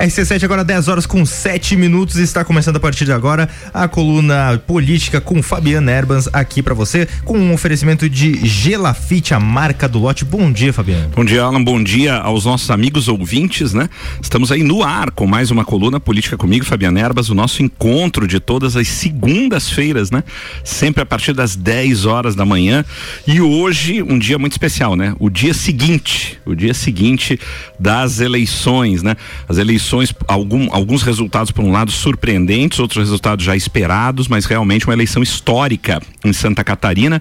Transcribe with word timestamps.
RC7 0.00 0.44
agora 0.44 0.64
10 0.64 0.88
horas 0.88 1.04
com 1.04 1.26
7 1.26 1.76
minutos 1.76 2.16
está 2.16 2.42
começando 2.42 2.76
a 2.76 2.80
partir 2.80 3.04
de 3.04 3.12
agora 3.12 3.50
a 3.74 3.86
coluna 3.86 4.58
política 4.66 5.20
com 5.20 5.42
Fabiana 5.42 5.92
Erbans 5.92 6.26
aqui 6.32 6.62
para 6.62 6.72
você 6.72 7.06
com 7.22 7.38
um 7.38 7.52
oferecimento 7.52 8.08
de 8.08 8.46
Gelafite, 8.46 9.34
a 9.34 9.40
marca 9.40 9.86
do 9.86 9.98
lote. 9.98 10.24
Bom 10.24 10.50
dia, 10.50 10.72
Fabiano. 10.72 11.10
Bom 11.14 11.22
dia, 11.22 11.42
Alan. 11.42 11.62
Bom 11.62 11.82
dia 11.84 12.16
aos 12.16 12.46
nossos 12.46 12.70
amigos 12.70 13.08
ouvintes, 13.08 13.74
né? 13.74 13.90
Estamos 14.22 14.50
aí 14.50 14.62
no 14.62 14.82
ar 14.82 15.10
com 15.10 15.26
mais 15.26 15.50
uma 15.50 15.66
coluna 15.66 16.00
política 16.00 16.34
comigo, 16.38 16.64
Fabiana 16.64 16.98
Erbas, 16.98 17.28
o 17.28 17.34
nosso 17.34 17.62
encontro 17.62 18.26
de 18.26 18.40
todas 18.40 18.76
as 18.76 18.88
segundas-feiras, 18.88 20.10
né? 20.10 20.24
Sempre 20.64 21.02
a 21.02 21.06
partir 21.06 21.34
das 21.34 21.54
10 21.54 22.06
horas 22.06 22.34
da 22.34 22.46
manhã. 22.46 22.86
E 23.26 23.38
hoje, 23.38 24.02
um 24.02 24.18
dia 24.18 24.38
muito 24.38 24.52
especial, 24.52 24.96
né? 24.96 25.14
O 25.20 25.28
dia 25.28 25.52
seguinte, 25.52 26.40
o 26.46 26.54
dia 26.54 26.72
seguinte 26.72 27.38
das 27.78 28.18
eleições, 28.18 29.02
né? 29.02 29.14
As 29.46 29.58
eleições 29.58 29.89
eleições, 29.90 30.14
algum, 30.28 30.68
alguns 30.72 31.02
resultados, 31.02 31.50
por 31.50 31.64
um 31.64 31.72
lado, 31.72 31.90
surpreendentes, 31.90 32.78
outros 32.78 33.04
resultados 33.04 33.44
já 33.44 33.56
esperados, 33.56 34.28
mas 34.28 34.44
realmente 34.44 34.86
uma 34.86 34.94
eleição 34.94 35.22
histórica 35.22 36.00
em 36.24 36.32
Santa 36.32 36.62
Catarina 36.62 37.20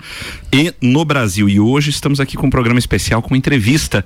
e 0.53 0.73
no 0.81 1.03
Brasil. 1.03 1.49
E 1.49 1.59
hoje 1.59 1.89
estamos 1.89 2.19
aqui 2.19 2.35
com 2.35 2.47
um 2.47 2.49
programa 2.49 2.79
especial 2.79 3.21
com 3.21 3.29
uma 3.29 3.37
entrevista, 3.37 4.05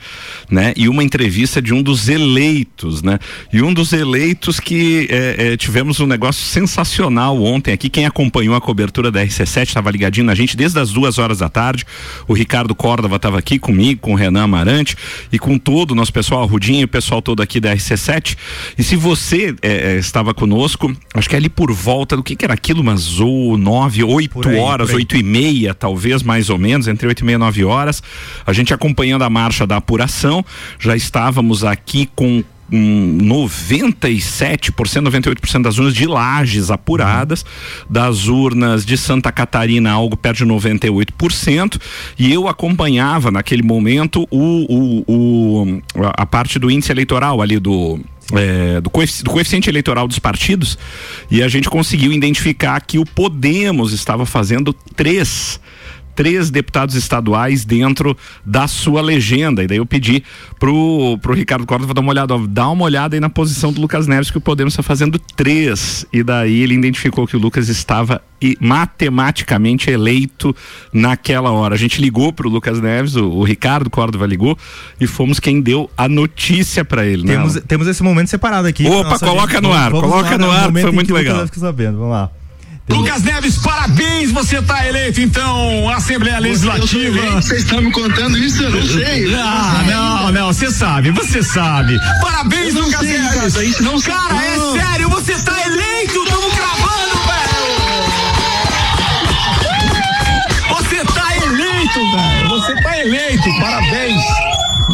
né? 0.50 0.74
E 0.76 0.88
uma 0.88 1.04
entrevista 1.04 1.62
de 1.62 1.74
um 1.74 1.82
dos 1.82 2.08
eleitos, 2.08 3.02
né? 3.02 3.20
E 3.52 3.62
um 3.62 3.74
dos 3.74 3.92
eleitos 3.92 4.60
que 4.60 5.08
é, 5.10 5.54
é, 5.54 5.58
tivemos 5.58 6.00
um 6.00 6.08
negócio 6.08 6.44
sensacional 6.44 7.42
ontem 7.42 7.74
aqui. 7.74 7.90
Quem 7.90 8.06
acompanhou 8.06 8.56
a 8.56 8.62
cobertura 8.62 9.12
da 9.12 9.24
RC7 9.26 9.68
estava 9.68 9.92
ligadinho 9.92 10.26
na 10.26 10.36
gente 10.36 10.56
desde 10.56 10.80
as 10.80 10.92
duas 10.92 11.18
horas 11.18 11.40
da 11.40 11.50
tarde. 11.50 11.86
O 12.28 12.34
Ricardo 12.34 12.74
Córdova 12.76 13.18
estava 13.18 13.40
aqui 13.40 13.60
comigo, 13.60 14.02
com 14.02 14.14
o 14.14 14.16
Renan 14.16 14.44
Amarante 14.44 14.96
e 15.32 15.40
com 15.40 15.58
todo 15.58 15.92
o 15.92 15.96
nosso 15.96 16.14
pessoal, 16.14 16.44
a 16.44 16.46
Rudinho 16.46 16.82
e 16.82 16.86
o 16.86 16.88
pessoal 16.88 17.22
todo 17.22 17.42
aqui 17.42 17.60
da 17.60 17.76
RC7. 17.76 18.38
E 18.78 18.84
se 18.84 18.96
você 18.96 19.56
é, 19.62 19.94
é, 19.94 19.98
estava 19.98 20.34
conosco, 20.34 20.96
acho 21.14 21.30
que 21.30 21.36
é 21.36 21.38
ali 21.38 21.50
por 21.50 21.72
volta 21.72 22.16
do 22.16 22.24
que, 22.24 22.36
que 22.36 22.46
era 22.46 22.54
aquilo, 22.54 22.82
umas 22.82 23.20
ou 23.20 23.58
nove, 23.58 24.04
oito 24.04 24.48
aí, 24.48 24.58
horas, 24.58 24.92
oito 24.92 25.16
e 25.16 25.24
meia, 25.24 25.74
talvez 25.74 26.24
mais 26.24 26.50
ou 26.50 26.58
menos, 26.58 26.88
entre 26.88 27.08
oito 27.08 27.22
e 27.22 27.26
meia 27.26 27.36
e 27.36 27.40
nove 27.40 27.64
horas, 27.64 28.02
a 28.46 28.54
gente 28.54 28.74
acompanhando 28.74 29.24
a 29.24 29.30
marcha 29.30 29.66
da 29.66 29.78
apuração, 29.78 30.44
já 30.80 30.96
estávamos 30.96 31.64
aqui 31.64 32.10
com 32.16 32.44
um 32.72 33.18
97%, 33.20 34.72
98% 34.72 35.62
das 35.62 35.78
urnas 35.78 35.94
de 35.94 36.08
lajes 36.08 36.72
apuradas, 36.72 37.46
das 37.88 38.28
urnas 38.28 38.84
de 38.84 38.98
Santa 38.98 39.32
Catarina 39.32 39.92
algo 39.92 40.18
perto 40.18 40.40
de 40.40 40.46
98%, 40.46 41.80
e 42.18 42.34
eu 42.34 42.48
acompanhava 42.48 43.30
naquele 43.30 43.62
momento 43.62 44.28
o, 44.32 44.66
o, 44.70 45.04
o 45.08 45.82
a 46.18 46.26
parte 46.26 46.58
do 46.58 46.72
índice 46.72 46.92
eleitoral 46.92 47.42
ali 47.42 47.60
do 47.60 48.00
é, 48.32 48.80
do, 48.80 48.90
do, 48.90 49.30
coeficiente 49.30 49.70
eleitoral 49.70 50.08
dos 50.08 50.20
partidos 50.20 50.78
e 51.30 51.44
a 51.44 51.48
gente 51.48 51.70
conseguiu 51.70 52.12
identificar 52.12 52.80
que 52.82 52.98
o 52.98 53.06
Podemos 53.06 53.92
estava 53.92 54.26
fazendo 54.26 54.74
três 54.96 55.60
três 56.16 56.50
deputados 56.50 56.96
estaduais 56.96 57.66
dentro 57.66 58.16
da 58.46 58.68
sua 58.68 59.02
legenda. 59.02 59.64
E 59.64 59.68
daí 59.68 59.78
eu 59.78 59.86
pedi 59.86 60.24
pro, 60.60 61.18
pro 61.22 61.34
Ricardo 61.34 61.66
Córdova 61.66 61.94
dar 61.94 62.02
uma 62.02 62.12
olhada, 62.12 62.36
ó, 62.36 62.42
dá 62.48 62.70
uma 62.70 62.86
olhada 62.86 63.16
aí 63.16 63.20
na 63.20 63.30
posição 63.30 63.72
do 63.72 63.82
Lucas 63.82 64.08
Neves, 64.08 64.32
que 64.32 64.38
o 64.38 64.42
Podemos 64.42 64.74
está 64.74 64.84
fazendo 64.84 65.20
três. 65.20 66.06
E 66.12 66.24
daí 66.24 66.62
ele 66.62 66.76
identificou 66.76 67.28
que 67.28 67.36
o 67.36 67.40
Lucas 67.40 67.70
estava 67.70 68.22
e, 68.42 68.58
matematicamente 68.60 69.90
eleito 69.90 70.56
naquela 70.92 71.52
hora. 71.52 71.76
A 71.76 71.78
gente 71.78 72.02
ligou 72.02 72.34
pro 72.34 72.50
Lucas 72.50 72.80
Neves, 72.80 73.16
o, 73.16 73.30
o 73.30 73.44
Ricardo 73.44 73.90
Córdova 73.90 74.26
ligou, 74.26 74.58
e 75.00 75.08
fomos 75.08 75.40
quem 75.40 75.62
deu 75.62 75.90
a 75.98 76.10
notícia 76.10 76.84
para 76.84 77.06
ele. 77.06 77.24
Né? 77.24 77.34
Temos, 77.34 77.62
temos 77.68 77.88
esse 77.88 78.04
momento 78.04 78.30
separado 78.30 78.68
aqui. 78.68 78.86
Opa, 78.86 79.18
coloca 79.20 79.62
no 79.62 79.72
ar, 79.72 79.92
coloca 79.92 80.38
no 80.38 80.52
ar, 80.52 80.72
foi 80.72 80.92
muito 80.92 81.14
legal. 81.14 81.48
Sabendo. 81.54 81.98
Vamos 81.98 82.12
lá. 82.12 82.32
Lucas 82.90 83.24
Neves, 83.24 83.58
parabéns, 83.58 84.32
você 84.32 84.58
está 84.58 84.86
eleito 84.86 85.22
então 85.22 85.90
Assembleia 85.90 86.40
Legislativa. 86.40 87.42
Vocês 87.42 87.64
estão 87.64 87.82
me 87.82 87.92
contando 87.92 88.38
isso? 88.38 88.62
Eu 88.62 88.72
não 88.72 88.86
sei. 88.86 89.34
Ah, 89.36 89.84
não, 89.88 90.32
não, 90.32 90.48
você 90.54 90.70
sabe, 90.70 91.12
você 91.12 91.42
sabe. 91.42 91.98
Parabéns, 92.22 92.74
Lucas 92.74 93.00
sei, 93.00 93.18
Neves. 93.18 93.54
Cara, 93.54 93.66
isso 93.66 93.84
não 93.84 94.02
cara 94.02 94.36
é 94.46 94.58
sério, 94.82 95.10
você 95.10 95.32
está 95.32 95.66
eleito, 95.66 96.24
estamos 96.24 96.54
cravando, 96.54 97.16
velho. 97.26 97.64
Você 100.70 100.96
está 100.98 101.38
eleito, 101.38 102.00
velho. 102.12 102.50
Você 102.50 102.74
está 102.74 103.00
eleito, 103.00 103.60
parabéns. 103.60 104.43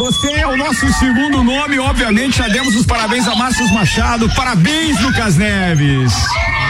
Você 0.00 0.30
é 0.32 0.46
o 0.46 0.56
nosso 0.56 0.90
segundo 0.94 1.44
nome, 1.44 1.78
obviamente 1.78 2.38
já 2.38 2.48
demos 2.48 2.74
os 2.74 2.86
parabéns 2.86 3.28
a 3.28 3.36
Márcio 3.36 3.68
Machado. 3.68 4.30
Parabéns, 4.34 4.98
Lucas 5.02 5.36
Neves. 5.36 6.10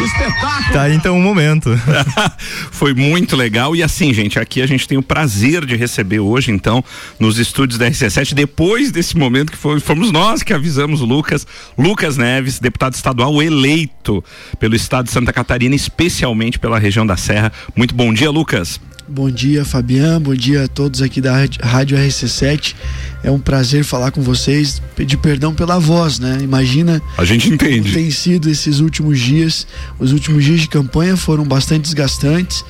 Espetáculo. 0.03 0.73
Tá 0.73 0.91
então 0.91 1.17
um 1.17 1.23
momento. 1.23 1.71
Foi 2.73 2.93
muito 2.93 3.37
legal 3.37 3.77
e 3.77 3.85
assim, 3.85 4.13
gente, 4.13 4.37
aqui 4.37 4.61
a 4.61 4.67
gente 4.67 4.89
tem 4.89 4.99
o 4.99 5.03
prazer 5.03 5.65
de 5.65 5.77
receber 5.77 6.19
hoje, 6.19 6.51
então, 6.51 6.83
nos 7.21 7.39
estúdios 7.39 7.79
da 7.79 7.89
RC7, 7.89 8.35
depois 8.35 8.91
desse 8.91 9.17
momento 9.17 9.53
que 9.53 9.59
foi, 9.59 9.79
fomos 9.79 10.11
nós 10.11 10.43
que 10.43 10.53
avisamos 10.53 11.01
o 11.01 11.05
Lucas, 11.05 11.47
Lucas 11.79 12.17
Neves, 12.17 12.59
deputado 12.59 12.95
estadual 12.95 13.41
eleito 13.41 14.25
pelo 14.59 14.75
estado 14.75 15.05
de 15.05 15.12
Santa 15.12 15.33
Catarina, 15.33 15.77
especialmente 15.77 16.59
pela 16.59 16.81
região 16.81 17.07
da 17.07 17.17
Serra. 17.17 17.53
Muito 17.77 17.95
bom 17.95 18.12
dia, 18.12 18.31
Lucas. 18.31 18.81
Bom 19.12 19.28
dia, 19.28 19.65
Fabiano. 19.65 20.21
Bom 20.21 20.34
dia 20.37 20.66
a 20.66 20.69
todos 20.69 21.03
aqui 21.03 21.21
da 21.21 21.32
Rádio 21.60 21.98
RC7. 21.98 22.76
É 23.25 23.31
um 23.31 23.41
prazer 23.41 23.82
falar 23.82 24.12
com 24.12 24.22
vocês. 24.22 24.81
Pedir 24.94 25.16
perdão 25.16 25.53
pela 25.53 25.81
voz, 25.81 26.21
né? 26.21 26.38
Imagina. 26.41 27.03
A 27.19 27.25
gente 27.25 27.49
entende. 27.53 27.93
Tem 27.93 28.09
sido 28.12 28.49
esses 28.49 28.78
últimos 28.78 29.19
dias. 29.19 29.66
Os 29.99 30.12
últimos 30.12 30.44
dias 30.44 30.60
de 30.60 30.69
campanha 30.69 31.16
foram 31.16 31.43
bastante 31.43 31.82
desgastantes. 31.82 32.65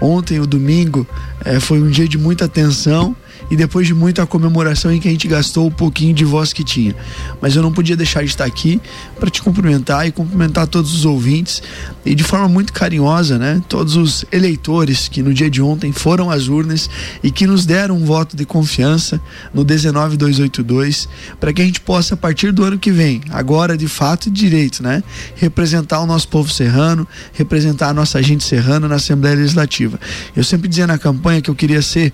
Ontem, 0.00 0.40
o 0.40 0.46
domingo, 0.46 1.06
é, 1.44 1.60
foi 1.60 1.82
um 1.82 1.90
dia 1.90 2.08
de 2.08 2.16
muita 2.16 2.48
tensão 2.48 3.14
e 3.50 3.56
depois 3.56 3.86
de 3.86 3.94
muita 3.94 4.26
comemoração 4.26 4.92
em 4.92 5.00
que 5.00 5.08
a 5.08 5.10
gente 5.10 5.28
gastou 5.28 5.66
o 5.66 5.70
pouquinho 5.70 6.14
de 6.14 6.24
voz 6.24 6.52
que 6.52 6.64
tinha. 6.64 6.94
Mas 7.40 7.56
eu 7.56 7.62
não 7.62 7.72
podia 7.72 7.96
deixar 7.96 8.20
de 8.20 8.30
estar 8.30 8.44
aqui 8.44 8.80
para 9.18 9.30
te 9.30 9.42
cumprimentar 9.42 10.06
e 10.06 10.12
cumprimentar 10.12 10.66
todos 10.66 10.94
os 10.94 11.04
ouvintes 11.04 11.62
e 12.04 12.14
de 12.14 12.22
forma 12.22 12.48
muito 12.48 12.72
carinhosa, 12.72 13.38
né? 13.38 13.62
Todos 13.68 13.96
os 13.96 14.24
eleitores 14.30 15.08
que 15.08 15.22
no 15.22 15.32
dia 15.32 15.50
de 15.50 15.62
ontem 15.62 15.92
foram 15.92 16.30
às 16.30 16.48
urnas 16.48 16.88
e 17.22 17.30
que 17.30 17.46
nos 17.46 17.66
deram 17.66 17.96
um 17.96 18.04
voto 18.04 18.36
de 18.36 18.44
confiança 18.44 19.20
no 19.52 19.64
19282 19.64 21.08
para 21.38 21.52
que 21.52 21.62
a 21.62 21.64
gente 21.64 21.80
possa 21.80 22.14
a 22.14 22.16
partir 22.16 22.52
do 22.52 22.64
ano 22.64 22.78
que 22.78 22.90
vem, 22.90 23.20
agora 23.30 23.76
de 23.76 23.88
fato 23.88 24.28
e 24.28 24.30
direito, 24.30 24.82
né, 24.82 25.02
representar 25.36 26.00
o 26.00 26.06
nosso 26.06 26.28
povo 26.28 26.50
serrano, 26.50 27.06
representar 27.32 27.88
a 27.88 27.94
nossa 27.94 28.22
gente 28.22 28.44
serrana 28.44 28.88
na 28.88 28.96
Assembleia 28.96 29.36
Legislativa. 29.36 29.98
Eu 30.36 30.44
sempre 30.44 30.68
dizia 30.68 30.86
na 30.86 30.98
campanha 30.98 31.40
que 31.40 31.50
eu 31.50 31.54
queria 31.54 31.82
ser 31.82 32.12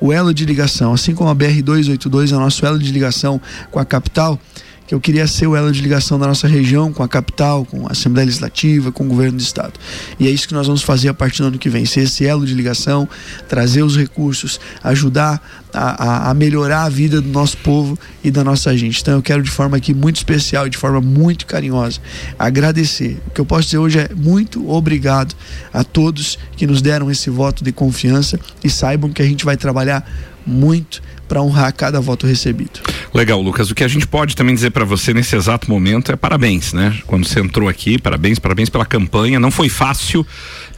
o 0.00 0.12
elo 0.12 0.32
de 0.34 0.44
ligação, 0.44 0.92
assim 0.92 1.14
como 1.14 1.30
a 1.30 1.34
BR-282 1.34 2.32
é 2.32 2.36
o 2.36 2.40
nosso 2.40 2.64
elo 2.64 2.78
de 2.78 2.90
ligação 2.90 3.40
com 3.70 3.78
a 3.78 3.84
capital, 3.84 4.38
que 4.86 4.94
eu 4.94 5.00
queria 5.00 5.26
ser 5.26 5.46
o 5.46 5.56
elo 5.56 5.72
de 5.72 5.80
ligação 5.80 6.18
da 6.18 6.26
nossa 6.26 6.46
região 6.46 6.92
com 6.92 7.02
a 7.02 7.08
capital, 7.08 7.64
com 7.64 7.86
a 7.86 7.92
Assembleia 7.92 8.26
Legislativa, 8.26 8.92
com 8.92 9.04
o 9.04 9.08
governo 9.08 9.38
do 9.38 9.42
Estado. 9.42 9.72
E 10.18 10.26
é 10.26 10.30
isso 10.30 10.46
que 10.46 10.54
nós 10.54 10.66
vamos 10.66 10.82
fazer 10.82 11.08
a 11.08 11.14
partir 11.14 11.42
do 11.42 11.48
ano 11.48 11.58
que 11.58 11.68
vem: 11.68 11.84
ser 11.84 12.00
esse 12.00 12.26
elo 12.26 12.44
de 12.46 12.54
ligação, 12.54 13.08
trazer 13.48 13.82
os 13.82 13.96
recursos, 13.96 14.60
ajudar 14.82 15.42
a, 15.72 16.30
a, 16.30 16.34
melhorar 16.34 16.84
a 16.84 16.88
vida 16.88 17.20
do 17.20 17.28
nosso 17.28 17.56
povo 17.58 17.98
e 18.22 18.30
da 18.30 18.44
nossa 18.44 18.76
gente. 18.76 19.00
Então 19.00 19.14
eu 19.14 19.22
quero 19.22 19.42
de 19.42 19.50
forma 19.50 19.76
aqui 19.76 19.94
muito 19.94 20.16
especial, 20.16 20.68
de 20.68 20.76
forma 20.76 21.00
muito 21.00 21.46
carinhosa, 21.46 22.00
agradecer. 22.38 23.18
O 23.26 23.30
que 23.30 23.40
eu 23.40 23.46
posso 23.46 23.64
dizer 23.64 23.78
hoje 23.78 23.98
é 23.98 24.08
muito 24.14 24.70
obrigado 24.70 25.34
a 25.72 25.82
todos 25.82 26.38
que 26.56 26.66
nos 26.66 26.80
deram 26.80 27.10
esse 27.10 27.30
voto 27.30 27.64
de 27.64 27.72
confiança 27.72 28.38
e 28.62 28.70
saibam 28.70 29.10
que 29.10 29.22
a 29.22 29.26
gente 29.26 29.44
vai 29.44 29.56
trabalhar 29.56 30.08
muito 30.46 31.02
para 31.26 31.42
honrar 31.42 31.72
cada 31.72 32.00
voto 32.00 32.26
recebido. 32.26 32.80
Legal, 33.14 33.40
Lucas. 33.40 33.70
O 33.70 33.76
que 33.76 33.84
a 33.84 33.88
gente 33.88 34.08
pode 34.08 34.34
também 34.34 34.56
dizer 34.56 34.70
para 34.70 34.84
você 34.84 35.14
nesse 35.14 35.36
exato 35.36 35.70
momento 35.70 36.10
é 36.10 36.16
parabéns, 36.16 36.72
né? 36.72 36.98
Quando 37.06 37.24
você 37.24 37.38
entrou 37.38 37.68
aqui, 37.68 37.96
parabéns, 37.96 38.40
parabéns 38.40 38.68
pela 38.68 38.84
campanha. 38.84 39.38
Não 39.38 39.52
foi 39.52 39.68
fácil, 39.68 40.26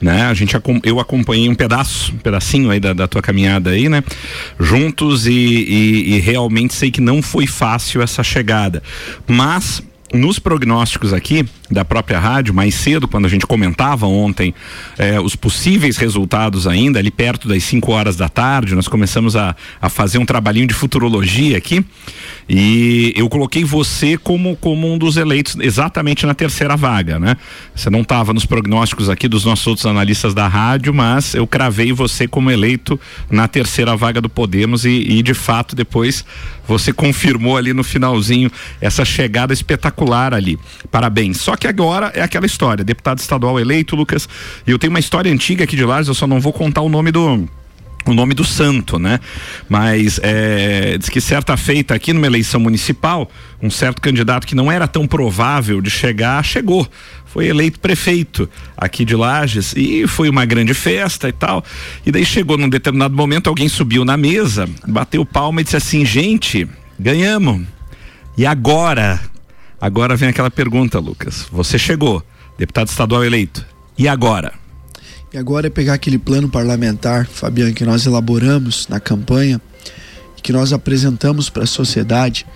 né? 0.03 0.27
A 0.27 0.35
gente 0.35 0.55
eu 0.85 1.01
acompanhei 1.01 1.49
um 1.49 1.55
pedaço, 1.55 2.13
um 2.13 2.19
pedacinho 2.19 2.71
aí 2.71 2.79
da, 2.79 2.93
da 2.93 3.09
tua 3.09 3.23
caminhada 3.23 3.71
aí, 3.71 3.89
né? 3.89 4.05
Juntos 4.61 5.27
e, 5.27 5.33
e, 5.33 6.15
e 6.15 6.21
realmente 6.21 6.75
sei 6.75 6.91
que 6.91 7.01
não 7.01 7.23
foi 7.23 7.47
fácil 7.47 8.03
essa 8.03 8.23
chegada, 8.23 8.83
mas 9.27 9.83
nos 10.13 10.39
prognósticos 10.39 11.15
aqui, 11.15 11.45
da 11.71 11.85
própria 11.85 12.19
rádio, 12.19 12.55
mais 12.55 12.75
cedo, 12.75 13.09
quando 13.09 13.27
a 13.27 13.29
gente 13.29 13.47
comentava 13.47 14.07
ontem 14.07 14.55
eh, 14.99 15.21
os 15.21 15.35
possíveis 15.35 15.97
resultados 15.97 16.67
ainda, 16.67 16.99
ali 16.99 17.11
perto 17.11 17.49
das 17.49 17.65
5 17.65 17.91
horas 17.93 18.17
da 18.17 18.29
tarde, 18.29 18.75
nós 18.75 18.89
começamos 18.89 19.37
a, 19.37 19.55
a 19.81 19.89
fazer 19.89 20.19
um 20.19 20.27
trabalhinho 20.27 20.67
de 20.67 20.75
futurologia 20.75 21.57
aqui. 21.57 21.85
E 22.49 23.13
eu 23.17 23.29
coloquei 23.29 23.65
você 23.65 24.17
como, 24.17 24.55
como 24.57 24.93
um 24.93 24.97
dos 24.97 25.17
eleitos 25.17 25.57
exatamente 25.59 26.25
na 26.25 26.35
terceira 26.35 26.77
vaga, 26.77 27.19
né? 27.19 27.37
Você 27.75 27.91
não 27.91 28.03
estava 28.03 28.33
nos 28.33 28.47
prognósticos 28.47 29.11
aqui 29.11 29.27
dos 29.27 29.45
nossos 29.45 29.67
outros 29.67 29.87
analistas 29.87 30.33
da 30.33 30.47
rádio, 30.47 30.95
mas 30.95 31.35
eu 31.35 31.47
cravei 31.47 31.93
você 31.93 32.29
como 32.29 32.51
eleito 32.51 32.99
na 33.29 33.49
terceira 33.49 33.97
vaga 33.97 34.21
do 34.21 34.29
Podemos 34.29 34.85
e, 34.85 34.91
e 34.91 35.23
de 35.23 35.35
fato 35.35 35.75
depois 35.75 36.25
você 36.69 36.93
confirmou 36.93 37.57
ali 37.57 37.73
no 37.73 37.83
finalzinho 37.83 38.51
essa 38.81 39.05
chegada 39.05 39.53
espetacular 39.53 40.33
ali. 40.33 40.59
Parabéns. 40.91 41.39
Só 41.39 41.56
que 41.57 41.67
agora 41.67 42.13
é 42.15 42.23
aquela 42.23 42.47
história, 42.47 42.85
deputado 42.85 43.19
estadual 43.19 43.59
eleito, 43.59 43.97
Lucas, 43.97 44.29
e 44.67 44.71
eu 44.71 44.79
tenho 44.79 44.93
uma 44.93 45.01
história 45.01 45.33
antiga 45.33 45.65
aqui 45.65 45.77
de 45.77 45.85
Lares, 45.85 46.09
eu 46.09 46.15
só 46.15 46.27
não 46.27 46.41
vou 46.41 46.53
contar 46.53 46.83
o 46.83 46.89
nome 46.89 47.11
do 47.11 47.49
o 48.07 48.15
nome 48.15 48.35
do 48.35 48.45
santo, 48.45 48.99
né? 48.99 49.19
Mas 49.69 50.21
é, 50.23 50.97
diz 50.97 51.09
que 51.09 51.21
certa 51.21 51.57
feita 51.57 51.95
aqui 51.95 52.13
numa 52.13 52.27
eleição 52.27 52.61
municipal, 52.61 53.29
um 53.61 53.69
certo 53.69 54.01
candidato 54.01 54.47
que 54.47 54.55
não 54.55 54.71
era 54.71 54.87
tão 54.87 55.07
provável 55.07 55.81
de 55.81 55.91
chegar, 55.91 56.43
chegou. 56.45 56.89
Foi 57.27 57.49
eleito 57.49 57.81
prefeito 57.81 58.49
aqui 58.77 59.05
de 59.05 59.15
Lages 59.15 59.75
e 59.77 60.07
foi 60.07 60.31
uma 60.31 60.45
grande 60.45 60.73
festa 60.73 61.29
e 61.29 61.33
tal. 61.33 61.65
E 62.05 62.13
daí 62.13 62.25
chegou 62.25 62.57
num 62.57 62.69
determinado 62.69 63.15
momento, 63.15 63.49
alguém 63.49 63.69
subiu 63.69 64.05
na 64.05 64.17
mesa, 64.17 64.69
bateu 64.87 65.27
palma 65.27 65.61
e 65.61 65.65
disse 65.65 65.77
assim: 65.77 66.05
gente, 66.07 66.67
ganhamos. 66.99 67.67
E 68.39 68.47
agora? 68.47 69.21
Agora 69.81 70.17
vem 70.17 70.29
aquela 70.29 70.51
pergunta, 70.51 70.99
Lucas. 70.99 71.47
Você 71.53 71.79
chegou, 71.79 72.23
deputado 72.59 72.89
estadual 72.89 73.25
eleito. 73.25 73.65
E 73.97 74.09
agora? 74.09 74.53
E 75.33 75.39
agora 75.39 75.67
é 75.67 75.71
pegar 75.71 75.95
aquele 75.95 76.19
plano 76.19 76.49
parlamentar, 76.49 77.27
Fabiano, 77.27 77.75
que 77.75 77.85
nós 77.85 78.07
elaboramos 78.07 78.89
na 78.89 78.99
campanha, 78.99 79.61
que 80.43 80.53
nós 80.53 80.73
apresentamos 80.73 81.51
para 81.51 81.65
a 81.65 81.67
sociedade, 81.67 82.47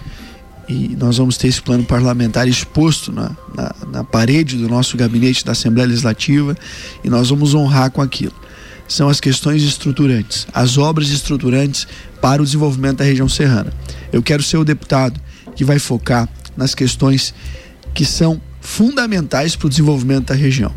e 0.68 0.96
nós 0.96 1.18
vamos 1.18 1.36
ter 1.36 1.48
esse 1.48 1.60
plano 1.60 1.84
parlamentar 1.84 2.46
exposto 2.46 3.10
na, 3.10 3.36
na, 3.54 3.74
na, 3.90 4.04
parede 4.04 4.56
do 4.56 4.68
nosso 4.68 4.96
gabinete 4.96 5.44
da 5.44 5.50
Assembleia 5.50 5.88
Legislativa 5.88 6.56
e 7.02 7.10
nós 7.10 7.28
vamos 7.28 7.54
honrar 7.54 7.90
com 7.90 8.00
aquilo. 8.00 8.34
São 8.86 9.08
as 9.08 9.20
questões 9.20 9.64
estruturantes, 9.64 10.46
as 10.54 10.78
obras 10.78 11.08
estruturantes 11.08 11.88
para 12.20 12.40
o 12.40 12.44
desenvolvimento 12.44 12.98
da 12.98 13.04
região 13.04 13.28
serrana. 13.28 13.72
Eu 14.12 14.22
quero 14.22 14.44
ser 14.44 14.58
o 14.58 14.64
deputado 14.64 15.20
que 15.56 15.64
vai 15.64 15.80
focar 15.80 16.28
nas 16.56 16.74
questões 16.74 17.34
que 17.94 18.04
são 18.04 18.40
fundamentais 18.60 19.56
para 19.56 19.66
o 19.66 19.70
desenvolvimento 19.70 20.28
da 20.28 20.34
região. 20.34 20.72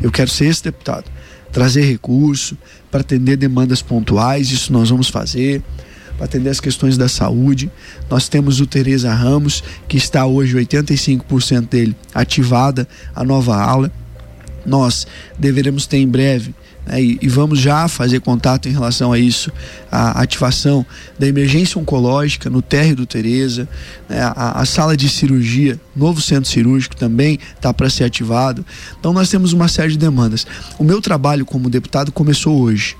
Eu 0.00 0.10
quero 0.10 0.30
ser 0.30 0.46
esse 0.46 0.64
deputado 0.64 1.04
trazer 1.52 1.82
recurso 1.82 2.56
para 2.90 3.00
atender 3.00 3.36
demandas 3.36 3.82
pontuais, 3.82 4.50
isso 4.50 4.72
nós 4.72 4.90
vamos 4.90 5.08
fazer, 5.08 5.62
para 6.16 6.26
atender 6.26 6.50
as 6.50 6.60
questões 6.60 6.96
da 6.96 7.08
saúde. 7.08 7.70
Nós 8.10 8.28
temos 8.28 8.60
o 8.60 8.66
Tereza 8.66 9.12
Ramos, 9.12 9.62
que 9.86 9.96
está 9.96 10.26
hoje 10.26 10.56
85% 10.56 11.68
dele 11.68 11.96
ativada, 12.14 12.86
a 13.14 13.24
nova 13.24 13.56
aula. 13.56 13.92
Nós 14.66 15.06
deveremos 15.38 15.86
ter 15.86 15.98
em 15.98 16.08
breve 16.08 16.54
né, 16.88 17.02
e, 17.02 17.18
e, 17.20 17.28
vamos 17.28 17.60
já 17.60 17.86
fazer 17.86 18.20
contato 18.20 18.68
em 18.68 18.72
relação 18.72 19.12
a 19.12 19.18
isso, 19.18 19.52
a 19.92 20.22
ativação 20.22 20.84
da 21.18 21.26
emergência 21.26 21.78
oncológica 21.78 22.48
no 22.48 22.62
térreo 22.62 22.96
do 22.96 23.06
Tereza, 23.06 23.68
né, 24.08 24.20
a, 24.20 24.60
a, 24.60 24.64
sala 24.64 24.96
de 24.96 25.08
cirurgia, 25.08 25.78
novo 25.94 26.20
centro 26.20 26.50
cirúrgico 26.50 26.96
também 26.96 27.38
está 27.54 27.74
para 27.74 27.90
ser 27.90 28.04
ativado. 28.04 28.64
Então 28.98 29.12
nós 29.12 29.28
temos 29.28 29.52
uma 29.52 29.68
série 29.68 29.92
de 29.92 29.98
demandas. 29.98 30.46
O 30.78 30.84
meu 30.84 31.00
trabalho 31.00 31.44
como 31.44 31.68
deputado 31.68 32.10
começou 32.10 32.58
hoje. 32.58 32.96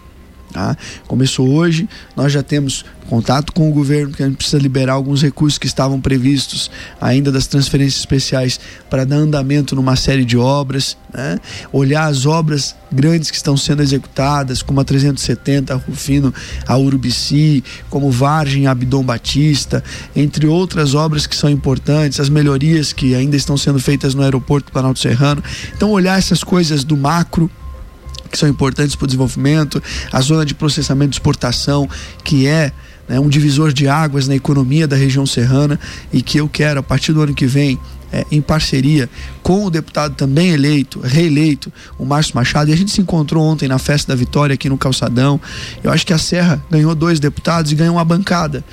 Tá? 0.53 0.77
Começou 1.07 1.49
hoje, 1.49 1.89
nós 2.17 2.33
já 2.33 2.43
temos 2.43 2.85
contato 3.09 3.53
com 3.53 3.69
o 3.69 3.73
governo, 3.73 4.11
porque 4.11 4.23
a 4.23 4.27
gente 4.27 4.37
precisa 4.37 4.59
liberar 4.59 4.93
alguns 4.93 5.23
recursos 5.23 5.59
que 5.59 5.67
estavam 5.67 6.01
previstos 6.01 6.71
ainda 7.01 7.33
das 7.33 7.47
transferências 7.47 8.01
especiais 8.01 8.61
para 8.91 9.05
dar 9.05 9.17
andamento 9.17 9.75
numa 9.75 9.97
série 9.97 10.25
de 10.25 10.37
obras, 10.37 10.97
né? 11.13 11.39
olhar 11.73 12.07
as 12.07 12.27
obras 12.27 12.77
grandes 12.93 13.31
que 13.31 13.37
estão 13.37 13.57
sendo 13.57 13.83
executadas, 13.83 14.63
como 14.63 14.81
a 14.81 14.85
370, 14.85 15.73
a 15.73 15.77
Rufino, 15.77 16.35
a 16.67 16.77
Urubici, 16.77 17.65
como 17.89 18.11
Vargem, 18.11 18.67
Abdom 18.67 19.03
Batista, 19.03 19.83
entre 20.15 20.47
outras 20.47 20.95
obras 20.95 21.27
que 21.27 21.37
são 21.37 21.49
importantes, 21.49 22.21
as 22.21 22.29
melhorias 22.29 22.93
que 22.93 23.15
ainda 23.15 23.37
estão 23.37 23.57
sendo 23.57 23.79
feitas 23.79 24.15
no 24.15 24.23
aeroporto 24.23 24.67
do 24.67 24.73
Planalto 24.73 24.99
Serrano. 24.99 25.43
Então, 25.75 25.91
olhar 25.91 26.19
essas 26.19 26.45
coisas 26.45 26.85
do 26.85 26.97
macro 26.97 27.51
que 28.31 28.39
são 28.39 28.49
importantes 28.49 28.95
para 28.95 29.05
o 29.05 29.07
desenvolvimento, 29.07 29.83
a 30.13 30.21
zona 30.21 30.45
de 30.45 30.55
processamento 30.55 31.13
e 31.13 31.17
exportação, 31.17 31.89
que 32.25 32.47
é 32.47 32.73
né, 33.09 33.19
um 33.19 33.29
divisor 33.29 33.73
de 33.73 33.89
águas 33.89 34.29
na 34.29 34.37
economia 34.37 34.87
da 34.87 34.97
região 34.97 35.25
serrana 35.25 35.79
e 36.13 36.21
que 36.23 36.39
eu 36.39 36.49
quero, 36.49 36.81
a 36.81 36.83
partir 36.83 37.13
do 37.13 37.23
ano 37.23 37.35
que 37.35 37.47
vem, 37.47 37.79
é, 38.11 38.25
em 38.31 38.41
parceria 38.41 39.09
com 39.43 39.65
o 39.65 39.71
deputado 39.71 40.15
também 40.15 40.51
eleito, 40.51 41.01
reeleito, 41.01 41.73
o 41.99 42.05
Márcio 42.05 42.35
Machado, 42.35 42.71
e 42.71 42.73
a 42.73 42.77
gente 42.77 42.91
se 42.91 43.01
encontrou 43.01 43.45
ontem 43.45 43.69
na 43.69 43.79
festa 43.79 44.13
da 44.13 44.17
vitória 44.17 44.55
aqui 44.55 44.69
no 44.69 44.79
Calçadão. 44.79 45.41
Eu 45.83 45.91
acho 45.91 46.07
que 46.07 46.13
a 46.13 46.19
Serra 46.19 46.63
ganhou 46.71 46.95
dois 46.95 47.21
deputados 47.21 47.71
e 47.71 47.75
ganhou 47.75 47.97
uma 47.97 48.05
bancada 48.05 48.65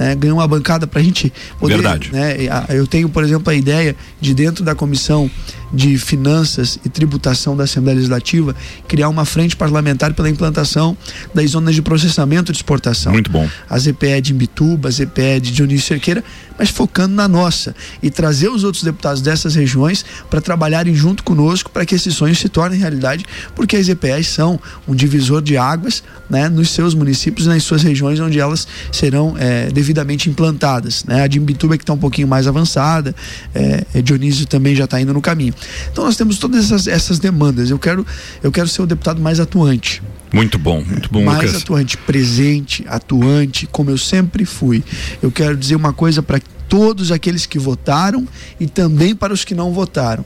né, 0.00 0.14
ganhou 0.14 0.38
uma 0.38 0.48
bancada 0.48 0.86
para 0.86 0.98
a 0.98 1.02
gente 1.02 1.30
poder. 1.58 1.74
Verdade. 1.74 2.10
Né, 2.10 2.36
eu 2.70 2.86
tenho, 2.86 3.06
por 3.10 3.22
exemplo, 3.22 3.52
a 3.52 3.54
ideia 3.54 3.94
de, 4.18 4.32
dentro 4.32 4.64
da 4.64 4.74
comissão 4.74 5.30
de 5.72 5.98
finanças 5.98 6.78
e 6.84 6.88
tributação 6.88 7.56
da 7.56 7.64
Assembleia 7.64 7.96
Legislativa, 7.96 8.56
criar 8.88 9.08
uma 9.08 9.24
frente 9.24 9.54
parlamentar 9.54 10.14
pela 10.14 10.28
implantação 10.28 10.96
das 11.34 11.50
zonas 11.50 11.74
de 11.74 11.82
processamento 11.82 12.50
de 12.50 12.58
exportação. 12.58 13.12
Muito 13.12 13.30
bom. 13.30 13.48
A 13.68 13.78
ZPE 13.78 14.20
de 14.20 14.32
Imbituba, 14.32 14.88
a 14.88 14.90
ZPE 14.90 15.40
de 15.40 15.52
Dionísio 15.52 15.86
Cerqueira, 15.86 16.24
mas 16.58 16.70
focando 16.70 17.14
na 17.14 17.28
nossa 17.28 17.74
e 18.02 18.10
trazer 18.10 18.48
os 18.48 18.64
outros 18.64 18.82
deputados 18.82 19.22
dessas 19.22 19.54
regiões 19.54 20.04
para 20.28 20.40
trabalharem 20.40 20.94
junto 20.94 21.22
conosco 21.22 21.70
para 21.70 21.86
que 21.86 21.94
esses 21.94 22.14
sonhos 22.14 22.38
se 22.38 22.48
tornem 22.48 22.78
realidade, 22.78 23.24
porque 23.54 23.76
as 23.76 23.88
EPEs 23.88 24.28
são 24.28 24.58
um 24.88 24.94
divisor 24.94 25.40
de 25.40 25.56
águas 25.56 26.02
né, 26.28 26.48
nos 26.48 26.70
seus 26.70 26.94
municípios 26.94 27.46
e 27.46 27.48
nas 27.48 27.62
suas 27.62 27.82
regiões 27.82 28.18
onde 28.18 28.40
elas 28.40 28.66
serão 28.90 29.36
é, 29.38 29.68
devidamente 29.68 29.89
implantadas. 30.28 31.04
Né? 31.04 31.22
A 31.22 31.26
de 31.26 31.38
Imbituba 31.38 31.76
que 31.76 31.82
está 31.82 31.92
um 31.92 31.98
pouquinho 31.98 32.28
mais 32.28 32.46
avançada, 32.46 33.14
é, 33.54 33.84
é, 33.94 34.02
Dionísio 34.02 34.46
também 34.46 34.74
já 34.74 34.84
está 34.84 35.00
indo 35.00 35.12
no 35.12 35.20
caminho. 35.20 35.54
Então 35.90 36.04
nós 36.04 36.16
temos 36.16 36.38
todas 36.38 36.64
essas, 36.64 36.86
essas 36.86 37.18
demandas. 37.18 37.70
Eu 37.70 37.78
quero, 37.78 38.06
eu 38.42 38.50
quero 38.50 38.68
ser 38.68 38.82
o 38.82 38.86
deputado 38.86 39.20
mais 39.20 39.40
atuante. 39.40 40.02
Muito 40.32 40.58
bom, 40.58 40.82
muito 40.84 41.10
bom, 41.10 41.24
mais 41.24 41.46
Lucas. 41.46 41.62
atuante, 41.62 41.96
presente, 41.96 42.84
atuante, 42.88 43.66
como 43.66 43.90
eu 43.90 43.98
sempre 43.98 44.44
fui. 44.44 44.82
Eu 45.20 45.30
quero 45.30 45.56
dizer 45.56 45.74
uma 45.74 45.92
coisa 45.92 46.22
para 46.22 46.40
todos 46.68 47.10
aqueles 47.10 47.46
que 47.46 47.58
votaram 47.58 48.26
e 48.60 48.66
também 48.66 49.14
para 49.14 49.32
os 49.32 49.44
que 49.44 49.54
não 49.56 49.72
votaram. 49.72 50.24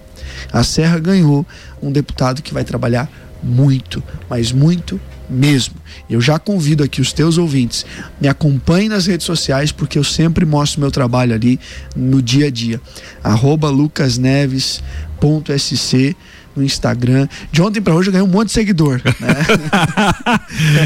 A 0.52 0.62
Serra 0.62 0.98
ganhou 0.98 1.46
um 1.82 1.90
deputado 1.90 2.42
que 2.42 2.52
vai 2.52 2.64
trabalhar 2.64 3.10
muito, 3.42 4.02
mas 4.28 4.52
muito 4.52 5.00
mesmo. 5.28 5.74
Eu 6.08 6.20
já 6.20 6.38
convido 6.38 6.84
aqui 6.84 7.00
os 7.00 7.12
teus 7.12 7.38
ouvintes, 7.38 7.84
me 8.20 8.28
acompanhem 8.28 8.88
nas 8.88 9.06
redes 9.06 9.26
sociais, 9.26 9.72
porque 9.72 9.98
eu 9.98 10.04
sempre 10.04 10.44
mostro 10.44 10.80
meu 10.80 10.90
trabalho 10.90 11.34
ali 11.34 11.58
no 11.96 12.22
dia 12.22 12.46
a 12.46 12.50
dia. 12.50 12.80
Arroba 13.22 13.70
lucasneves.sc 13.70 16.16
no 16.56 16.62
Instagram. 16.62 17.28
De 17.50 17.62
ontem 17.62 17.80
para 17.80 17.94
hoje 17.94 18.08
eu 18.08 18.12
ganhei 18.12 18.26
um 18.26 18.30
monte 18.30 18.48
de 18.48 18.52
seguidor. 18.52 19.00
Né? 19.04 19.36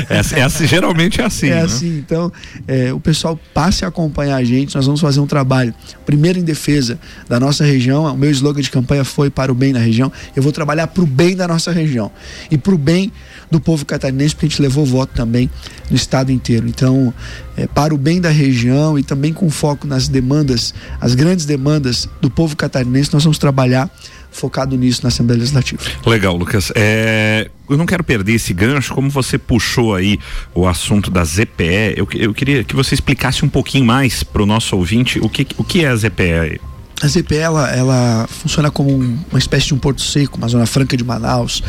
essa, 0.08 0.38
essa, 0.38 0.66
geralmente 0.66 1.20
é 1.20 1.24
assim. 1.24 1.48
É 1.48 1.54
né? 1.56 1.60
assim. 1.62 1.98
Então, 1.98 2.32
é, 2.66 2.92
o 2.92 3.00
pessoal 3.00 3.38
passe 3.52 3.84
a 3.84 3.88
acompanhar 3.88 4.36
a 4.36 4.44
gente. 4.44 4.74
Nós 4.74 4.86
vamos 4.86 5.00
fazer 5.00 5.20
um 5.20 5.26
trabalho, 5.26 5.74
primeiro 6.06 6.38
em 6.38 6.44
defesa 6.44 6.98
da 7.28 7.38
nossa 7.38 7.64
região. 7.64 8.04
O 8.04 8.16
meu 8.16 8.30
slogan 8.30 8.60
de 8.60 8.70
campanha 8.70 9.04
foi 9.04 9.30
para 9.30 9.52
o 9.52 9.54
bem 9.54 9.72
da 9.72 9.80
região. 9.80 10.10
Eu 10.34 10.42
vou 10.42 10.52
trabalhar 10.52 10.86
para 10.88 11.02
o 11.02 11.06
bem 11.06 11.36
da 11.36 11.46
nossa 11.46 11.72
região 11.72 12.10
e 12.50 12.56
para 12.56 12.74
o 12.74 12.78
bem 12.78 13.12
do 13.50 13.60
povo 13.60 13.84
catarinense, 13.84 14.34
porque 14.34 14.46
a 14.46 14.48
gente 14.48 14.62
levou 14.62 14.84
voto 14.84 15.12
também 15.14 15.50
no 15.90 15.96
estado 15.96 16.30
inteiro. 16.30 16.68
Então, 16.68 17.12
é, 17.56 17.66
para 17.66 17.94
o 17.94 17.98
bem 17.98 18.20
da 18.20 18.30
região 18.30 18.98
e 18.98 19.02
também 19.02 19.32
com 19.32 19.50
foco 19.50 19.86
nas 19.86 20.08
demandas, 20.08 20.74
as 21.00 21.14
grandes 21.14 21.44
demandas 21.46 22.08
do 22.20 22.30
povo 22.30 22.56
catarinense, 22.56 23.12
nós 23.12 23.24
vamos 23.24 23.38
trabalhar 23.38 23.90
focado 24.30 24.76
nisso 24.76 25.00
na 25.02 25.08
Assembleia 25.08 25.38
Legislativa. 25.38 25.82
Legal, 26.06 26.36
Lucas. 26.36 26.72
É, 26.74 27.50
eu 27.68 27.76
não 27.76 27.86
quero 27.86 28.04
perder 28.04 28.34
esse 28.34 28.52
gancho, 28.52 28.94
como 28.94 29.10
você 29.10 29.38
puxou 29.38 29.94
aí 29.94 30.18
o 30.54 30.66
assunto 30.66 31.10
da 31.10 31.24
ZPE, 31.24 31.94
eu, 31.96 32.08
eu 32.14 32.34
queria 32.34 32.64
que 32.64 32.74
você 32.74 32.94
explicasse 32.94 33.44
um 33.44 33.48
pouquinho 33.48 33.84
mais 33.84 34.22
para 34.22 34.42
o 34.42 34.46
nosso 34.46 34.76
ouvinte 34.76 35.18
o 35.20 35.28
que, 35.28 35.46
o 35.56 35.64
que 35.64 35.84
é 35.84 35.88
a 35.88 35.96
ZPE. 35.96 36.60
A 37.00 37.06
ZPE 37.06 37.36
ela, 37.36 37.70
ela 37.70 38.26
funciona 38.28 38.70
como 38.70 38.90
um, 38.90 39.18
uma 39.30 39.38
espécie 39.38 39.66
de 39.66 39.74
um 39.74 39.78
porto 39.78 40.02
seco, 40.02 40.36
uma 40.36 40.48
zona 40.48 40.66
franca 40.66 40.96
de 40.96 41.04
Manaus, 41.04 41.62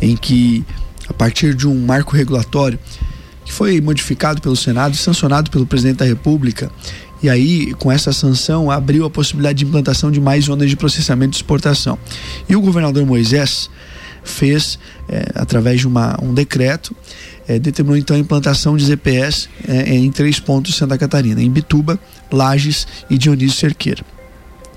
em 0.00 0.16
que 0.16 0.64
a 1.08 1.12
partir 1.12 1.54
de 1.54 1.66
um 1.66 1.86
marco 1.86 2.14
regulatório 2.14 2.78
que 3.44 3.52
foi 3.52 3.80
modificado 3.80 4.42
pelo 4.42 4.54
Senado 4.54 4.94
e 4.94 4.96
sancionado 4.96 5.50
pelo 5.50 5.64
presidente 5.64 5.98
da 5.98 6.04
República 6.04 6.70
E 7.22 7.28
aí, 7.28 7.74
com 7.74 7.90
essa 7.90 8.12
sanção, 8.12 8.70
abriu 8.70 9.04
a 9.04 9.10
possibilidade 9.10 9.58
de 9.58 9.64
implantação 9.64 10.10
de 10.10 10.20
mais 10.20 10.44
zonas 10.44 10.70
de 10.70 10.76
processamento 10.76 11.36
e 11.36 11.38
exportação. 11.38 11.98
E 12.48 12.54
o 12.54 12.60
governador 12.60 13.04
Moisés 13.04 13.68
fez, 14.22 14.78
é, 15.08 15.30
através 15.34 15.80
de 15.80 15.86
uma, 15.86 16.16
um 16.22 16.32
decreto, 16.32 16.94
é, 17.46 17.58
determinou 17.58 17.96
então 17.96 18.14
a 18.14 18.18
implantação 18.18 18.76
de 18.76 18.84
ZPS 18.84 19.48
é, 19.66 19.94
em 19.94 20.10
três 20.10 20.38
pontos 20.38 20.72
de 20.72 20.78
Santa 20.78 20.98
Catarina, 20.98 21.42
em 21.42 21.50
Bituba, 21.50 21.98
Lages 22.30 22.86
e 23.08 23.16
Dionísio 23.16 23.58
Cerqueira. 23.58 24.04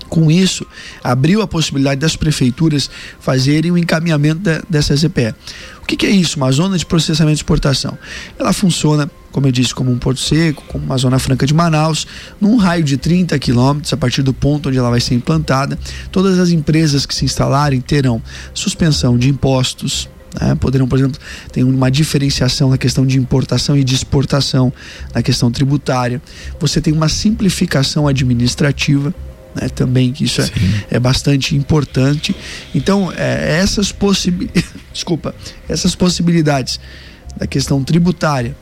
Com 0.08 0.30
isso, 0.30 0.66
abriu 1.02 1.40
a 1.40 1.46
possibilidade 1.46 2.00
das 2.00 2.16
prefeituras 2.16 2.90
fazerem 3.18 3.70
o 3.70 3.78
encaminhamento 3.78 4.40
da, 4.40 4.62
dessa 4.68 4.94
ZPE. 4.94 5.34
O 5.82 5.86
que, 5.86 5.96
que, 5.96 6.06
é 6.06 6.10
isso? 6.10 6.36
Uma 6.36 6.52
zona 6.52 6.76
de 6.76 6.84
processamento 6.84 7.36
e 7.36 7.40
exportação. 7.40 7.96
Ela 8.38 8.52
funciona, 8.52 9.10
como 9.32 9.46
eu 9.46 9.52
disse, 9.52 9.74
como 9.74 9.90
um 9.90 9.98
porto 9.98 10.20
seco, 10.20 10.62
como 10.68 10.84
uma 10.84 10.96
zona 10.96 11.18
franca 11.18 11.46
de 11.46 11.54
Manaus, 11.54 12.06
num 12.40 12.56
raio 12.56 12.84
de 12.84 12.96
30 12.96 13.38
quilômetros, 13.38 13.92
a 13.92 13.96
partir 13.96 14.22
do 14.22 14.32
ponto 14.32 14.68
onde 14.68 14.78
ela 14.78 14.90
vai 14.90 15.00
ser 15.00 15.14
implantada. 15.14 15.78
Todas 16.12 16.38
as 16.38 16.50
empresas 16.50 17.06
que 17.06 17.14
se 17.14 17.24
instalarem 17.24 17.80
terão 17.80 18.22
suspensão 18.54 19.18
de 19.18 19.28
impostos, 19.28 20.08
né? 20.40 20.54
Poderão, 20.54 20.88
por 20.88 20.98
exemplo, 20.98 21.20
ter 21.52 21.62
uma 21.62 21.90
diferenciação 21.90 22.70
na 22.70 22.78
questão 22.78 23.04
de 23.04 23.18
importação 23.18 23.76
e 23.76 23.84
de 23.84 23.94
exportação, 23.94 24.72
na 25.14 25.22
questão 25.22 25.50
tributária. 25.50 26.22
Você 26.58 26.80
tem 26.80 26.92
uma 26.92 27.08
simplificação 27.08 28.08
administrativa 28.08 29.14
né, 29.54 29.68
também 29.68 30.12
que 30.12 30.24
isso 30.24 30.40
é, 30.40 30.50
é, 30.92 30.98
bastante 30.98 31.54
importante. 31.54 32.34
Então, 32.74 33.12
é, 33.14 33.58
essas 33.58 33.92
possibilidades, 33.92 34.64
desculpa, 34.92 35.34
essas 35.68 35.94
possibilidades 35.94 36.80
da 37.36 37.46
questão 37.46 37.82
tributária, 37.82 38.56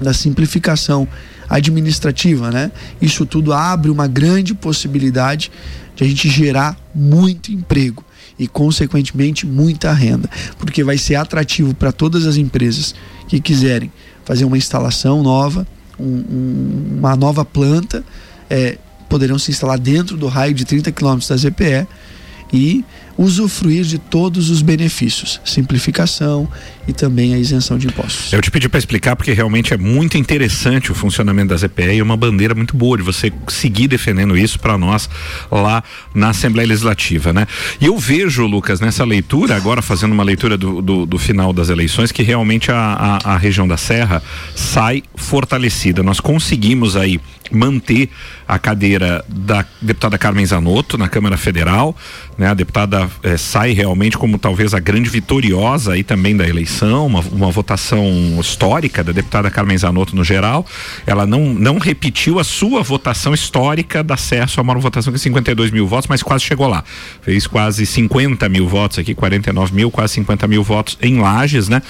da 0.00 0.12
simplificação 0.12 1.06
administrativa, 1.48 2.50
né? 2.50 2.70
Isso 3.00 3.24
tudo 3.24 3.52
abre 3.52 3.90
uma 3.90 4.06
grande 4.06 4.54
possibilidade 4.54 5.50
de 5.94 6.04
a 6.04 6.06
gente 6.06 6.28
gerar 6.28 6.76
muito 6.94 7.52
emprego 7.52 8.04
e, 8.38 8.46
consequentemente, 8.46 9.46
muita 9.46 9.92
renda, 9.92 10.28
porque 10.58 10.84
vai 10.84 10.98
ser 10.98 11.14
atrativo 11.14 11.74
para 11.74 11.90
todas 11.90 12.26
as 12.26 12.36
empresas 12.36 12.94
que 13.28 13.40
quiserem 13.40 13.90
fazer 14.24 14.44
uma 14.44 14.58
instalação 14.58 15.22
nova, 15.22 15.66
um, 15.98 16.04
um, 16.04 16.96
uma 16.98 17.16
nova 17.16 17.44
planta, 17.44 18.04
é, 18.50 18.76
poderão 19.08 19.38
se 19.38 19.50
instalar 19.50 19.78
dentro 19.78 20.16
do 20.16 20.26
raio 20.26 20.52
de 20.52 20.64
30 20.64 20.92
quilômetros 20.92 21.28
da 21.28 21.36
ZPE 21.36 21.86
e 22.52 22.84
usufruir 23.16 23.84
de 23.84 23.98
todos 23.98 24.50
os 24.50 24.62
benefícios, 24.62 25.40
simplificação 25.44 26.48
e 26.86 26.92
também 26.92 27.34
a 27.34 27.38
isenção 27.38 27.78
de 27.78 27.86
impostos. 27.86 28.32
Eu 28.32 28.40
te 28.40 28.50
pedi 28.50 28.68
para 28.68 28.78
explicar 28.78 29.16
porque 29.16 29.32
realmente 29.32 29.72
é 29.72 29.76
muito 29.76 30.16
interessante 30.16 30.92
o 30.92 30.94
funcionamento 30.94 31.48
da 31.48 31.56
ZPE 31.56 31.96
e 31.96 32.02
uma 32.02 32.16
bandeira 32.16 32.54
muito 32.54 32.76
boa 32.76 32.96
de 32.96 33.02
você 33.02 33.32
seguir 33.48 33.88
defendendo 33.88 34.36
isso 34.36 34.58
para 34.58 34.76
nós 34.78 35.08
lá 35.50 35.82
na 36.14 36.30
Assembleia 36.30 36.68
Legislativa, 36.68 37.32
né? 37.32 37.46
E 37.80 37.86
eu 37.86 37.98
vejo, 37.98 38.46
Lucas, 38.46 38.80
nessa 38.80 39.04
leitura, 39.04 39.56
agora 39.56 39.82
fazendo 39.82 40.12
uma 40.12 40.22
leitura 40.22 40.56
do, 40.56 40.80
do, 40.82 41.06
do 41.06 41.18
final 41.18 41.52
das 41.52 41.68
eleições, 41.68 42.12
que 42.12 42.22
realmente 42.22 42.70
a, 42.70 43.20
a, 43.24 43.34
a 43.34 43.36
região 43.36 43.66
da 43.66 43.76
Serra 43.76 44.22
sai 44.54 45.02
fortalecida. 45.14 46.02
Nós 46.02 46.20
conseguimos 46.20 46.96
aí 46.96 47.20
manter 47.50 48.10
a 48.46 48.58
cadeira 48.58 49.24
da 49.28 49.64
deputada 49.80 50.18
Carmen 50.18 50.44
Zanotto 50.44 50.98
na 50.98 51.08
Câmara 51.08 51.36
Federal, 51.36 51.96
né? 52.38 52.48
A 52.48 52.54
deputada 52.54 53.05
eh, 53.22 53.36
sai 53.36 53.72
realmente 53.72 54.16
como 54.16 54.38
talvez 54.38 54.74
a 54.74 54.78
grande 54.78 55.08
vitoriosa 55.10 55.92
aí 55.92 56.02
também 56.02 56.36
da 56.36 56.46
eleição, 56.46 57.06
uma, 57.06 57.20
uma 57.32 57.50
votação 57.50 58.38
histórica 58.40 59.02
da 59.02 59.12
deputada 59.12 59.50
Carmen 59.50 59.76
Zanotto 59.76 60.14
no 60.14 60.24
geral. 60.24 60.66
Ela 61.06 61.26
não, 61.26 61.52
não 61.54 61.78
repetiu 61.78 62.38
a 62.38 62.44
sua 62.44 62.82
votação 62.82 63.34
histórica 63.34 64.02
da 64.02 64.16
Serra, 64.16 64.46
só 64.46 64.62
uma 64.62 64.74
votação 64.74 65.12
com 65.12 65.18
52 65.18 65.70
mil 65.70 65.86
votos, 65.86 66.08
mas 66.08 66.22
quase 66.22 66.44
chegou 66.44 66.68
lá. 66.68 66.84
Fez 67.22 67.46
quase 67.46 67.84
50 67.84 68.48
mil 68.48 68.68
votos 68.68 68.98
aqui, 68.98 69.14
49 69.14 69.74
mil, 69.74 69.90
quase 69.90 70.14
50 70.14 70.46
mil 70.46 70.62
votos 70.62 70.98
em 71.02 71.18
Lages, 71.18 71.68
né? 71.68 71.82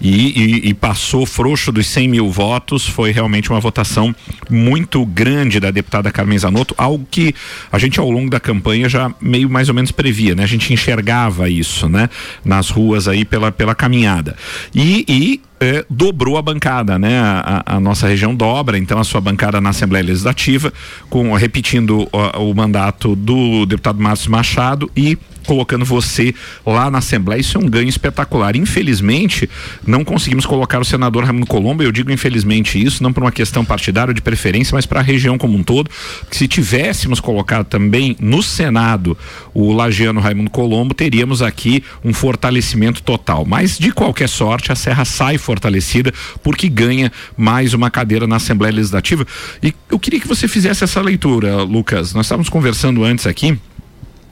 E, 0.00 0.64
e, 0.66 0.68
e 0.68 0.74
passou 0.74 1.26
frouxo 1.26 1.72
dos 1.72 1.86
100 1.86 2.08
mil 2.08 2.30
votos. 2.30 2.86
Foi 2.86 3.10
realmente 3.10 3.50
uma 3.50 3.60
votação 3.60 4.14
muito 4.50 5.04
grande 5.04 5.60
da 5.60 5.70
deputada 5.70 6.10
Carmen 6.10 6.38
Zanotto, 6.38 6.74
algo 6.78 7.06
que 7.10 7.34
a 7.70 7.78
gente 7.78 7.98
ao 7.98 8.10
longo 8.10 8.30
da 8.30 8.40
campanha 8.40 8.88
já 8.88 9.12
meio 9.20 9.48
mais 9.50 9.68
ou 9.68 9.74
menos 9.74 9.90
previa, 9.90 10.34
né? 10.34 10.44
A 10.44 10.46
gente 10.46 10.55
enxergava 10.56 11.48
isso, 11.48 11.88
né? 11.88 12.08
Nas 12.44 12.70
ruas 12.70 13.08
aí 13.08 13.24
pela, 13.24 13.50
pela 13.52 13.74
caminhada. 13.74 14.36
E, 14.74 15.04
e 15.08 15.40
é, 15.60 15.84
dobrou 15.88 16.36
a 16.36 16.42
bancada, 16.42 16.98
né? 16.98 17.18
A, 17.18 17.62
a, 17.66 17.80
nossa 17.80 18.06
região 18.06 18.34
dobra, 18.34 18.78
então 18.78 18.98
a 18.98 19.04
sua 19.04 19.20
bancada 19.20 19.60
na 19.60 19.70
Assembleia 19.70 20.04
Legislativa, 20.04 20.72
com 21.08 21.32
repetindo 21.34 22.08
o, 22.12 22.50
o 22.50 22.54
mandato 22.54 23.16
do 23.16 23.64
deputado 23.66 24.00
Márcio 24.00 24.30
Machado 24.30 24.90
e 24.96 25.18
colocando 25.46 25.84
você 25.84 26.34
lá 26.66 26.90
na 26.90 26.98
Assembleia. 26.98 27.40
Isso 27.40 27.56
é 27.56 27.60
um 27.60 27.68
ganho 27.68 27.88
espetacular. 27.88 28.56
Infelizmente, 28.56 29.48
não 29.86 30.04
conseguimos 30.04 30.44
colocar 30.44 30.80
o 30.80 30.84
senador 30.84 31.24
Raimundo 31.24 31.46
Colombo. 31.46 31.82
Eu 31.82 31.92
digo 31.92 32.10
infelizmente 32.10 32.82
isso, 32.82 33.02
não 33.02 33.12
por 33.12 33.22
uma 33.22 33.32
questão 33.32 33.64
partidária 33.64 34.12
de 34.12 34.20
preferência, 34.20 34.74
mas 34.74 34.84
para 34.84 35.00
a 35.00 35.02
região 35.02 35.38
como 35.38 35.56
um 35.56 35.62
todo. 35.62 35.88
Que 36.28 36.36
se 36.36 36.48
tivéssemos 36.48 37.20
colocado 37.20 37.66
também 37.66 38.16
no 38.20 38.42
Senado 38.42 39.16
o 39.54 39.72
lagiano 39.72 40.20
Raimundo 40.20 40.50
Colombo, 40.50 40.92
teríamos 40.92 41.40
aqui 41.40 41.82
um 42.04 42.12
fortalecimento 42.12 43.02
total. 43.02 43.44
Mas, 43.46 43.78
de 43.78 43.92
qualquer 43.92 44.28
sorte, 44.28 44.72
a 44.72 44.74
Serra 44.74 45.04
sai 45.04 45.38
fortalecida 45.46 46.12
porque 46.42 46.68
ganha 46.68 47.12
mais 47.36 47.72
uma 47.72 47.90
cadeira 47.90 48.26
na 48.26 48.36
Assembleia 48.36 48.74
Legislativa. 48.74 49.24
E 49.62 49.72
eu 49.88 49.98
queria 49.98 50.20
que 50.20 50.26
você 50.26 50.48
fizesse 50.48 50.82
essa 50.82 51.00
leitura, 51.00 51.62
Lucas. 51.62 52.12
Nós 52.12 52.26
estávamos 52.26 52.48
conversando 52.48 53.04
antes 53.04 53.26
aqui 53.26 53.56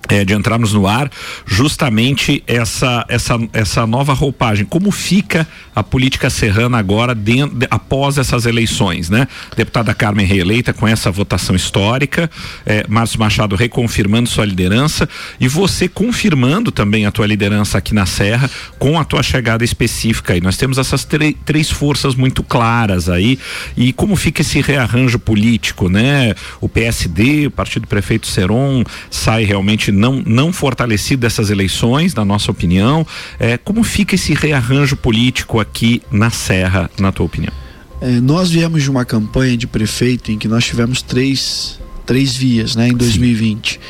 é, 0.09 0.25
de 0.25 0.35
entrarmos 0.35 0.73
no 0.73 0.87
ar, 0.87 1.11
justamente 1.47 2.43
essa, 2.47 3.05
essa, 3.09 3.39
essa 3.53 3.87
nova 3.87 4.13
roupagem. 4.13 4.65
Como 4.65 4.91
fica 4.91 5.47
a 5.75 5.83
política 5.83 6.31
serrana 6.31 6.79
agora 6.79 7.15
dentro, 7.15 7.57
de, 7.57 7.67
após 7.71 8.19
essas 8.19 8.47
eleições, 8.47 9.11
né? 9.11 9.27
Deputada 9.57 9.95
Carmen 9.95 10.27
reeleita 10.27 10.73
com 10.73 10.87
essa 10.87 11.11
votação 11.11 11.55
histórica, 11.57 12.31
é, 12.65 12.85
Márcio 12.89 13.19
Machado 13.19 13.57
reconfirmando 13.57 14.29
sua 14.29 14.45
liderança 14.45 15.09
e 15.41 15.49
você 15.49 15.89
confirmando 15.89 16.71
também 16.71 17.07
a 17.07 17.11
tua 17.11 17.27
liderança 17.27 17.79
aqui 17.79 17.95
na 17.95 18.07
Serra 18.07 18.51
com 18.79 18.99
a 18.99 19.05
tua 19.05 19.23
chegada 19.23 19.65
específica. 19.65 20.37
E 20.37 20.41
nós 20.41 20.57
temos 20.57 20.79
essas 20.79 21.07
três 21.45 21.71
forças 21.71 22.15
muito 22.15 22.43
claras 22.43 23.09
aí. 23.09 23.39
E 23.77 23.93
como 23.93 24.17
fica 24.17 24.43
esse 24.43 24.61
rearranjo 24.61 25.19
político, 25.19 25.89
né? 25.89 26.35
O 26.61 26.69
PSD, 26.69 27.47
o 27.47 27.51
Partido 27.51 27.87
Prefeito 27.87 28.27
Seron, 28.27 28.85
sai 29.11 29.45
realmente 29.45 29.91
não, 29.95 30.23
não 30.27 30.53
fortalecido 30.53 31.23
dessas 31.23 31.51
eleições, 31.51 32.15
na 32.15 32.25
nossa 32.25 32.51
opinião. 32.51 33.07
É, 33.39 33.57
como 33.57 33.83
fica 33.83 34.15
esse 34.15 34.35
rearranjo 34.35 34.97
político 34.97 35.61
aqui 35.61 36.03
na 36.11 36.31
Serra, 36.31 36.91
na 36.99 37.13
tua 37.13 37.27
opinião? 37.27 37.53
É, 38.01 38.21
nós 38.21 38.51
viemos 38.51 38.83
de 38.83 38.91
uma 38.91 39.05
campanha 39.05 39.57
de 39.57 39.67
prefeito 39.67 40.31
em 40.31 40.39
que 40.39 40.49
nós 40.49 40.65
tivemos 40.65 41.01
três, 41.01 41.79
três 42.05 42.37
vias 42.37 42.77
né, 42.77 42.89
em 42.89 42.95
2020. 42.95 43.81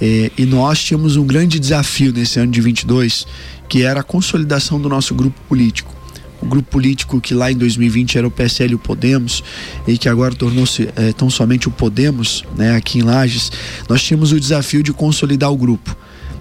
É, 0.00 0.30
e 0.38 0.46
nós 0.46 0.82
tínhamos 0.82 1.16
um 1.16 1.26
grande 1.26 1.58
desafio 1.58 2.12
nesse 2.12 2.38
ano 2.38 2.52
de 2.52 2.60
22, 2.60 3.26
que 3.68 3.82
era 3.82 4.00
a 4.00 4.02
consolidação 4.02 4.80
do 4.80 4.88
nosso 4.88 5.14
grupo 5.14 5.38
político 5.48 5.97
grupo 6.46 6.70
político 6.70 7.20
que 7.20 7.34
lá 7.34 7.50
em 7.50 7.56
2020 7.56 8.18
era 8.18 8.26
o 8.26 8.30
PSL 8.30 8.72
e 8.72 8.74
o 8.74 8.78
Podemos 8.78 9.42
e 9.86 9.98
que 9.98 10.08
agora 10.08 10.34
tornou-se 10.34 10.88
é, 10.96 11.12
tão 11.12 11.28
somente 11.28 11.68
o 11.68 11.70
Podemos, 11.70 12.44
né, 12.56 12.76
aqui 12.76 12.98
em 12.98 13.02
Lages, 13.02 13.50
nós 13.88 14.02
tínhamos 14.02 14.32
o 14.32 14.40
desafio 14.40 14.82
de 14.82 14.92
consolidar 14.92 15.52
o 15.52 15.56
grupo. 15.56 15.96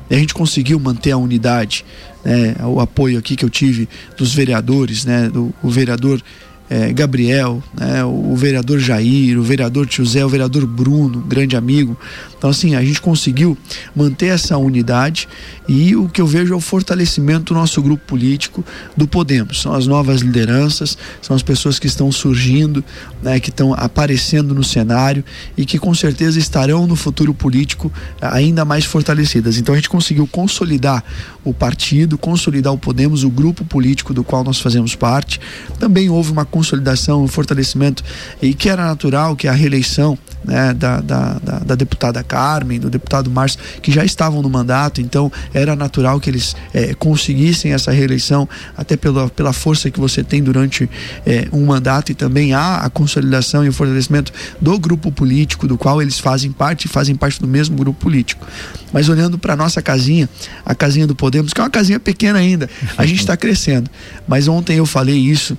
E 0.09 0.15
a 0.15 0.19
gente 0.19 0.33
conseguiu 0.33 0.79
manter 0.79 1.11
a 1.11 1.17
unidade, 1.17 1.83
né, 2.23 2.55
o 2.63 2.79
apoio 2.79 3.19
aqui 3.19 3.35
que 3.35 3.43
eu 3.43 3.49
tive 3.49 3.89
dos 4.17 4.33
vereadores, 4.33 5.05
né, 5.05 5.29
do 5.29 5.53
o 5.61 5.69
vereador 5.69 6.21
é, 6.69 6.91
Gabriel, 6.91 7.63
né, 7.73 8.03
o, 8.03 8.35
vereador 8.35 8.79
Jair, 8.79 9.39
o 9.39 9.43
vereador 9.43 9.87
José, 9.89 10.25
o 10.25 10.29
vereador 10.29 10.65
Bruno, 10.65 11.19
grande 11.21 11.55
amigo. 11.55 11.97
Então, 12.37 12.49
assim, 12.49 12.75
a 12.75 12.83
gente 12.83 13.01
conseguiu 13.01 13.57
manter 13.95 14.27
essa 14.27 14.57
unidade 14.57 15.27
e 15.67 15.95
o 15.95 16.07
que 16.07 16.21
eu 16.21 16.27
vejo 16.27 16.53
é 16.53 16.57
o 16.57 16.59
fortalecimento 16.59 17.53
do 17.53 17.59
nosso 17.59 17.81
grupo 17.81 18.03
político 18.05 18.63
do 18.95 19.07
Podemos. 19.07 19.61
São 19.61 19.73
as 19.73 19.87
novas 19.87 20.21
lideranças, 20.21 20.97
são 21.21 21.35
as 21.35 21.41
pessoas 21.41 21.79
que 21.79 21.87
estão 21.87 22.11
surgindo, 22.11 22.83
né, 23.23 23.39
que 23.39 23.49
estão 23.49 23.73
aparecendo 23.73 24.53
no 24.53 24.63
cenário 24.63 25.23
e 25.57 25.65
que 25.65 25.79
com 25.79 25.93
certeza 25.95 26.37
estarão 26.37 26.85
no 26.85 26.95
futuro 26.95 27.33
político 27.33 27.91
ainda 28.21 28.63
mais 28.63 28.85
fortalecidas. 28.85 29.57
Então, 29.57 29.73
a 29.73 29.77
gente 29.77 29.89
conseguiu 29.89 30.27
consolidar 30.27 31.03
o 31.43 31.53
partido, 31.53 32.17
consolidar 32.17 32.73
o 32.73 32.77
Podemos, 32.77 33.23
o 33.23 33.29
grupo 33.29 33.63
político 33.65 34.13
do 34.13 34.23
qual 34.23 34.43
nós 34.43 34.59
fazemos 34.59 34.95
parte. 34.95 35.39
Também 35.79 36.09
houve 36.09 36.31
uma 36.31 36.45
consolidação, 36.57 37.23
o 37.23 37.27
fortalecimento 37.27 38.03
e 38.41 38.53
que 38.53 38.67
era 38.67 38.83
natural 38.83 39.35
que 39.35 39.47
a 39.47 39.51
reeleição 39.51 40.17
né, 40.43 40.73
da, 40.73 41.01
da, 41.01 41.33
da, 41.33 41.59
da, 41.59 41.75
deputada 41.75 42.23
Carmen, 42.23 42.79
do 42.79 42.89
deputado 42.89 43.29
Márcio, 43.29 43.59
que 43.81 43.91
já 43.91 44.03
estavam 44.03 44.41
no 44.41 44.49
mandato, 44.49 45.01
então 45.01 45.31
era 45.53 45.75
natural 45.75 46.19
que 46.19 46.29
eles 46.29 46.55
é, 46.73 46.93
conseguissem 46.93 47.73
essa 47.73 47.91
reeleição, 47.91 48.47
até 48.75 48.95
pela, 48.95 49.29
pela 49.29 49.51
força 49.51 49.91
que 49.91 49.99
você 49.99 50.23
tem 50.23 50.41
durante 50.41 50.89
é, 51.25 51.47
um 51.51 51.65
mandato, 51.65 52.11
e 52.11 52.15
também 52.15 52.53
há 52.53 52.77
a 52.77 52.89
consolidação 52.89 53.65
e 53.65 53.69
o 53.69 53.73
fortalecimento 53.73 54.31
do 54.61 54.79
grupo 54.79 55.11
político, 55.11 55.67
do 55.67 55.77
qual 55.77 56.01
eles 56.01 56.17
fazem 56.17 56.51
parte 56.51 56.85
e 56.85 56.87
fazem 56.87 57.15
parte 57.15 57.39
do 57.41 57.47
mesmo 57.47 57.75
grupo 57.75 57.99
político. 57.99 58.47
Mas 58.93 59.09
olhando 59.09 59.37
para 59.37 59.55
nossa 59.55 59.81
casinha, 59.81 60.29
a 60.65 60.73
casinha 60.73 61.05
do 61.05 61.15
Podemos, 61.15 61.51
que 61.51 61.59
é 61.59 61.63
uma 61.63 61.69
casinha 61.69 61.99
pequena 61.99 62.39
ainda, 62.39 62.69
a 62.97 63.05
gente 63.05 63.19
está 63.19 63.35
crescendo. 63.35 63.89
Mas 64.27 64.47
ontem 64.47 64.77
eu 64.77 64.85
falei 64.85 65.17
isso 65.17 65.57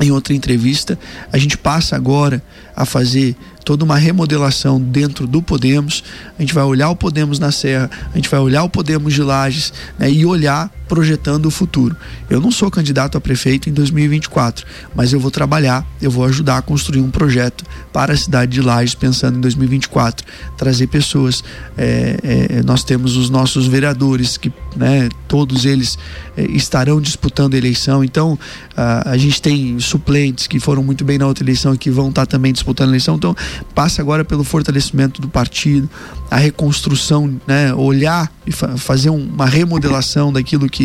em 0.00 0.10
outra 0.10 0.34
entrevista, 0.34 0.98
a 1.32 1.38
gente 1.38 1.56
passa 1.56 1.96
agora 1.96 2.42
a 2.74 2.84
fazer 2.84 3.34
toda 3.64 3.84
uma 3.84 3.96
remodelação 3.96 4.80
dentro 4.80 5.26
do 5.26 5.42
Podemos. 5.42 6.04
A 6.38 6.42
gente 6.42 6.54
vai 6.54 6.64
olhar 6.64 6.90
o 6.90 6.96
Podemos 6.96 7.38
na 7.38 7.50
Serra, 7.50 7.90
a 8.12 8.16
gente 8.16 8.28
vai 8.28 8.38
olhar 8.38 8.62
o 8.62 8.70
Podemos 8.70 9.12
de 9.12 9.22
Lages 9.22 9.72
né, 9.98 10.10
e 10.10 10.24
olhar 10.24 10.70
projetando 10.88 11.46
o 11.46 11.50
futuro. 11.50 11.96
Eu 12.30 12.40
não 12.40 12.50
sou 12.50 12.70
candidato 12.70 13.18
a 13.18 13.20
prefeito 13.20 13.68
em 13.68 13.72
2024, 13.72 14.66
mas 14.94 15.12
eu 15.12 15.20
vou 15.20 15.30
trabalhar, 15.30 15.86
eu 16.00 16.10
vou 16.10 16.24
ajudar 16.24 16.58
a 16.58 16.62
construir 16.62 17.00
um 17.00 17.10
projeto 17.10 17.64
para 17.92 18.12
a 18.12 18.16
cidade 18.16 18.52
de 18.52 18.60
Lages 18.60 18.94
pensando 18.94 19.38
em 19.38 19.40
2024, 19.40 20.26
trazer 20.56 20.86
pessoas. 20.86 21.42
É, 21.76 22.18
é, 22.22 22.62
nós 22.62 22.84
temos 22.84 23.16
os 23.16 23.30
nossos 23.30 23.66
vereadores 23.66 24.36
que, 24.36 24.52
né, 24.76 25.08
todos 25.28 25.64
eles 25.64 25.98
é, 26.36 26.44
estarão 26.44 27.00
disputando 27.00 27.54
a 27.54 27.56
eleição. 27.56 28.04
Então 28.04 28.38
a, 28.76 29.10
a 29.10 29.16
gente 29.16 29.40
tem 29.40 29.78
suplentes 29.80 30.46
que 30.46 30.60
foram 30.60 30.82
muito 30.82 31.04
bem 31.04 31.18
na 31.18 31.26
outra 31.26 31.44
eleição 31.44 31.74
e 31.74 31.78
que 31.78 31.90
vão 31.90 32.08
estar 32.10 32.26
também 32.26 32.52
disputando 32.52 32.88
a 32.88 32.92
eleição. 32.92 33.16
Então 33.16 33.34
passa 33.74 34.02
agora 34.02 34.24
pelo 34.24 34.44
fortalecimento 34.44 35.20
do 35.20 35.28
partido, 35.28 35.88
a 36.30 36.36
reconstrução, 36.36 37.40
né, 37.46 37.74
olhar 37.74 38.30
e 38.46 38.52
fa 38.52 38.76
fazer 38.76 39.10
um, 39.10 39.26
uma 39.26 39.46
remodelação 39.46 40.32
daquilo 40.32 40.68
que, 40.68 40.75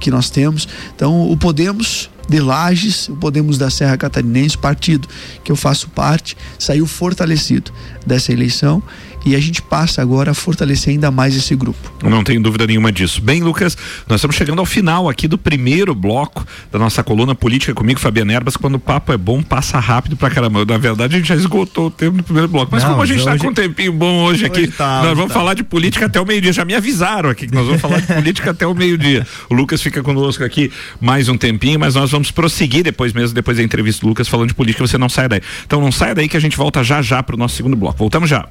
que 0.00 0.10
nós 0.10 0.30
temos. 0.30 0.68
Então, 0.94 1.30
o 1.30 1.36
Podemos 1.36 2.10
de 2.28 2.40
Lages, 2.40 3.08
o 3.08 3.16
Podemos 3.16 3.56
da 3.56 3.70
Serra 3.70 3.96
Catarinense, 3.96 4.56
partido 4.56 5.08
que 5.42 5.50
eu 5.50 5.56
faço 5.56 5.88
parte, 5.88 6.36
saiu 6.58 6.86
fortalecido 6.86 7.72
dessa 8.06 8.32
eleição 8.32 8.82
e 9.24 9.34
a 9.34 9.40
gente 9.40 9.60
passa 9.60 10.00
agora 10.00 10.30
a 10.30 10.34
fortalecer 10.34 10.92
ainda 10.92 11.10
mais 11.10 11.36
esse 11.36 11.54
grupo. 11.54 11.92
Não 12.02 12.24
tenho 12.24 12.42
dúvida 12.42 12.66
nenhuma 12.66 12.90
disso. 12.92 13.20
Bem, 13.20 13.42
Lucas, 13.42 13.76
nós 14.08 14.18
estamos 14.18 14.36
chegando 14.36 14.58
ao 14.58 14.66
final 14.66 15.08
aqui 15.08 15.28
do 15.28 15.36
primeiro 15.36 15.94
bloco 15.94 16.46
da 16.70 16.78
nossa 16.78 17.02
coluna 17.02 17.34
política 17.34 17.74
comigo, 17.74 18.00
Fabiana 18.00 18.32
Erbas. 18.32 18.56
Quando 18.56 18.76
o 18.76 18.78
papo 18.78 19.12
é 19.12 19.16
bom, 19.16 19.42
passa 19.42 19.78
rápido 19.78 20.16
pra 20.16 20.30
caramba. 20.30 20.64
Na 20.64 20.78
verdade, 20.78 21.16
a 21.16 21.18
gente 21.18 21.28
já 21.28 21.34
esgotou 21.34 21.86
o 21.86 21.90
tempo 21.90 22.18
do 22.18 22.22
primeiro 22.22 22.48
bloco. 22.48 22.70
Mas 22.70 22.82
Não, 22.82 22.90
como 22.90 23.02
a 23.02 23.06
gente 23.06 23.18
está 23.18 23.32
hoje... 23.32 23.44
com 23.44 23.50
um 23.50 23.54
tempinho 23.54 23.92
bom 23.92 24.22
hoje, 24.22 24.44
hoje 24.44 24.46
aqui, 24.46 24.68
tá, 24.68 25.02
nós 25.02 25.16
vamos 25.16 25.32
tá. 25.32 25.38
falar 25.38 25.54
de 25.54 25.62
política 25.62 26.06
até 26.06 26.20
o 26.20 26.26
meio-dia. 26.26 26.52
Já 26.52 26.64
me 26.64 26.74
avisaram 26.74 27.30
aqui 27.30 27.46
que 27.46 27.54
nós 27.54 27.66
vamos 27.66 27.80
falar 27.80 28.00
de 28.00 28.06
política 28.06 28.50
até 28.50 28.66
o 28.66 28.74
meio-dia. 28.74 29.26
O 29.50 29.54
Lucas 29.54 29.82
fica 29.82 30.02
conosco 30.02 30.44
aqui 30.44 30.70
mais 31.00 31.28
um 31.28 31.36
tempinho, 31.36 31.78
mas 31.78 31.94
nós 31.94 32.10
vamos 32.10 32.30
prosseguir 32.30 32.84
depois 32.84 33.12
mesmo, 33.12 33.34
depois 33.34 33.56
da 33.56 33.62
entrevista 33.62 34.02
do 34.02 34.08
Lucas, 34.08 34.28
falando 34.28 34.48
de 34.48 34.54
política. 34.54 34.86
Você 34.86 34.98
não 34.98 35.08
sai 35.08 35.28
daí. 35.28 35.40
Então 35.66 35.80
não 35.80 35.92
sai 35.92 36.14
daí 36.14 36.28
que 36.28 36.36
a 36.36 36.40
gente 36.40 36.56
volta 36.56 36.82
já 36.84 37.02
já 37.02 37.22
pro 37.22 37.36
nosso 37.36 37.56
segundo 37.56 37.76
bloco. 37.76 37.98
Voltamos 37.98 38.28
já. 38.28 38.46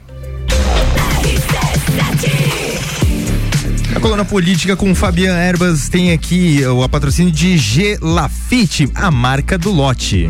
A 3.98 4.00
coluna 4.00 4.24
política 4.24 4.76
com 4.76 4.94
Fabian 4.94 5.36
Erbas 5.36 5.90
tem 5.90 6.12
aqui 6.12 6.64
o 6.64 6.88
patrocínio 6.88 7.32
de 7.32 7.58
G 7.58 7.98
Lafite, 8.00 8.88
a 8.94 9.10
marca 9.10 9.58
do 9.58 9.72
lote. 9.72 10.30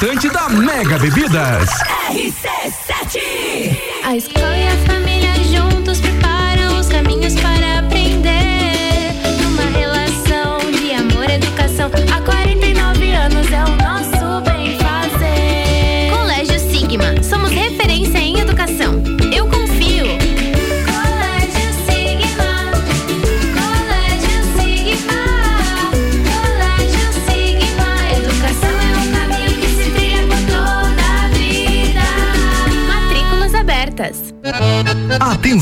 da 0.00 0.48
Mega 0.48 0.98
Bebidas. 0.98 1.68
RC7 2.10 3.20
A 4.02 4.16
escola 4.16 4.56
e 4.56 4.66
a 4.66 4.76
família 4.86 5.19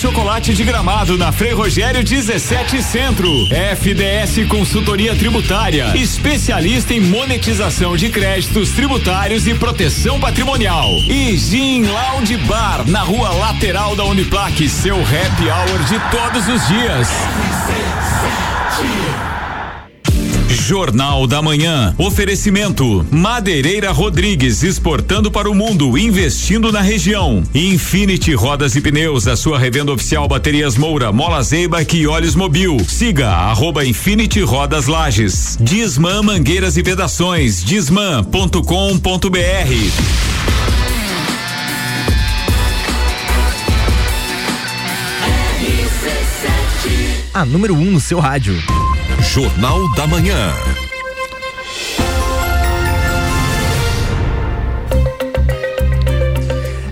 chocolate 0.00 0.54
de 0.54 0.64
gramado 0.64 1.18
na 1.18 1.30
Frei 1.30 1.52
Rogério 1.52 2.02
17 2.02 2.82
Centro. 2.82 3.30
FDS 3.76 4.48
Consultoria 4.48 5.14
Tributária, 5.14 5.94
especialista 5.94 6.94
em 6.94 7.00
monetização 7.00 7.94
de 7.98 8.08
créditos 8.08 8.70
tributários 8.70 9.46
e 9.46 9.54
proteção 9.54 10.18
patrimonial. 10.18 10.88
E 11.06 11.36
Gin 11.36 11.84
Lounge 11.84 12.38
Bar, 12.38 12.88
na 12.88 13.00
rua 13.00 13.28
lateral 13.34 13.94
da 13.94 14.04
Uniplaque, 14.04 14.70
seu 14.70 14.96
happy 14.96 15.50
hour 15.50 15.84
de 15.84 16.00
todos 16.10 16.48
os 16.48 16.66
dias. 16.66 17.08
Jornal 20.50 21.26
da 21.26 21.40
Manhã. 21.40 21.94
Oferecimento: 21.96 23.06
Madeireira 23.10 23.92
Rodrigues 23.92 24.62
exportando 24.62 25.30
para 25.30 25.48
o 25.48 25.54
mundo, 25.54 25.96
investindo 25.96 26.72
na 26.72 26.80
região. 26.80 27.42
Infinity 27.54 28.34
Rodas 28.34 28.74
e 28.74 28.80
Pneus, 28.80 29.28
a 29.28 29.36
sua 29.36 29.58
revenda 29.58 29.92
oficial 29.92 30.26
Baterias 30.26 30.76
Moura, 30.76 31.12
Mola 31.12 31.42
Zeiba 31.42 31.80
e 31.82 32.06
Olhos 32.06 32.34
Mobil. 32.34 32.76
Siga 32.88 33.28
arroba 33.28 33.84
Infinity 33.84 34.40
Rodas 34.40 34.86
Lages. 34.86 35.56
Disman 35.60 36.22
Mangueiras 36.22 36.76
e 36.76 36.82
Vedações. 36.82 37.62
Disman.com.br. 37.62 38.60
A 47.32 47.44
número 47.44 47.74
1 47.74 47.78
um 47.78 47.90
no 47.92 48.00
seu 48.00 48.18
rádio. 48.18 48.60
Jornal 49.32 49.88
da 49.94 50.08
Manhã. 50.08 50.89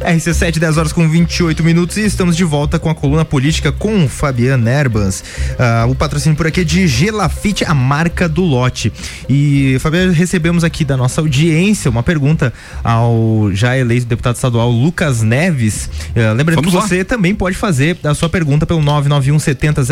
RC7, 0.09 0.59
10 0.59 0.79
horas 0.79 0.93
com 0.93 1.07
28 1.07 1.63
minutos 1.63 1.99
e 1.99 2.05
estamos 2.07 2.35
de 2.35 2.43
volta 2.43 2.79
com 2.79 2.89
a 2.89 2.95
coluna 2.95 3.27
política 3.27 3.71
com 3.71 4.09
Fabiano 4.09 4.67
Erbans. 4.67 5.21
Uh, 5.21 5.91
o 5.91 5.95
patrocínio 5.95 6.35
por 6.35 6.47
aqui 6.47 6.63
é 6.63 6.65
de 6.65 6.89
Gelafite, 6.89 7.63
a 7.67 7.75
marca 7.75 8.27
do 8.27 8.41
lote. 8.41 8.91
E, 9.29 9.77
Fabiano, 9.81 10.11
recebemos 10.11 10.65
aqui 10.65 10.83
da 10.83 10.97
nossa 10.97 11.21
audiência 11.21 11.91
uma 11.91 12.03
pergunta 12.03 12.55
ao 12.83 13.51
já 13.53 13.77
eleito 13.77 14.07
deputado 14.07 14.37
estadual 14.37 14.71
Lucas 14.71 15.21
Neves. 15.21 15.91
Uh, 16.17 16.33
lembrando 16.35 16.63
Vamos 16.63 16.71
que 16.71 16.77
lá. 16.77 16.87
você 16.87 17.05
também 17.05 17.35
pode 17.35 17.57
fazer 17.57 17.99
a 18.03 18.15
sua 18.15 18.31
pergunta 18.31 18.65
pelo 18.67 18.81
991 18.81 19.39
70 19.39 19.83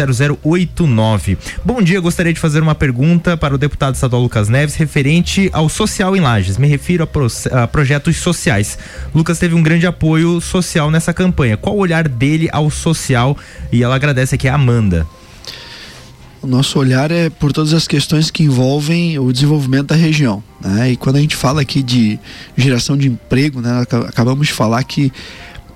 0089. 0.42 1.36
Bom 1.62 1.82
dia, 1.82 2.00
gostaria 2.00 2.32
de 2.32 2.40
fazer 2.40 2.62
uma 2.62 2.74
pergunta 2.74 3.36
para 3.36 3.54
o 3.54 3.58
deputado 3.58 3.94
estadual 3.94 4.22
Lucas 4.22 4.48
Neves 4.48 4.76
referente 4.76 5.50
ao 5.52 5.68
social 5.68 6.16
em 6.16 6.20
Lages. 6.20 6.56
Me 6.56 6.68
refiro 6.68 7.04
a, 7.04 7.06
pro, 7.06 7.26
a 7.52 7.66
projetos 7.66 8.16
sociais. 8.16 8.78
Lucas 9.14 9.38
teve 9.38 9.54
um 9.54 9.62
grande 9.62 9.86
apoio 9.86 10.05
apoio 10.06 10.40
social 10.40 10.88
nessa 10.88 11.12
campanha. 11.12 11.56
Qual 11.56 11.74
o 11.74 11.80
olhar 11.80 12.06
dele 12.06 12.48
ao 12.52 12.70
social? 12.70 13.36
E 13.72 13.82
ela 13.82 13.96
agradece 13.96 14.36
aqui 14.36 14.46
a 14.46 14.54
Amanda. 14.54 15.04
O 16.40 16.46
nosso 16.46 16.78
olhar 16.78 17.10
é 17.10 17.28
por 17.28 17.52
todas 17.52 17.74
as 17.74 17.88
questões 17.88 18.30
que 18.30 18.44
envolvem 18.44 19.18
o 19.18 19.32
desenvolvimento 19.32 19.88
da 19.88 19.96
região. 19.96 20.44
Né? 20.60 20.92
E 20.92 20.96
quando 20.96 21.16
a 21.16 21.20
gente 21.20 21.34
fala 21.34 21.60
aqui 21.60 21.82
de 21.82 22.20
geração 22.56 22.96
de 22.96 23.08
emprego, 23.08 23.60
né? 23.60 23.82
acabamos 24.06 24.46
de 24.46 24.52
falar 24.52 24.78
aqui 24.78 25.12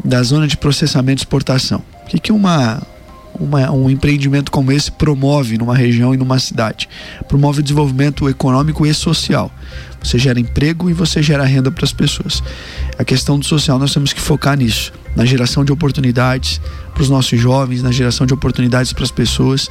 da 0.05 0.23
zona 0.23 0.47
de 0.47 0.57
processamento 0.57 1.21
e 1.21 1.25
exportação. 1.25 1.83
O 2.05 2.07
que, 2.07 2.21
que 2.21 2.33
uma, 2.33 2.81
uma, 3.35 3.73
um 3.73 3.91
empreendimento 3.91 4.53
como 4.53 4.71
esse 4.71 4.93
promove 4.93 5.59
numa 5.59 5.75
região 5.75 6.15
e 6.15 6.17
numa 6.17 6.39
cidade? 6.39 6.89
Promove 7.27 7.61
o 7.61 7.63
desenvolvimento 7.65 8.29
econômico 8.29 8.87
e 8.87 8.95
social. 8.95 9.51
Você 10.03 10.19
gera 10.19 10.41
emprego 10.41 10.89
e 10.89 10.93
você 10.93 11.23
gera 11.23 11.45
renda 11.45 11.71
para 11.71 11.85
as 11.85 11.93
pessoas. 11.93 12.43
A 12.99 13.05
questão 13.05 13.39
do 13.39 13.45
social 13.45 13.79
nós 13.79 13.93
temos 13.93 14.13
que 14.13 14.21
focar 14.21 14.57
nisso, 14.57 14.93
na 15.15 15.25
geração 15.25 15.65
de 15.65 15.73
oportunidades 15.73 16.61
para 16.95 17.03
os 17.03 17.09
nossos 17.09 17.39
jovens, 17.39 17.83
na 17.83 17.93
geração 17.93 18.27
de 18.27 18.33
oportunidades 18.33 18.93
para 18.93 19.05
as 19.05 19.11
pessoas. 19.11 19.69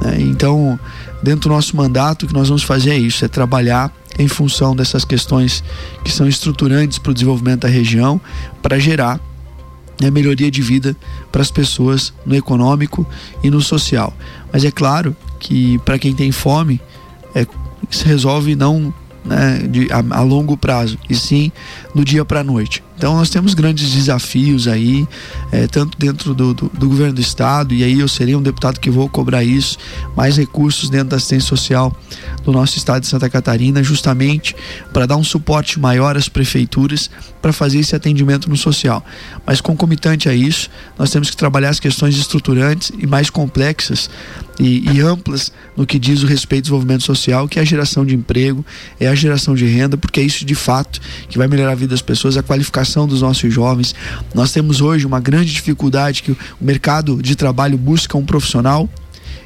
Né? 0.00 0.20
Então, 0.20 0.78
dentro 1.22 1.48
do 1.48 1.54
nosso 1.54 1.76
mandato, 1.76 2.24
o 2.24 2.28
que 2.28 2.34
nós 2.34 2.48
vamos 2.48 2.62
fazer 2.62 2.90
é 2.90 2.98
isso: 2.98 3.24
é 3.24 3.28
trabalhar 3.28 3.92
em 4.18 4.28
função 4.28 4.76
dessas 4.76 5.04
questões 5.04 5.64
que 6.04 6.12
são 6.12 6.28
estruturantes 6.28 6.98
para 6.98 7.10
o 7.10 7.14
desenvolvimento 7.14 7.60
da 7.60 7.68
região, 7.68 8.20
para 8.60 8.78
gerar 8.78 9.20
né, 10.00 10.10
melhoria 10.10 10.50
de 10.50 10.60
vida 10.60 10.96
para 11.30 11.42
as 11.42 11.50
pessoas 11.50 12.12
no 12.26 12.34
econômico 12.34 13.06
e 13.42 13.50
no 13.50 13.60
social. 13.60 14.12
Mas 14.52 14.64
é 14.64 14.70
claro 14.70 15.16
que 15.38 15.78
para 15.78 15.98
quem 15.98 16.14
tem 16.14 16.30
fome, 16.32 16.80
é, 17.34 17.46
se 17.90 18.04
resolve 18.04 18.54
não 18.54 18.92
né, 19.24 19.58
de, 19.68 19.88
a, 19.92 20.18
a, 20.18 20.22
longo 20.22 20.56
prazo, 20.56 20.98
e 21.08 21.14
sim 21.14 21.52
do 21.94 22.04
dia 22.04 22.24
para 22.24 22.40
a 22.40 22.44
noite. 22.44 22.82
Então 22.96 23.16
nós 23.16 23.30
temos 23.30 23.52
grandes 23.52 23.90
desafios 23.90 24.68
aí, 24.68 25.06
é, 25.50 25.66
tanto 25.66 25.98
dentro 25.98 26.32
do, 26.34 26.54
do, 26.54 26.70
do, 26.72 26.88
governo 26.88 27.14
do 27.14 27.20
estado, 27.20 27.74
e 27.74 27.82
aí 27.82 27.98
eu 27.98 28.06
serei 28.06 28.36
um 28.36 28.42
deputado 28.42 28.78
que 28.78 28.88
vou 28.88 29.08
cobrar 29.08 29.42
isso, 29.42 29.76
mais 30.16 30.36
recursos 30.36 30.88
dentro 30.88 31.08
da 31.08 31.16
assistência 31.16 31.48
social 31.48 31.92
do 32.44 32.52
nosso 32.52 32.76
estado 32.78 33.02
de 33.02 33.08
Santa 33.08 33.28
Catarina, 33.28 33.82
justamente 33.82 34.54
para 34.92 35.06
dar 35.06 35.16
um 35.16 35.24
suporte 35.24 35.80
maior 35.80 36.16
às 36.16 36.28
prefeituras 36.28 37.10
para 37.40 37.52
fazer 37.52 37.80
esse 37.80 37.96
atendimento 37.96 38.48
no 38.48 38.56
social. 38.56 39.04
Mas 39.44 39.60
concomitante 39.60 40.28
a 40.28 40.34
isso, 40.34 40.70
nós 40.96 41.10
temos 41.10 41.28
que 41.28 41.36
trabalhar 41.36 41.70
as 41.70 41.80
questões 41.80 42.16
estruturantes 42.16 42.92
e 42.96 43.06
mais 43.06 43.30
complexas 43.30 44.08
e, 44.60 44.88
e 44.92 45.00
amplas 45.00 45.52
no 45.76 45.84
que 45.84 45.98
diz 45.98 46.22
o 46.22 46.26
respeito 46.26 46.58
ao 46.58 46.62
desenvolvimento 46.62 47.02
social, 47.02 47.48
que 47.48 47.58
é 47.58 47.62
a 47.62 47.64
geração 47.64 48.06
de 48.06 48.14
emprego, 48.14 48.64
é 49.00 49.08
a 49.08 49.14
geração 49.14 49.54
de 49.54 49.66
renda, 49.66 49.96
porque 49.96 50.20
é 50.20 50.22
isso 50.22 50.44
de 50.44 50.54
fato 50.54 51.00
que 51.28 51.36
vai 51.36 51.48
melhorar 51.48 51.72
a 51.72 51.74
vida 51.82 51.90
das 51.90 52.02
pessoas, 52.02 52.36
a 52.36 52.42
qualificação 52.42 53.06
dos 53.06 53.22
nossos 53.22 53.52
jovens. 53.52 53.94
Nós 54.34 54.52
temos 54.52 54.80
hoje 54.80 55.06
uma 55.06 55.20
grande 55.20 55.52
dificuldade 55.52 56.22
que 56.22 56.32
o 56.32 56.36
mercado 56.60 57.20
de 57.22 57.34
trabalho 57.34 57.76
busca 57.76 58.16
um 58.16 58.24
profissional 58.24 58.88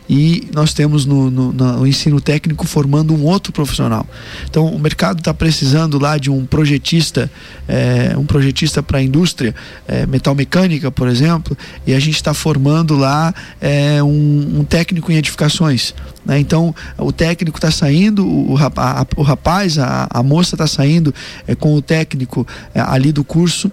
e 0.08 0.48
nós 0.54 0.72
temos 0.72 1.04
no, 1.04 1.30
no, 1.30 1.52
no, 1.52 1.86
ensino 1.86 2.20
técnico 2.20 2.66
formando 2.66 3.14
um 3.14 3.24
outro 3.24 3.52
profissional. 3.52 4.06
Então 4.48 4.66
o 4.66 4.78
mercado 4.78 5.18
está 5.18 5.34
precisando 5.34 5.98
lá 5.98 6.16
de 6.16 6.30
um 6.30 6.46
projetista, 6.46 7.30
é, 7.66 8.16
um 8.16 8.24
projetista 8.24 8.82
para 8.82 8.98
a 8.98 9.02
indústria 9.02 9.54
é, 9.86 10.06
metal 10.06 10.34
mecânica, 10.34 10.90
por 10.90 11.08
exemplo, 11.08 11.56
e 11.86 11.94
a 11.94 11.98
gente 11.98 12.16
está 12.16 12.32
formando 12.32 12.96
lá 12.96 13.34
é, 13.60 14.02
um, 14.02 14.60
um, 14.60 14.64
técnico 14.64 15.10
em 15.10 15.16
edificações. 15.16 15.94
Né? 16.24 16.38
Então 16.38 16.74
o 16.98 17.12
técnico 17.12 17.58
está 17.58 17.70
saindo, 17.70 18.26
o, 18.26 18.54
rapaz, 18.54 18.96
a, 19.00 19.06
o 19.16 19.22
rapaz, 19.22 19.78
a, 19.78 20.06
a 20.08 20.22
moça 20.22 20.54
está 20.54 20.66
saindo 20.66 21.12
com 21.58 21.74
o 21.74 21.82
técnico 21.82 22.46
ali 22.74 23.12
do 23.12 23.24
curso 23.24 23.70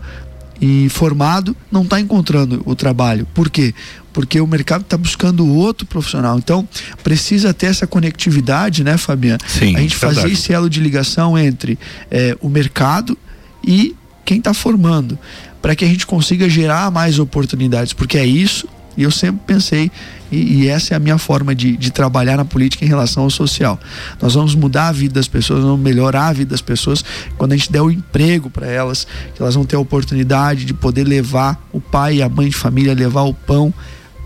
e 0.62 0.88
formado 0.88 1.56
não 1.70 1.84
está 1.84 2.00
encontrando 2.00 2.62
o 2.66 2.74
trabalho. 2.74 3.28
Por 3.34 3.50
quê? 3.50 3.74
Porque 4.14 4.40
o 4.40 4.48
mercado 4.48 4.82
está 4.82 4.96
buscando 4.96 5.46
outro 5.46 5.86
profissional. 5.86 6.38
Então, 6.38 6.68
precisa 7.04 7.54
ter 7.54 7.66
essa 7.66 7.88
conectividade, 7.88 8.84
né, 8.84 8.96
Fabiano? 8.96 9.40
Sim, 9.48 9.76
a 9.76 9.80
gente 9.80 9.96
fazer 9.96 10.22
verdade. 10.22 10.34
esse 10.34 10.54
elo 10.54 10.70
de 10.70 10.80
ligação 10.80 11.38
entre 11.38 11.78
eh, 12.12 12.38
o 12.40 12.48
mercado 12.48 13.18
e 13.66 13.96
quem 14.24 14.38
está 14.38 14.54
formando, 14.54 15.18
para 15.62 15.76
que 15.76 15.84
a 15.84 15.88
gente 15.88 16.06
consiga 16.06 16.48
gerar 16.48 16.92
mais 16.92 17.20
oportunidades, 17.20 17.92
porque 17.92 18.18
é 18.18 18.26
isso. 18.26 18.68
E 18.96 19.02
eu 19.02 19.10
sempre 19.10 19.42
pensei, 19.48 19.92
e, 20.32 20.62
e 20.62 20.68
essa 20.68 20.94
é 20.94 20.98
a 20.98 21.00
minha 21.00 21.18
forma 21.18 21.56
de, 21.56 21.76
de 21.76 21.92
trabalhar 21.92 22.38
na 22.38 22.46
política 22.46 22.86
em 22.86 22.88
relação 22.88 23.24
ao 23.24 23.30
social. 23.30 23.80
Nós 24.22 24.36
vamos 24.36 24.54
mudar 24.54 24.90
a 24.90 24.92
vida 24.92 25.16
das 25.16 25.28
pessoas, 25.28 25.64
vamos 25.64 25.80
melhorar 25.80 26.28
a 26.28 26.34
vida 26.34 26.52
das 26.52 26.62
pessoas 26.62 27.04
quando 27.36 27.54
a 27.54 27.58
gente 27.58 27.72
der 27.72 27.82
o 27.82 27.90
emprego 27.90 28.52
para 28.52 28.68
elas, 28.68 29.08
que 29.34 29.42
elas 29.42 29.56
vão 29.56 29.66
ter 29.66 29.76
a 29.76 29.80
oportunidade 29.80 30.64
de 30.64 30.76
poder 30.76 31.06
levar 31.06 31.60
o 31.72 31.82
pai 31.82 32.18
e 32.18 32.22
a 32.22 32.30
mãe 32.30 32.50
de 32.50 32.56
família, 32.56 32.94
levar 32.94 33.24
o 33.24 33.34
pão 33.34 33.74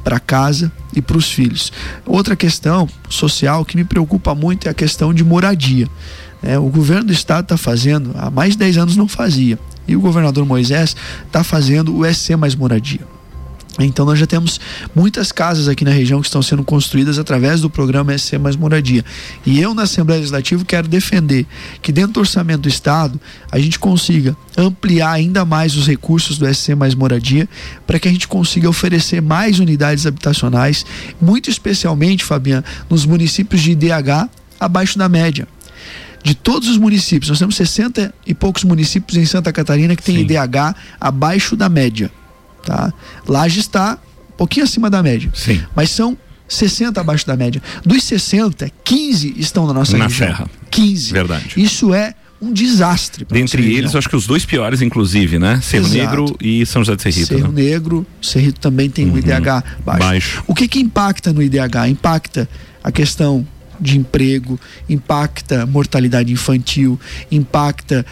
para 0.07 0.21
casa 0.21 0.71
e 0.95 1.01
para 1.01 1.17
os 1.17 1.29
filhos. 1.29 1.69
Outra 2.05 2.33
questão 2.33 2.87
social 3.09 3.65
que 3.65 3.75
me 3.75 3.83
preocupa 3.83 4.33
muito 4.33 4.65
é 4.65 4.71
a 4.71 4.73
questão 4.73 5.13
de 5.13 5.21
moradia. 5.21 5.85
É, 6.41 6.57
o 6.57 6.69
governo 6.69 7.07
do 7.07 7.11
estado 7.11 7.43
está 7.43 7.57
fazendo, 7.57 8.11
há 8.15 8.31
mais 8.31 8.53
de 8.53 8.59
10 8.59 8.77
anos 8.77 8.95
não 8.95 9.05
fazia, 9.05 9.59
e 9.85 9.97
o 9.97 9.99
governador 9.99 10.45
Moisés 10.45 10.95
está 11.25 11.43
fazendo 11.43 11.93
o 11.93 12.05
SC 12.05 12.37
Mais 12.37 12.55
Moradia. 12.55 13.01
Então 13.85 14.05
nós 14.05 14.17
já 14.17 14.25
temos 14.25 14.59
muitas 14.95 15.31
casas 15.31 15.67
aqui 15.67 15.85
na 15.85 15.91
região 15.91 16.19
que 16.19 16.27
estão 16.27 16.41
sendo 16.41 16.63
construídas 16.63 17.19
através 17.19 17.61
do 17.61 17.69
programa 17.69 18.17
SC 18.17 18.37
Mais 18.37 18.55
Moradia. 18.55 19.05
E 19.45 19.59
eu 19.59 19.73
na 19.73 19.83
Assembleia 19.83 20.19
Legislativa 20.19 20.63
quero 20.65 20.87
defender 20.87 21.45
que 21.81 21.91
dentro 21.91 22.13
do 22.13 22.19
orçamento 22.21 22.61
do 22.61 22.69
estado 22.69 23.19
a 23.51 23.59
gente 23.59 23.77
consiga 23.77 24.35
ampliar 24.57 25.11
ainda 25.11 25.45
mais 25.45 25.75
os 25.75 25.87
recursos 25.87 26.37
do 26.37 26.51
SC 26.51 26.75
Mais 26.75 26.95
Moradia 26.95 27.47
para 27.85 27.99
que 27.99 28.07
a 28.07 28.11
gente 28.11 28.27
consiga 28.27 28.67
oferecer 28.69 29.21
mais 29.21 29.59
unidades 29.59 30.05
habitacionais, 30.05 30.85
muito 31.21 31.49
especialmente, 31.49 32.23
Fabiano, 32.23 32.63
nos 32.89 33.05
municípios 33.05 33.61
de 33.61 33.71
IDH 33.71 34.29
abaixo 34.59 34.97
da 34.97 35.07
média 35.07 35.47
de 36.23 36.35
todos 36.35 36.67
os 36.67 36.77
municípios, 36.77 37.29
nós 37.29 37.39
temos 37.39 37.55
60 37.55 38.13
e 38.25 38.33
poucos 38.33 38.65
municípios 38.65 39.17
em 39.17 39.25
Santa 39.25 39.53
Catarina 39.53 39.95
que 39.95 40.03
tem 40.03 40.15
Sim. 40.15 40.21
IDH 40.23 40.75
abaixo 40.99 41.55
da 41.55 41.69
média. 41.69 42.11
Tá? 42.67 42.93
Laje 43.25 43.61
está 43.61 43.97
um 44.33 44.35
pouquinho 44.37 44.65
acima 44.65 44.89
da 44.89 45.01
média. 45.01 45.31
Sim. 45.33 45.61
Mas 45.73 45.89
são 45.89 46.17
60 46.49 46.99
abaixo 46.99 47.25
da 47.25 47.37
média. 47.37 47.61
Dos 47.85 48.03
60, 48.03 48.69
15 48.83 49.35
estão 49.37 49.65
na 49.65 49.73
nossa 49.73 49.97
Na 49.97 50.07
região. 50.07 50.27
Serra. 50.27 50.49
15. 50.69 51.13
Verdade. 51.13 51.53
Isso 51.55 51.93
é 51.93 52.13
um 52.41 52.51
desastre. 52.51 53.25
Dentre 53.29 53.61
eles, 53.63 53.75
região. 53.85 53.97
acho 53.99 54.09
que 54.09 54.15
os 54.17 54.27
dois 54.27 54.45
piores, 54.45 54.81
inclusive, 54.81 55.39
né? 55.39 55.61
Cerro 55.63 55.85
Exato. 55.85 55.97
Negro 55.97 56.35
e 56.41 56.65
São 56.65 56.83
José 56.83 56.97
de 56.97 57.03
Serrito. 57.03 57.27
Cerro 57.37 57.51
né? 57.53 57.63
Negro, 57.63 58.05
Cerrito 58.21 58.59
também 58.59 58.89
tem 58.89 59.09
um 59.09 59.17
IDH 59.17 59.63
baixo. 59.85 59.99
Baixo. 59.99 60.43
O 60.45 60.53
que 60.53 60.67
que 60.67 60.79
impacta 60.79 61.31
no 61.31 61.41
IDH? 61.41 61.87
Impacta 61.89 62.47
a 62.83 62.91
questão 62.91 63.47
de 63.79 63.97
emprego, 63.97 64.59
impacta 64.89 65.65
mortalidade 65.65 66.33
infantil, 66.33 66.99
impacta 67.31 68.05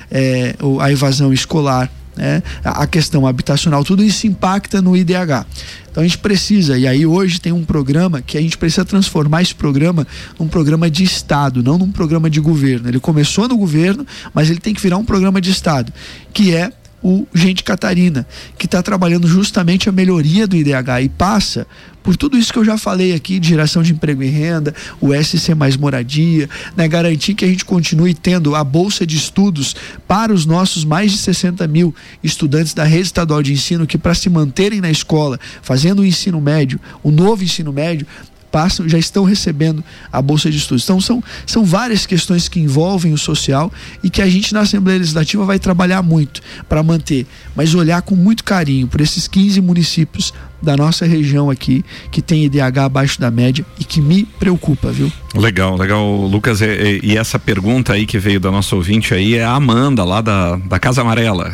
o- 0.61 0.79
a 0.79 0.91
evasão 0.91 1.33
escolar, 1.33 1.91
né? 2.15 2.41
a 2.63 2.85
questão 2.87 3.25
habitacional, 3.27 3.83
tudo 3.83 4.03
isso 4.03 4.27
impacta 4.27 4.81
no 4.81 4.95
IDH. 4.95 5.45
Então 5.89 6.03
a 6.03 6.07
gente 6.07 6.17
precisa, 6.17 6.77
e 6.77 6.87
aí 6.87 7.05
hoje 7.05 7.39
tem 7.39 7.53
um 7.53 7.63
programa 7.63 8.21
que 8.21 8.37
a 8.37 8.41
gente 8.41 8.57
precisa 8.57 8.83
transformar 8.83 9.41
esse 9.41 9.55
programa 9.55 10.05
num 10.37 10.47
programa 10.47 10.89
de 10.89 11.03
Estado, 11.03 11.63
não 11.63 11.77
num 11.77 11.91
programa 11.91 12.29
de 12.29 12.39
governo. 12.39 12.89
Ele 12.89 12.99
começou 12.99 13.47
no 13.47 13.57
governo, 13.57 14.05
mas 14.33 14.49
ele 14.49 14.59
tem 14.59 14.73
que 14.73 14.81
virar 14.81 14.97
um 14.97 15.05
programa 15.05 15.39
de 15.39 15.51
Estado, 15.51 15.93
que 16.33 16.53
é 16.53 16.71
o 17.07 17.27
Gente 17.35 17.63
Catarina, 17.63 18.25
que 18.57 18.65
está 18.65 18.81
trabalhando 18.81 19.27
justamente 19.27 19.87
a 19.87 19.91
melhoria 19.91 20.47
do 20.47 20.55
IDH 20.55 21.03
e 21.03 21.09
passa 21.09 21.67
por 22.01 22.17
tudo 22.17 22.35
isso 22.35 22.51
que 22.51 22.57
eu 22.57 22.65
já 22.65 22.79
falei 22.79 23.13
aqui, 23.13 23.39
de 23.39 23.49
geração 23.49 23.83
de 23.83 23.91
emprego 23.91 24.23
e 24.23 24.27
renda, 24.27 24.73
o 24.99 25.13
SC 25.13 25.53
mais 25.53 25.77
moradia, 25.77 26.49
né, 26.75 26.87
garantir 26.87 27.35
que 27.35 27.45
a 27.45 27.47
gente 27.47 27.63
continue 27.63 28.15
tendo 28.15 28.55
a 28.55 28.63
bolsa 28.63 29.05
de 29.05 29.17
estudos 29.17 29.75
para 30.07 30.33
os 30.33 30.47
nossos 30.47 30.83
mais 30.83 31.11
de 31.11 31.19
60 31.19 31.67
mil 31.67 31.93
estudantes 32.23 32.73
da 32.73 32.83
rede 32.83 33.03
estadual 33.03 33.43
de 33.43 33.53
ensino 33.53 33.85
que 33.85 33.99
para 33.99 34.15
se 34.15 34.27
manterem 34.27 34.81
na 34.81 34.89
escola, 34.89 35.39
fazendo 35.61 36.01
o 36.01 36.05
ensino 36.05 36.41
médio, 36.41 36.79
o 37.03 37.11
novo 37.11 37.43
ensino 37.43 37.71
médio, 37.71 38.07
passam, 38.55 38.87
já 38.87 38.97
estão 38.97 39.25
recebendo 39.25 39.83
a 40.09 40.21
bolsa 40.21 40.49
de 40.49 40.55
estudos. 40.55 40.85
Então 40.85 41.01
são, 41.01 41.21
são 41.45 41.65
várias 41.65 42.05
questões 42.05 42.47
que 42.47 42.57
envolvem 42.57 43.11
o 43.11 43.17
social 43.17 43.69
e 44.01 44.09
que 44.09 44.21
a 44.21 44.29
gente 44.29 44.53
na 44.53 44.61
Assembleia 44.61 44.97
Legislativa 44.97 45.43
vai 45.43 45.59
trabalhar 45.59 46.01
muito 46.01 46.39
para 46.69 46.81
manter, 46.81 47.27
mas 47.53 47.75
olhar 47.75 48.01
com 48.01 48.15
muito 48.15 48.45
carinho 48.45 48.87
por 48.87 49.01
esses 49.01 49.27
15 49.27 49.59
municípios 49.59 50.33
da 50.61 50.77
nossa 50.77 51.05
região 51.05 51.49
aqui 51.49 51.83
que 52.09 52.21
tem 52.21 52.45
IDH 52.45 52.79
abaixo 52.85 53.19
da 53.19 53.29
média 53.29 53.65
e 53.77 53.83
que 53.83 53.99
me 53.99 54.23
preocupa, 54.23 54.89
viu? 54.89 55.11
Legal, 55.33 55.75
legal, 55.75 56.09
Lucas. 56.25 56.61
E, 56.61 57.01
e- 57.03 57.17
essa 57.17 57.37
pergunta 57.37 57.91
aí 57.91 58.05
que 58.05 58.17
veio 58.17 58.39
da 58.39 58.49
nossa 58.49 58.73
ouvinte 58.73 59.13
aí 59.13 59.35
é 59.35 59.43
a 59.43 59.51
Amanda, 59.51 60.05
lá 60.05 60.21
da, 60.21 60.55
da 60.55 60.79
Casa 60.79 61.01
Amarela. 61.01 61.53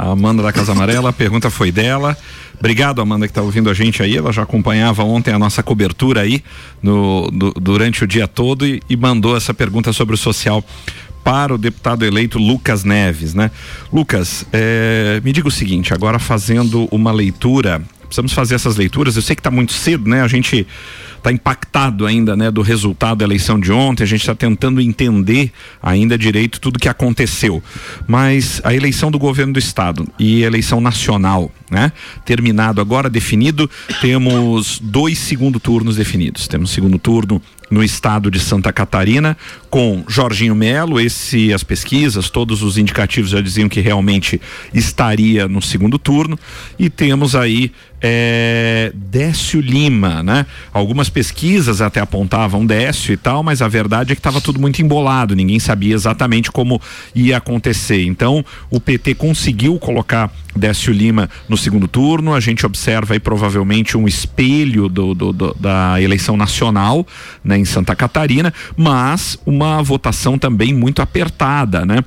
A 0.00 0.12
Amanda 0.12 0.42
da 0.42 0.50
Casa 0.52 0.72
Amarela, 0.72 1.10
a 1.10 1.12
pergunta 1.12 1.50
foi 1.50 1.70
dela. 1.70 2.16
Obrigado, 2.58 3.00
Amanda, 3.02 3.26
que 3.26 3.30
está 3.30 3.42
ouvindo 3.42 3.68
a 3.68 3.74
gente 3.74 4.02
aí. 4.02 4.16
Ela 4.16 4.32
já 4.32 4.42
acompanhava 4.42 5.02
ontem 5.04 5.32
a 5.32 5.38
nossa 5.38 5.62
cobertura 5.62 6.22
aí 6.22 6.42
no, 6.82 7.30
do- 7.30 7.52
durante 7.52 8.02
o 8.04 8.06
dia 8.06 8.26
todo 8.26 8.66
e, 8.66 8.82
e 8.88 8.96
mandou 8.96 9.36
essa 9.36 9.52
pergunta 9.52 9.92
sobre 9.92 10.14
o 10.14 10.18
social 10.18 10.64
para 11.22 11.54
o 11.54 11.58
deputado 11.58 12.02
eleito 12.04 12.38
Lucas 12.38 12.82
Neves, 12.82 13.34
né? 13.34 13.50
Lucas, 13.92 14.46
eh, 14.54 15.20
me 15.22 15.32
diga 15.32 15.48
o 15.48 15.50
seguinte, 15.50 15.92
agora 15.92 16.18
fazendo 16.18 16.88
uma 16.90 17.12
leitura, 17.12 17.82
precisamos 18.10 18.32
fazer 18.32 18.56
essas 18.56 18.76
leituras, 18.76 19.14
eu 19.14 19.22
sei 19.22 19.36
que 19.36 19.40
está 19.40 19.50
muito 19.50 19.72
cedo, 19.72 20.10
né? 20.10 20.20
A 20.20 20.28
gente 20.28 20.66
está 21.16 21.30
impactado 21.30 22.06
ainda, 22.06 22.34
né, 22.34 22.50
do 22.50 22.62
resultado 22.62 23.18
da 23.18 23.24
eleição 23.24 23.60
de 23.60 23.70
ontem, 23.70 24.02
a 24.02 24.06
gente 24.06 24.20
está 24.20 24.34
tentando 24.34 24.80
entender 24.80 25.52
ainda 25.82 26.18
direito 26.18 26.60
tudo 26.60 26.78
que 26.78 26.88
aconteceu. 26.88 27.62
Mas 28.08 28.60
a 28.64 28.74
eleição 28.74 29.10
do 29.10 29.18
governo 29.18 29.52
do 29.52 29.58
estado 29.58 30.08
e 30.18 30.42
a 30.42 30.46
eleição 30.46 30.80
nacional, 30.80 31.52
né? 31.70 31.92
Terminado 32.24 32.80
agora, 32.80 33.08
definido, 33.08 33.70
temos 34.00 34.80
dois 34.82 35.18
segundo 35.18 35.60
turnos 35.60 35.96
definidos. 35.96 36.48
Temos 36.48 36.70
segundo 36.70 36.98
turno 36.98 37.40
no 37.70 37.84
estado 37.84 38.30
de 38.30 38.40
Santa 38.40 38.72
Catarina 38.72 39.36
com 39.70 40.04
Jorginho 40.08 40.54
Melo, 40.54 41.00
esse 41.00 41.54
as 41.54 41.62
pesquisas, 41.62 42.28
todos 42.28 42.62
os 42.62 42.76
indicativos 42.76 43.30
já 43.30 43.40
diziam 43.40 43.68
que 43.68 43.80
realmente 43.80 44.40
estaria 44.74 45.46
no 45.46 45.62
segundo 45.62 45.96
turno 45.96 46.36
e 46.76 46.90
temos 46.90 47.36
aí 47.36 47.70
é, 48.02 48.90
Décio 48.94 49.60
Lima, 49.60 50.22
né? 50.22 50.46
Algumas 50.72 51.08
pesquisas 51.08 51.80
até 51.80 52.00
apontavam 52.00 52.66
Décio 52.66 53.12
e 53.12 53.16
tal, 53.16 53.42
mas 53.42 53.62
a 53.62 53.68
verdade 53.68 54.12
é 54.12 54.14
que 54.16 54.20
estava 54.20 54.40
tudo 54.40 54.60
muito 54.60 54.82
embolado, 54.82 55.36
ninguém 55.36 55.60
sabia 55.60 55.94
exatamente 55.94 56.50
como 56.50 56.80
ia 57.14 57.36
acontecer. 57.36 58.04
Então, 58.04 58.44
o 58.70 58.80
PT 58.80 59.14
conseguiu 59.14 59.78
colocar 59.78 60.32
Décio 60.54 60.92
Lima 60.92 61.28
no 61.48 61.56
segundo 61.56 61.86
turno, 61.86 62.34
a 62.34 62.40
gente 62.40 62.66
observa 62.66 63.14
aí 63.14 63.20
provavelmente 63.20 63.96
um 63.96 64.06
espelho 64.08 64.88
do, 64.88 65.14
do- 65.14 65.32
do- 65.32 65.56
da 65.58 66.00
eleição 66.00 66.36
nacional, 66.36 67.06
né, 67.44 67.56
em 67.58 67.64
Santa 67.64 67.94
Catarina, 67.94 68.52
mas 68.76 69.38
uma 69.46 69.82
votação 69.82 70.38
também 70.38 70.74
muito 70.74 71.00
apertada, 71.02 71.84
né? 71.86 72.04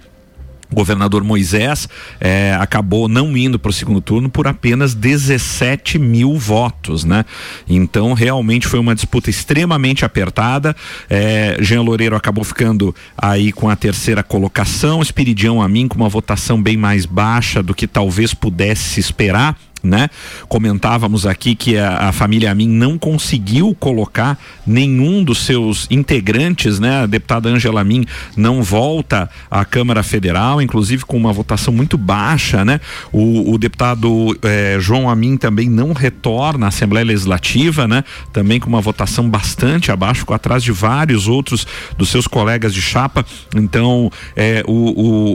O 0.73 0.75
governador 0.75 1.23
Moisés 1.23 1.87
eh, 2.19 2.57
acabou 2.59 3.07
não 3.07 3.37
indo 3.37 3.59
para 3.59 3.69
o 3.69 3.73
segundo 3.73 4.01
turno 4.01 4.27
por 4.27 4.47
apenas 4.47 4.95
17 4.95 5.99
mil 5.99 6.35
votos, 6.35 7.03
né? 7.03 7.25
Então 7.69 8.13
realmente 8.13 8.67
foi 8.67 8.79
uma 8.79 8.95
disputa 8.95 9.29
extremamente 9.29 10.03
apertada. 10.03 10.75
Eh, 11.07 11.57
Jean 11.61 11.83
Loureiro 11.83 12.15
acabou 12.15 12.43
ficando 12.43 12.93
aí 13.15 13.51
com 13.51 13.69
a 13.69 13.75
terceira 13.75 14.23
colocação, 14.23 14.99
Espiridião 14.99 15.61
Amin 15.61 15.87
com 15.87 15.95
uma 15.95 16.09
votação 16.09 16.59
bem 16.59 16.75
mais 16.75 17.05
baixa 17.05 17.61
do 17.61 17.75
que 17.75 17.85
talvez 17.85 18.33
pudesse 18.33 18.81
se 18.81 18.99
esperar 18.99 19.55
né? 19.83 20.09
Comentávamos 20.47 21.25
aqui 21.25 21.55
que 21.55 21.77
a, 21.77 22.09
a 22.09 22.11
família 22.13 22.49
Amin 22.51 22.69
não 22.69 22.97
conseguiu 22.97 23.75
colocar 23.77 24.39
nenhum 24.65 25.23
dos 25.23 25.39
seus 25.39 25.87
integrantes, 25.91 26.79
né? 26.79 27.03
A 27.03 27.05
deputada 27.05 27.49
Angela 27.49 27.81
Amin 27.81 28.05
não 28.37 28.63
volta 28.63 29.29
à 29.51 29.65
Câmara 29.65 30.01
Federal, 30.01 30.61
inclusive 30.61 31.03
com 31.03 31.17
uma 31.17 31.33
votação 31.33 31.73
muito 31.73 31.97
baixa, 31.97 32.63
né? 32.63 32.79
O, 33.11 33.53
o 33.53 33.57
deputado 33.57 34.37
eh, 34.43 34.77
João 34.79 35.09
Amin 35.09 35.35
também 35.35 35.69
não 35.69 35.91
retorna 35.91 36.67
à 36.67 36.69
Assembleia 36.69 37.05
Legislativa, 37.05 37.87
né? 37.87 38.03
Também 38.31 38.59
com 38.59 38.69
uma 38.69 38.81
votação 38.81 39.29
bastante 39.29 39.91
abaixo, 39.91 40.25
atrás 40.33 40.63
de 40.63 40.71
vários 40.71 41.27
outros 41.27 41.67
dos 41.97 42.09
seus 42.09 42.25
colegas 42.25 42.73
de 42.73 42.81
chapa. 42.81 43.25
Então, 43.53 44.09
eh, 44.35 44.63
o, 44.65 44.71
o, 44.71 45.33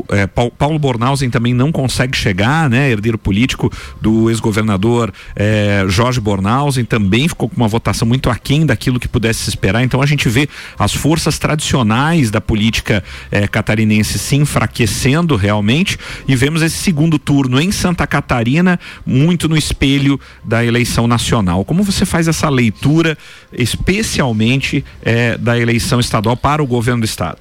o, 0.00 0.04
eh, 0.10 0.26
Pau- 0.26 0.50
Paulo 0.50 0.78
Bornhausen 0.78 1.30
também 1.30 1.54
não 1.54 1.72
consegue 1.72 2.16
chegar, 2.16 2.68
né? 2.68 2.90
Herdeiro 2.90 3.16
político 3.16 3.72
do 4.00 4.30
ex-governador 4.30 5.12
eh, 5.34 5.84
Jorge 5.88 6.20
Bornhausen 6.20 6.84
também 6.84 7.28
ficou 7.28 7.48
com 7.48 7.56
uma 7.56 7.68
votação 7.68 8.06
muito 8.06 8.30
aquém 8.30 8.64
daquilo 8.64 9.00
que 9.00 9.08
pudesse 9.08 9.40
se 9.40 9.50
esperar. 9.50 9.82
Então 9.82 10.02
a 10.02 10.06
gente 10.06 10.28
vê 10.28 10.48
as 10.78 10.92
forças 10.92 11.38
tradicionais 11.38 12.30
da 12.30 12.40
política 12.40 13.02
eh, 13.30 13.46
catarinense 13.46 14.18
se 14.18 14.36
enfraquecendo 14.36 15.36
realmente 15.36 15.98
e 16.26 16.34
vemos 16.36 16.62
esse 16.62 16.76
segundo 16.76 17.18
turno 17.18 17.60
em 17.60 17.70
Santa 17.70 18.06
Catarina 18.06 18.78
muito 19.04 19.48
no 19.48 19.56
espelho 19.56 20.20
da 20.44 20.64
eleição 20.64 21.06
nacional. 21.06 21.64
Como 21.64 21.82
você 21.82 22.04
faz 22.04 22.28
essa 22.28 22.48
leitura, 22.48 23.16
especialmente 23.52 24.84
eh, 25.02 25.36
da 25.38 25.58
eleição 25.58 26.00
estadual 26.00 26.36
para 26.36 26.62
o 26.62 26.66
governo 26.66 27.02
do 27.02 27.06
estado? 27.06 27.38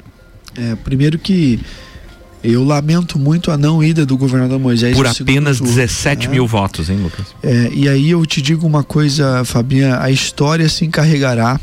É, 0.58 0.75
primeiro 0.75 1.19
que 1.19 1.60
eu 2.51 2.63
lamento 2.63 3.17
muito 3.19 3.51
a 3.51 3.58
não 3.58 3.84
ida 3.84 4.05
do 4.05 4.17
governador 4.17 4.60
Moisés. 4.60 4.95
Por 4.95 5.08
apenas 5.08 5.58
turno, 5.58 5.73
17 5.73 6.27
né? 6.27 6.34
mil 6.34 6.47
votos, 6.47 6.89
hein, 6.89 6.97
Lucas? 6.97 7.25
É, 7.43 7.69
e 7.73 7.88
aí 7.89 8.10
eu 8.10 8.25
te 8.25 8.41
digo 8.41 8.65
uma 8.65 8.84
coisa, 8.84 9.43
Fabinha, 9.45 9.99
a 10.01 10.10
história 10.12 10.67
se 10.69 10.86
encarregará 10.86 11.60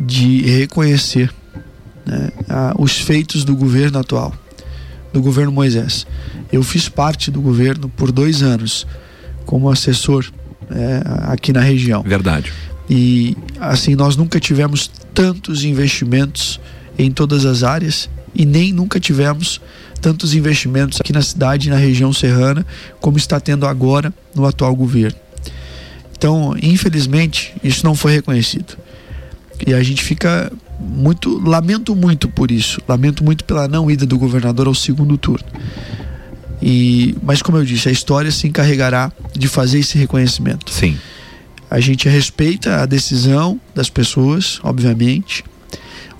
de 0.00 0.42
reconhecer 0.42 1.30
né, 2.06 2.30
a- 2.48 2.74
os 2.78 2.98
feitos 2.98 3.44
do 3.44 3.54
governo 3.54 3.98
atual, 3.98 4.34
do 5.12 5.20
governo 5.20 5.52
Moisés. 5.52 6.06
Eu 6.52 6.62
fiz 6.62 6.88
parte 6.88 7.30
do 7.30 7.40
governo 7.40 7.88
por 7.88 8.10
dois 8.12 8.42
anos 8.42 8.86
como 9.46 9.70
assessor 9.70 10.24
é, 10.70 11.02
aqui 11.32 11.52
na 11.52 11.60
região. 11.60 12.02
Verdade. 12.02 12.52
E 12.88 13.36
assim, 13.60 13.94
nós 13.94 14.16
nunca 14.16 14.40
tivemos 14.40 14.90
tantos 15.14 15.64
investimentos 15.64 16.60
em 16.98 17.10
todas 17.10 17.44
as 17.44 17.62
áreas 17.62 18.08
e 18.34 18.44
nem 18.44 18.72
nunca 18.72 18.98
tivemos 19.00 19.60
tantos 20.00 20.34
investimentos 20.34 21.00
aqui 21.00 21.12
na 21.12 21.22
cidade 21.22 21.68
e 21.68 21.70
na 21.70 21.76
região 21.76 22.12
serrana 22.12 22.66
como 23.00 23.16
está 23.16 23.38
tendo 23.38 23.66
agora 23.66 24.12
no 24.34 24.46
atual 24.46 24.74
governo. 24.74 25.18
Então, 26.16 26.54
infelizmente, 26.62 27.54
isso 27.62 27.84
não 27.84 27.94
foi 27.94 28.12
reconhecido. 28.12 28.76
E 29.66 29.74
a 29.74 29.82
gente 29.82 30.02
fica 30.02 30.52
muito, 30.78 31.38
lamento 31.38 31.94
muito 31.94 32.28
por 32.28 32.50
isso, 32.50 32.80
lamento 32.88 33.22
muito 33.22 33.44
pela 33.44 33.68
não 33.68 33.90
ida 33.90 34.04
do 34.04 34.18
governador 34.18 34.66
ao 34.66 34.74
segundo 34.74 35.16
turno. 35.16 35.46
E, 36.60 37.16
mas 37.22 37.42
como 37.42 37.58
eu 37.58 37.64
disse, 37.64 37.88
a 37.88 37.92
história 37.92 38.30
se 38.30 38.46
encarregará 38.46 39.10
de 39.32 39.48
fazer 39.48 39.80
esse 39.80 39.98
reconhecimento. 39.98 40.70
Sim. 40.72 40.96
A 41.68 41.80
gente 41.80 42.08
respeita 42.08 42.82
a 42.82 42.86
decisão 42.86 43.60
das 43.74 43.88
pessoas, 43.88 44.60
obviamente. 44.62 45.44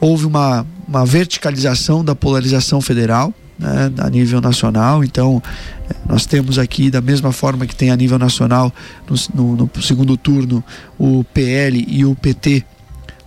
Houve 0.03 0.27
uma, 0.27 0.67
uma 0.89 1.07
verticalização 1.07 2.05
da 2.05 2.13
polarização 2.13 2.81
federal 2.81 3.33
né, 3.57 3.93
a 3.99 4.11
nível 4.11 4.41
nacional. 4.41 5.05
Então, 5.05 5.41
eh, 5.89 5.95
nós 6.09 6.27
temos 6.27 6.59
aqui, 6.59 6.91
da 6.91 7.01
mesma 7.01 7.31
forma 7.31 7.67
que 7.67 7.77
tem 7.77 7.91
a 7.93 7.97
nível 7.97 8.19
nacional, 8.19 8.73
no, 9.09 9.17
no- 9.57 9.71
no 9.77 9.83
segundo 9.83 10.17
turno, 10.17 10.63
o 10.99 11.23
PL 11.33 11.87
e 11.89 12.05
o 12.05 12.17
PT. 12.17 12.65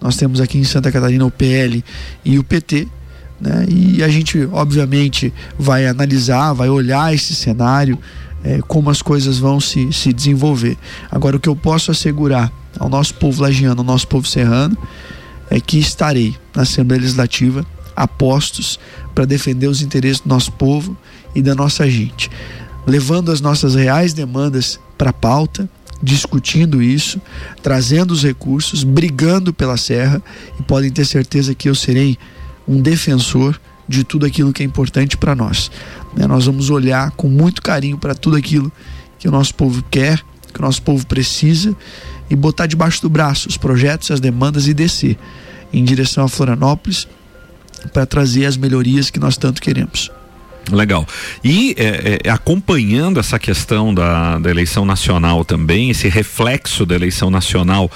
Nós 0.02 0.18
temos 0.18 0.42
aqui 0.42 0.58
em 0.58 0.66
Santa 0.66 0.92
Catarina 0.92 1.26
o 1.26 1.32
PL 1.32 1.82
e 2.26 2.38
o 2.38 2.44
PT. 2.44 2.90
Né? 3.40 3.66
E 3.70 4.04
a 4.04 4.10
gente, 4.10 4.46
obviamente, 4.52 5.34
vai 5.58 5.88
analisar, 5.88 6.52
vai 6.52 6.68
olhar 6.68 7.14
esse 7.16 7.34
cenário, 7.34 7.98
eh, 8.44 8.60
como 8.68 8.90
as 8.90 9.02
coisas 9.02 9.38
vão 9.38 9.62
se, 9.62 9.94
se 9.94 10.12
desenvolver. 10.12 10.78
Agora, 11.10 11.38
o 11.38 11.40
que 11.40 11.48
eu 11.48 11.56
posso 11.56 11.90
assegurar 11.90 12.52
ao 12.78 12.90
nosso 12.90 13.14
povo 13.14 13.42
lagiano, 13.42 13.80
ao 13.80 13.86
nosso 13.86 14.10
povo 14.10 14.28
serrano, 14.28 14.78
é 15.50 15.60
que 15.60 15.78
estarei 15.78 16.36
na 16.56 16.64
Assembleia 16.64 17.02
Legislativa 17.02 17.66
a 17.96 18.08
postos 18.08 18.80
para 19.14 19.26
defender 19.26 19.68
os 19.68 19.82
interesses 19.82 20.20
do 20.20 20.30
nosso 20.30 20.52
povo 20.52 20.98
e 21.34 21.42
da 21.42 21.56
nossa 21.56 21.90
gente, 21.90 22.30
levando 22.86 23.32
as 23.32 23.42
nossas 23.42 23.76
reais 23.76 24.14
demandas 24.14 24.80
para 24.98 25.10
a 25.10 25.14
pauta, 25.14 25.70
discutindo 26.02 26.84
isso, 26.84 27.22
trazendo 27.64 28.12
os 28.12 28.24
recursos, 28.24 28.84
brigando 28.84 29.54
pela 29.54 29.78
serra 29.78 30.22
e 30.60 30.64
podem 30.64 30.92
ter 30.92 31.06
certeza 31.06 31.56
que 31.56 31.70
eu 31.70 31.76
serei 31.76 32.18
um 32.68 32.82
defensor 32.82 33.60
de 33.88 34.04
tudo 34.04 34.26
aquilo 34.26 34.52
que 34.52 34.64
é 34.64 34.66
importante 34.66 35.16
para 35.16 35.36
nós. 35.36 35.72
né? 36.16 36.28
Nós 36.28 36.46
vamos 36.46 36.70
olhar 36.70 37.12
com 37.12 37.28
muito 37.28 37.62
carinho 37.62 37.98
para 37.98 38.16
tudo 38.16 38.36
aquilo 38.36 38.72
que 39.20 39.28
o 39.28 39.32
nosso 39.32 39.54
povo 39.54 39.84
quer, 39.90 40.22
que 40.52 40.60
o 40.60 40.62
nosso 40.62 40.82
povo 40.82 41.06
precisa 41.06 41.76
e 42.30 42.36
botar 42.36 42.66
debaixo 42.66 43.02
do 43.02 43.10
braço 43.10 43.48
os 43.48 43.58
projetos, 43.58 44.12
as 44.12 44.20
demandas 44.20 44.68
e 44.68 44.74
descer 44.74 45.18
em 45.72 45.84
direção 45.84 46.24
a 46.24 46.28
Florianópolis 46.28 47.08
para 47.94 48.06
trazer 48.06 48.46
as 48.46 48.58
melhorias 48.58 49.10
que 49.10 49.20
nós 49.20 49.38
tanto 49.38 49.62
queremos. 49.62 50.12
Legal. 50.72 51.08
E 51.44 51.76
é, 51.78 52.22
é, 52.24 52.30
acompanhando 52.30 53.20
essa 53.20 53.38
questão 53.38 53.94
da, 53.94 54.40
da 54.40 54.50
eleição 54.50 54.84
nacional 54.84 55.46
também, 55.46 55.92
esse 55.92 56.08
reflexo 56.08 56.86
da 56.86 56.96
eleição 56.96 57.30
nacional 57.30 57.92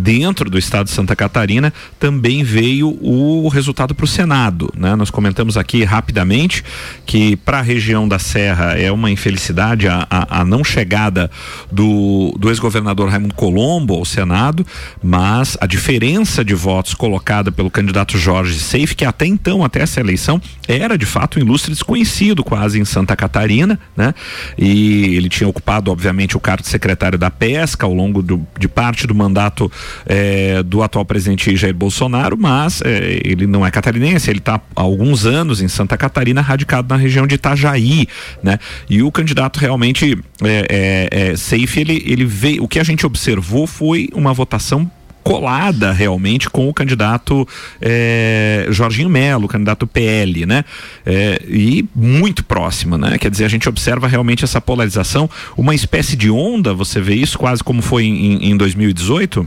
dentro 0.00 0.48
do 0.48 0.58
estado 0.58 0.86
de 0.86 0.92
Santa 0.92 1.14
Catarina, 1.14 1.72
também 1.98 2.42
veio 2.42 2.98
o 3.00 3.48
resultado 3.48 3.94
para 3.94 4.04
o 4.04 4.08
Senado. 4.08 4.72
Né? 4.76 4.96
Nós 4.96 5.10
comentamos 5.10 5.56
aqui 5.56 5.84
rapidamente 5.84 6.64
que 7.04 7.36
para 7.36 7.58
a 7.58 7.62
região 7.62 8.08
da 8.08 8.18
Serra 8.18 8.78
é 8.78 8.90
uma 8.90 9.10
infelicidade 9.10 9.86
a, 9.86 10.06
a, 10.10 10.40
a 10.40 10.44
não 10.44 10.64
chegada 10.64 11.30
do, 11.70 12.34
do 12.38 12.48
ex-governador 12.48 13.08
Raimundo 13.10 13.34
Colombo 13.34 13.94
ao 13.94 14.04
Senado, 14.04 14.66
mas 15.02 15.56
a 15.60 15.66
diferença 15.66 16.44
de 16.44 16.54
votos 16.54 16.94
colocada 16.94 17.52
pelo 17.52 17.70
candidato 17.70 18.16
Jorge 18.16 18.58
Seif, 18.58 18.94
que 18.94 19.04
até 19.04 19.26
então, 19.26 19.64
até 19.64 19.80
essa 19.80 20.00
eleição, 20.00 20.40
era 20.66 20.96
de 20.96 21.06
fato 21.06 21.38
um 21.38 21.42
ilustre 21.42 21.72
desconhecido 21.72 22.42
quase 22.42 22.80
em 22.80 22.84
Santa 22.84 23.14
Catarina, 23.16 23.78
né? 23.96 24.14
E 24.56 25.16
ele 25.16 25.28
tinha 25.28 25.48
ocupado, 25.48 25.90
obviamente, 25.90 26.36
o 26.36 26.40
cargo 26.40 26.62
de 26.62 26.68
secretário 26.68 27.18
da 27.18 27.30
Pesca 27.30 27.86
ao 27.86 27.92
longo 27.92 28.22
do, 28.22 28.46
de 28.58 28.68
parte 28.68 29.06
do 29.06 29.14
mandato 29.14 29.70
eh, 30.06 30.62
do 30.62 30.82
atual 30.82 31.04
presidente 31.04 31.54
Jair 31.56 31.74
Bolsonaro, 31.74 32.36
mas 32.38 32.82
eh, 32.82 33.20
ele 33.24 33.46
não 33.46 33.64
é 33.64 33.70
catarinense, 33.70 34.30
ele 34.30 34.38
está 34.38 34.54
há 34.54 34.80
alguns 34.80 35.26
anos 35.26 35.60
em 35.60 35.68
Santa 35.68 35.96
Catarina, 35.96 36.40
radicado 36.40 36.88
na 36.88 36.96
região 36.96 37.26
de 37.26 37.34
Itajaí, 37.34 38.06
né? 38.42 38.58
E 38.88 39.02
o 39.02 39.10
candidato 39.10 39.58
realmente 39.58 40.18
é, 40.42 41.08
é, 41.10 41.30
é, 41.30 41.36
Seif, 41.36 41.78
ele, 41.78 42.02
ele 42.06 42.24
veio, 42.24 42.64
o 42.64 42.68
que 42.68 42.78
a 42.78 42.84
gente 42.84 43.06
observou 43.06 43.66
foi 43.66 44.08
uma 44.14 44.32
votação 44.32 44.90
colada 45.22 45.92
realmente 45.92 46.48
com 46.48 46.68
o 46.68 46.74
candidato 46.74 47.46
eh, 47.80 48.66
Jorginho 48.70 49.08
Melo, 49.08 49.48
candidato 49.48 49.86
PL, 49.86 50.46
né? 50.46 50.64
Eh, 51.04 51.42
e 51.48 51.88
muito 51.94 52.44
próxima, 52.44 52.96
né? 52.96 53.18
Quer 53.18 53.30
dizer, 53.30 53.44
a 53.44 53.48
gente 53.48 53.68
observa 53.68 54.08
realmente 54.08 54.44
essa 54.44 54.60
polarização, 54.60 55.28
uma 55.56 55.74
espécie 55.74 56.16
de 56.16 56.30
onda, 56.30 56.72
você 56.72 57.00
vê 57.00 57.14
isso 57.14 57.38
quase 57.38 57.62
como 57.62 57.82
foi 57.82 58.04
em, 58.04 58.50
em 58.50 58.56
2018? 58.56 59.46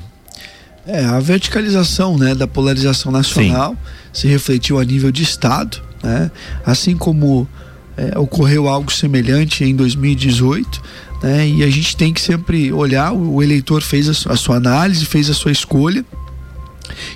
É, 0.85 1.05
a 1.05 1.19
verticalização 1.19 2.17
né, 2.17 2.35
da 2.35 2.45
polarização 2.47 3.11
nacional 3.11 3.75
se 4.11 4.27
refletiu 4.27 4.79
a 4.79 4.83
nível 4.83 5.11
de 5.11 5.23
Estado, 5.23 5.81
né? 6.03 6.29
assim 6.65 6.95
como 6.97 7.47
é, 7.95 8.17
ocorreu 8.19 8.67
algo 8.67 8.91
semelhante 8.91 9.63
em 9.63 9.75
2018. 9.75 10.81
Né? 11.23 11.47
E 11.47 11.63
a 11.63 11.69
gente 11.69 11.95
tem 11.95 12.11
que 12.13 12.19
sempre 12.19 12.71
olhar, 12.73 13.13
o, 13.13 13.41
eleitor 13.41 13.81
fez 13.81 14.09
a, 14.09 14.13
su- 14.13 14.29
a 14.29 14.35
sua 14.35 14.57
análise, 14.57 15.05
fez 15.05 15.29
a 15.29 15.33
sua 15.33 15.51
escolha. 15.53 16.03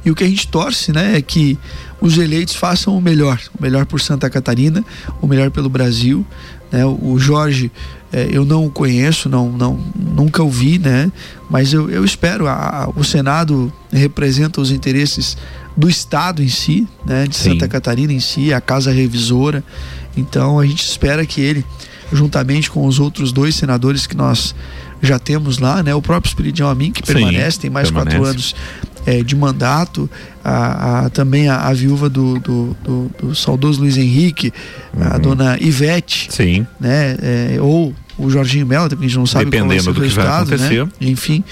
E 0.06 0.10
o 0.10 0.15
que 0.15 0.23
a 0.23 0.27
gente 0.27 0.47
torce 0.47 0.93
né, 0.93 1.17
é 1.17 1.21
que 1.21 1.60
os 1.99 2.17
eleitos 2.17 2.56
façam 2.56 2.97
o 2.97 3.01
melhor, 3.01 3.39
o 3.60 3.62
melhor 3.62 3.86
por 3.86 3.99
Santa 3.99 4.30
Catarina, 4.30 4.84
o 5.21 5.27
melhor 5.27 5.51
pelo 5.51 5.67
Brasil. 5.69 6.25
Né? 6.71 6.86
O 6.86 7.19
Jorge, 7.19 7.69
eh, 8.13 8.29
eu 8.31 8.45
não 8.45 8.65
o 8.65 8.69
conheço, 8.71 9.27
não, 9.29 9.51
não, 9.51 9.79
nunca 9.95 10.41
o 10.43 10.49
vi, 10.49 10.79
né? 10.79 11.11
mas 11.49 11.71
eu, 11.73 11.89
eu 11.89 12.03
espero. 12.05 12.47
A, 12.47 12.85
a- 12.85 12.89
o 12.95 13.03
Senado 13.03 13.71
representa 13.91 14.59
os 14.61 14.71
interesses 14.71 15.37
do 15.75 15.89
Estado 15.89 16.41
em 16.43 16.47
si, 16.49 16.87
né? 17.05 17.27
de 17.27 17.35
Sim. 17.35 17.51
Santa 17.51 17.67
Catarina 17.67 18.11
em 18.13 18.19
si, 18.19 18.53
a 18.53 18.59
Casa 18.61 18.91
Revisora. 18.91 19.63
Então 20.15 20.59
a 20.59 20.65
gente 20.65 20.83
espera 20.83 21.25
que 21.25 21.39
ele, 21.41 21.63
juntamente 22.11 22.71
com 22.71 22.85
os 22.85 22.99
outros 22.99 23.31
dois 23.31 23.55
senadores 23.55 24.07
que 24.07 24.15
nós 24.17 24.55
já 25.01 25.19
temos 25.19 25.59
lá, 25.59 25.83
né? 25.83 25.93
O 25.93 26.01
próprio 26.01 26.27
Espiridião 26.29 26.67
Amin, 26.69 26.91
que 26.91 27.05
Sim, 27.05 27.13
permanece, 27.13 27.59
tem 27.59 27.69
mais 27.69 27.91
quatro 27.91 28.09
permanece. 28.09 28.31
anos 28.31 28.55
eh, 29.07 29.23
de 29.23 29.35
mandato, 29.35 30.07
a, 30.43 31.05
a- 31.05 31.09
também 31.09 31.47
a, 31.49 31.61
a 31.61 31.73
viúva 31.73 32.07
do, 32.09 32.37
do, 32.39 32.77
do- 32.83 33.11
do 33.19 33.35
saudoso 33.35 33.79
Luiz 33.81 33.97
Henrique, 33.97 34.53
a 34.99 35.17
dona 35.17 35.57
Ivete, 35.59 36.27
Sim. 36.29 36.67
né? 36.79 37.17
eh, 37.21 37.57
ou 37.59 37.95
o 38.19 38.29
Jorginho 38.29 38.65
Mello, 38.67 38.89
porque 38.89 39.05
a 39.05 39.07
gente 39.07 39.17
não 39.17 39.25
sabe 39.25 39.45
qual 39.49 39.67
vai 39.67 39.79
ser 39.79 39.85
Dependendo 39.85 39.91
o 39.91 39.93
do 39.93 40.01
que 40.01 40.15
vai 40.15 40.25
resultado, 40.25 40.49
né? 40.61 40.77
acontecer. 40.81 41.09
Enfim, 41.09 41.43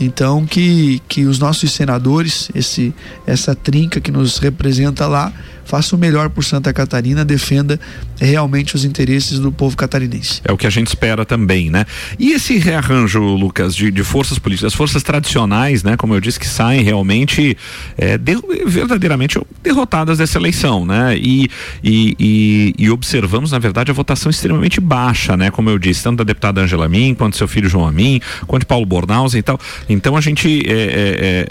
Então 0.00 0.44
que, 0.44 1.00
que 1.08 1.24
os 1.24 1.38
nossos 1.38 1.72
senadores, 1.72 2.50
esse, 2.54 2.94
essa 3.26 3.54
trinca 3.54 3.98
que 4.00 4.10
nos 4.10 4.38
representa 4.38 5.06
lá, 5.06 5.32
faça 5.66 5.94
o 5.94 5.98
melhor 5.98 6.30
por 6.30 6.44
Santa 6.44 6.72
Catarina, 6.72 7.24
defenda 7.24 7.78
realmente 8.18 8.74
os 8.74 8.84
interesses 8.84 9.38
do 9.38 9.52
povo 9.52 9.76
catarinense. 9.76 10.40
É 10.44 10.52
o 10.52 10.56
que 10.56 10.66
a 10.66 10.70
gente 10.70 10.88
espera 10.88 11.24
também, 11.24 11.70
né? 11.70 11.84
E 12.18 12.32
esse 12.32 12.56
rearranjo, 12.56 13.20
Lucas, 13.20 13.74
de, 13.74 13.90
de 13.90 14.04
forças 14.04 14.38
políticas, 14.38 14.72
as 14.72 14.74
forças 14.74 15.02
tradicionais, 15.02 15.82
né? 15.82 15.96
Como 15.96 16.14
eu 16.14 16.20
disse, 16.20 16.38
que 16.38 16.46
saem 16.46 16.82
realmente 16.82 17.56
é, 17.98 18.16
de, 18.16 18.36
verdadeiramente 18.66 19.38
derrotadas 19.62 20.18
dessa 20.18 20.38
eleição, 20.38 20.86
né? 20.86 21.16
E, 21.16 21.50
e, 21.82 22.16
e, 22.18 22.74
e, 22.78 22.90
observamos, 22.90 23.52
na 23.52 23.58
verdade, 23.58 23.90
a 23.90 23.94
votação 23.94 24.30
extremamente 24.30 24.80
baixa, 24.80 25.36
né? 25.36 25.50
Como 25.50 25.68
eu 25.68 25.78
disse, 25.78 26.02
tanto 26.02 26.18
da 26.18 26.24
deputada 26.24 26.60
Angela 26.60 26.88
Min, 26.88 27.14
quanto 27.14 27.36
seu 27.36 27.48
filho 27.48 27.68
João 27.68 27.86
Amin, 27.86 28.20
quanto 28.46 28.66
Paulo 28.66 28.86
Bornhausen 28.86 29.40
e 29.40 29.42
tal. 29.42 29.58
Então 29.88 30.16
a 30.16 30.20
gente 30.20 30.62
é, 30.66 30.72
é, 30.72 30.76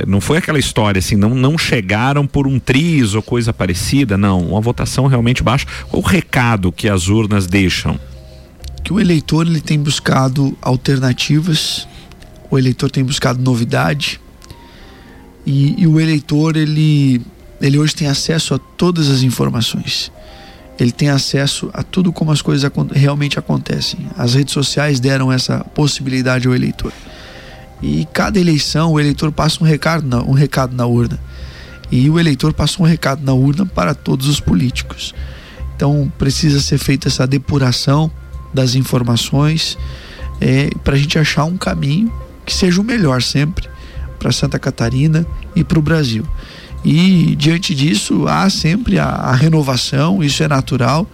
é, 0.02 0.06
não 0.08 0.22
foi 0.22 0.38
aquela 0.38 0.60
história 0.60 1.00
assim, 1.00 1.16
não, 1.16 1.30
não 1.30 1.58
chegaram 1.58 2.26
por 2.26 2.48
um 2.48 2.60
triz 2.60 3.14
ou 3.14 3.22
coisa 3.22 3.54
parecida, 3.54 4.05
não. 4.06 4.40
Uma 4.42 4.62
votação 4.62 5.08
realmente 5.08 5.42
baixa. 5.42 5.66
Qual 5.90 6.02
o 6.02 6.06
recado 6.06 6.72
que 6.72 6.88
as 6.88 7.08
urnas 7.08 7.48
deixam? 7.48 8.00
Que 8.84 8.94
o 8.94 9.00
eleitor 9.00 9.48
ele 9.48 9.62
tem 9.62 9.80
buscado 9.80 10.56
alternativas, 10.62 11.88
o 12.52 12.58
eleitor 12.58 12.92
tem 12.92 13.04
buscado 13.04 13.42
novidade 13.42 14.20
e, 15.46 15.82
e 15.82 15.88
o 15.88 16.00
eleitor 16.00 16.56
ele 16.56 17.22
ele 17.62 17.80
hoje 17.80 17.96
tem 17.96 18.08
acesso 18.08 18.54
a 18.54 18.60
todas 18.60 19.10
as 19.10 19.24
informações 19.24 20.12
ele 20.80 20.92
tem 20.92 21.10
acesso 21.10 21.70
a 21.74 21.84
tudo 21.84 22.12
como 22.12 22.32
as 22.32 22.42
coisas 22.42 22.70
realmente 22.92 23.40
acontecem. 23.40 24.00
As 24.18 24.34
redes 24.34 24.54
sociais 24.54 25.00
deram 25.00 25.32
essa 25.32 25.60
possibilidade 25.74 26.48
ao 26.48 26.56
eleitor. 26.56 26.92
E 27.82 28.06
cada 28.12 28.40
eleição 28.40 28.92
o 28.94 29.00
eleitor 29.00 29.32
passa 29.32 29.64
um 29.64 29.68
recado 29.68 30.06
na, 30.06 30.22
um 30.24 30.34
recado 30.34 30.76
na 30.76 30.86
urna. 30.86 31.20
E 31.92 32.10
o 32.10 32.20
eleitor 32.20 32.54
passa 32.54 32.82
um 32.82 32.86
recado 32.86 33.24
na 33.24 33.34
urna 33.34 33.66
para 33.66 33.94
todos 33.94 34.28
os 34.28 34.40
políticos. 34.40 35.14
Então 35.76 36.12
precisa 36.18 36.60
ser 36.62 36.78
feita 36.78 37.08
essa 37.08 37.28
depuração 37.28 38.12
das 38.54 38.76
informações 38.76 39.78
é, 40.40 40.70
para 40.84 40.96
a 40.96 40.98
gente 40.98 41.20
achar 41.20 41.44
um 41.46 41.58
caminho 41.58 42.12
que 42.46 42.54
seja 42.54 42.80
o 42.80 42.84
melhor 42.84 43.22
sempre 43.22 43.68
para 44.18 44.32
Santa 44.32 44.58
Catarina 44.58 45.26
e 45.56 45.64
para 45.64 45.80
o 45.80 45.82
Brasil. 45.82 46.26
E 46.84 47.36
diante 47.36 47.74
disso 47.74 48.28
há 48.28 48.50
sempre 48.50 49.00
a, 49.00 49.06
a 49.06 49.36
renovação, 49.36 50.24
isso 50.24 50.44
é 50.44 50.48
natural. 50.48 51.10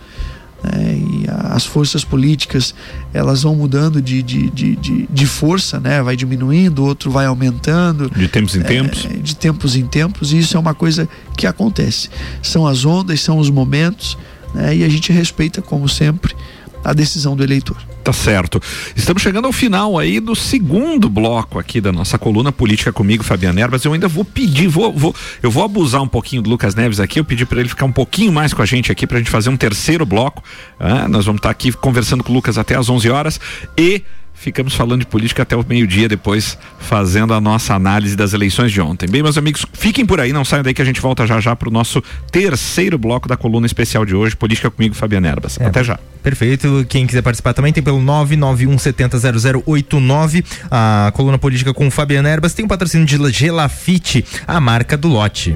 Né? 0.64 0.97
E 0.97 1.26
as 1.49 1.66
forças 1.66 2.03
políticas 2.03 2.74
elas 3.14 3.43
vão 3.43 3.55
mudando 3.55 4.01
de, 4.01 4.22
de, 4.22 4.49
de, 4.49 4.76
de, 4.76 5.07
de 5.09 5.26
força, 5.26 5.80
né? 5.80 6.01
vai 6.01 6.16
diminuindo, 6.16 6.86
outro 6.86 7.09
vai 7.09 7.26
aumentando. 7.26 8.09
De 8.09 8.28
tempos 8.28 8.55
em 8.55 8.62
é, 8.62 8.64
tempos? 8.64 9.07
De 9.22 9.36
tempos 9.36 9.76
em 9.76 9.86
tempos, 9.86 10.34
e 10.34 10.39
isso 10.39 10.55
é 10.55 10.59
uma 10.59 10.74
coisa 10.74 11.07
que 11.38 11.47
acontece. 11.47 12.09
São 12.41 12.68
as 12.68 12.86
ondas, 12.86 13.22
são 13.22 13.38
os 13.38 13.49
momentos, 13.49 14.18
né? 14.53 14.76
e 14.76 14.84
a 14.84 14.89
gente 14.89 15.12
respeita, 15.12 15.62
como 15.62 15.88
sempre, 15.89 16.36
a 16.84 16.93
decisão 16.93 17.36
do 17.36 17.43
eleitor. 17.43 17.77
Tá 18.03 18.11
certo. 18.11 18.61
Estamos 18.95 19.21
chegando 19.21 19.45
ao 19.45 19.51
final 19.51 19.97
aí 19.97 20.19
do 20.19 20.36
segundo 20.36 21.07
bloco 21.07 21.59
aqui 21.59 21.79
da 21.79 21.91
nossa 21.91 22.17
coluna 22.17 22.51
política 22.51 22.91
comigo, 22.91 23.23
Fabiano 23.23 23.59
Erbas. 23.59 23.86
Eu 23.86 23.93
ainda 23.93 24.07
vou 24.07 24.25
pedir, 24.25 24.67
vou, 24.67 24.91
vou, 24.91 25.15
eu 25.43 25.51
vou 25.51 25.63
abusar 25.63 26.01
um 26.01 26.07
pouquinho 26.07 26.41
do 26.41 26.49
Lucas 26.49 26.73
Neves 26.73 26.99
aqui. 26.99 27.19
Eu 27.19 27.25
pedi 27.25 27.45
para 27.45 27.59
ele 27.59 27.69
ficar 27.69 27.86
um 27.86 27.91
pouquinho 27.91 28.32
mais 28.32 28.53
com 28.53 28.61
a 28.61 28.65
gente 28.65 28.91
aqui 28.91 29.05
para 29.05 29.17
a 29.17 29.19
gente 29.19 29.29
fazer 29.29 29.49
um 29.49 29.57
terceiro 29.57 30.05
bloco. 30.05 30.43
Ah, 30.79 31.07
nós 31.07 31.25
vamos 31.25 31.39
estar 31.39 31.49
tá 31.49 31.51
aqui 31.51 31.71
conversando 31.71 32.23
com 32.23 32.32
o 32.32 32.36
Lucas 32.36 32.57
até 32.57 32.75
às 32.75 32.89
11 32.89 33.09
horas 33.09 33.39
e 33.77 34.03
ficamos 34.41 34.73
falando 34.73 35.01
de 35.01 35.05
política 35.05 35.43
até 35.43 35.55
o 35.55 35.63
meio-dia, 35.67 36.09
depois 36.09 36.57
fazendo 36.79 37.31
a 37.31 37.39
nossa 37.39 37.75
análise 37.75 38.15
das 38.15 38.33
eleições 38.33 38.71
de 38.71 38.81
ontem. 38.81 39.07
Bem, 39.07 39.21
meus 39.21 39.37
amigos, 39.37 39.63
fiquem 39.71 40.03
por 40.03 40.19
aí, 40.19 40.33
não 40.33 40.43
saiam 40.43 40.63
daí 40.63 40.73
que 40.73 40.81
a 40.81 40.85
gente 40.85 40.99
volta 40.99 41.27
já 41.27 41.39
já 41.39 41.55
para 41.55 41.69
o 41.69 41.71
nosso 41.71 42.01
terceiro 42.31 42.97
bloco 42.97 43.29
da 43.29 43.37
coluna 43.37 43.67
especial 43.67 44.03
de 44.03 44.15
hoje, 44.15 44.35
Política 44.35 44.71
comigo, 44.71 44.95
Fabiana 44.95 45.27
Erbas. 45.27 45.59
É, 45.59 45.67
até 45.67 45.83
já. 45.83 45.99
Perfeito. 46.23 46.83
Quem 46.89 47.05
quiser 47.05 47.21
participar 47.21 47.53
também 47.53 47.71
tem 47.71 47.83
pelo 47.83 48.01
991700089, 48.01 50.43
a 50.71 51.11
coluna 51.13 51.37
política 51.37 51.71
com 51.71 51.91
Fabiana 51.91 52.29
Erbas. 52.29 52.55
Tem 52.55 52.63
o 52.63 52.65
um 52.65 52.69
patrocínio 52.69 53.05
de 53.05 53.19
Gelafite, 53.31 54.25
a 54.47 54.59
marca 54.59 54.97
do 54.97 55.07
lote. 55.07 55.55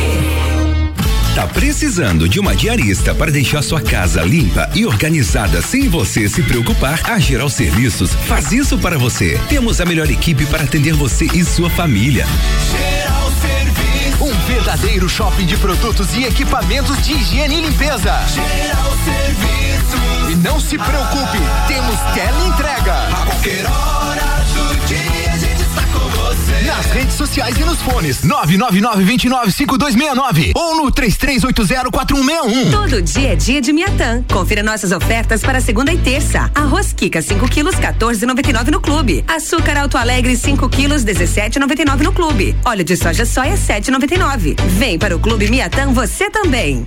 Tá 1.35 1.47
precisando 1.47 2.27
de 2.27 2.41
uma 2.41 2.53
diarista 2.53 3.15
para 3.15 3.31
deixar 3.31 3.61
sua 3.61 3.81
casa 3.81 4.21
limpa 4.21 4.69
e 4.75 4.85
organizada 4.85 5.61
sem 5.61 5.87
você 5.87 6.27
se 6.27 6.43
preocupar? 6.43 6.99
A 7.09 7.19
Geral 7.19 7.49
Serviços 7.49 8.13
faz 8.27 8.51
isso 8.51 8.77
para 8.77 8.97
você. 8.97 9.39
Temos 9.47 9.79
a 9.79 9.85
melhor 9.85 10.09
equipe 10.11 10.45
para 10.45 10.65
atender 10.65 10.93
você 10.93 11.25
e 11.33 11.45
sua 11.45 11.69
família. 11.69 12.27
Geral 12.69 13.31
Serviços. 13.41 14.21
Um 14.21 14.45
verdadeiro 14.45 15.07
shopping 15.07 15.45
de 15.45 15.55
produtos 15.55 16.13
e 16.13 16.25
equipamentos 16.25 17.01
de 17.01 17.13
higiene 17.13 17.59
e 17.59 17.61
limpeza. 17.61 18.13
Geral 18.27 18.91
Serviços. 19.05 20.31
E 20.31 20.35
não 20.35 20.59
se 20.59 20.77
preocupe, 20.77 21.39
temos 21.67 21.99
tela 22.13 22.45
entrega. 22.45 22.93
A 22.93 23.25
qualquer 23.25 23.65
hora 23.65 24.00
Nas 26.65 26.85
redes 26.87 27.13
sociais 27.15 27.57
e 27.57 27.63
nos 27.63 27.81
fones. 27.81 28.25
999-295269 28.25 30.51
ou 30.55 30.75
no 30.75 30.91
33804161. 30.91 32.71
Todo 32.71 33.01
dia 33.01 33.33
é 33.33 33.35
dia 33.35 33.61
de 33.61 33.73
Miatã. 33.73 34.23
Confira 34.31 34.61
nossas 34.61 34.91
ofertas 34.91 35.41
para 35.41 35.59
segunda 35.59 35.91
e 35.91 35.97
terça. 35.97 36.51
Arroz 36.53 36.93
Kika 36.93 37.19
5 37.21 37.47
quilos 37.49 37.75
14,99 37.75 38.69
no 38.69 38.79
clube. 38.79 39.25
Açúcar 39.27 39.77
Alto 39.77 39.97
Alegre 39.97 40.35
5 40.35 40.69
quilos 40.69 41.03
17,99 41.03 42.01
no 42.01 42.11
clube. 42.11 42.55
Óleo 42.63 42.83
de 42.83 42.95
soja 42.95 43.25
soia 43.25 43.55
7,99. 43.55 44.55
Vem 44.77 44.99
para 44.99 45.15
o 45.15 45.19
Clube 45.19 45.49
Miatã 45.49 45.91
você 45.91 46.29
também. 46.29 46.83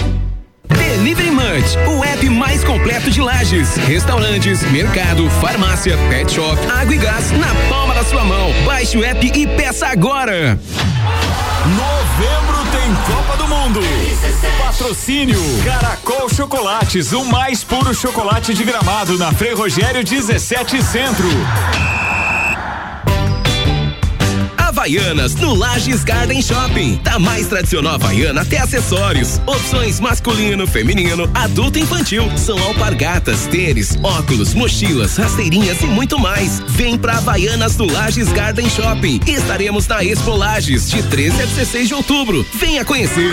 Delivery 0.69 1.31
Munch, 1.31 1.77
o 1.87 2.03
app 2.03 2.29
mais 2.31 2.65
completo 2.65 3.11
de 3.11 3.21
lajes, 3.21 3.77
restaurantes, 3.77 4.63
mercado, 4.71 5.29
farmácia, 5.41 5.97
pet 6.09 6.33
shop, 6.33 6.59
água 6.71 6.95
e 6.95 6.99
gás 6.99 7.31
na 7.33 7.55
palma 7.69 7.95
da 7.95 8.05
sua 8.05 8.25
mão. 8.25 8.53
Baixe 8.65 8.97
o 8.97 9.05
app 9.05 9.27
e 9.27 9.47
peça 9.47 9.89
agora. 9.89 10.59
Novembro 11.67 12.65
tem 12.73 12.95
Copa 13.15 13.37
do 13.37 13.49
Mundo. 13.49 13.81
Patrocínio 14.59 15.39
Caracol 15.65 16.29
Chocolates, 16.29 17.13
o 17.13 17.25
mais 17.25 17.63
puro 17.63 17.95
chocolate 17.95 18.55
de 18.55 18.65
gramado 18.65 19.19
na 19.19 19.33
Frei 19.33 19.55
Rogério 19.55 20.03
17 20.03 20.83
Centro. 20.83 21.29
Havaianas 24.85 25.35
no 25.37 25.55
Lages 25.55 26.05
Garden 26.05 26.43
Shopping. 26.43 27.01
Da 27.03 27.19
mais 27.19 27.47
tradicional 27.47 27.95
Havaiana 27.95 28.43
até 28.43 28.59
acessórios. 28.59 29.41
Opções 29.47 29.99
masculino, 29.99 30.67
feminino, 30.67 31.27
adulto 31.33 31.79
e 31.79 31.83
infantil. 31.83 32.31
São 32.37 32.59
alpargatas, 32.59 33.47
tênis, 33.47 33.97
óculos, 34.03 34.53
mochilas, 34.53 35.17
rasteirinhas 35.17 35.81
e 35.81 35.87
muito 35.87 36.19
mais. 36.19 36.61
Vem 36.69 36.99
pra 36.99 37.17
Havaianas 37.17 37.79
no 37.79 37.91
Lages 37.91 38.31
Garden 38.31 38.69
Shopping. 38.69 39.21
Estaremos 39.27 39.87
na 39.87 40.05
Expo 40.05 40.37
Lages 40.37 40.91
de 40.91 41.03
13 41.03 41.43
a 41.43 41.47
16 41.47 41.89
de 41.89 41.95
outubro. 41.95 42.47
Venha 42.53 42.85
conhecer. 42.85 43.33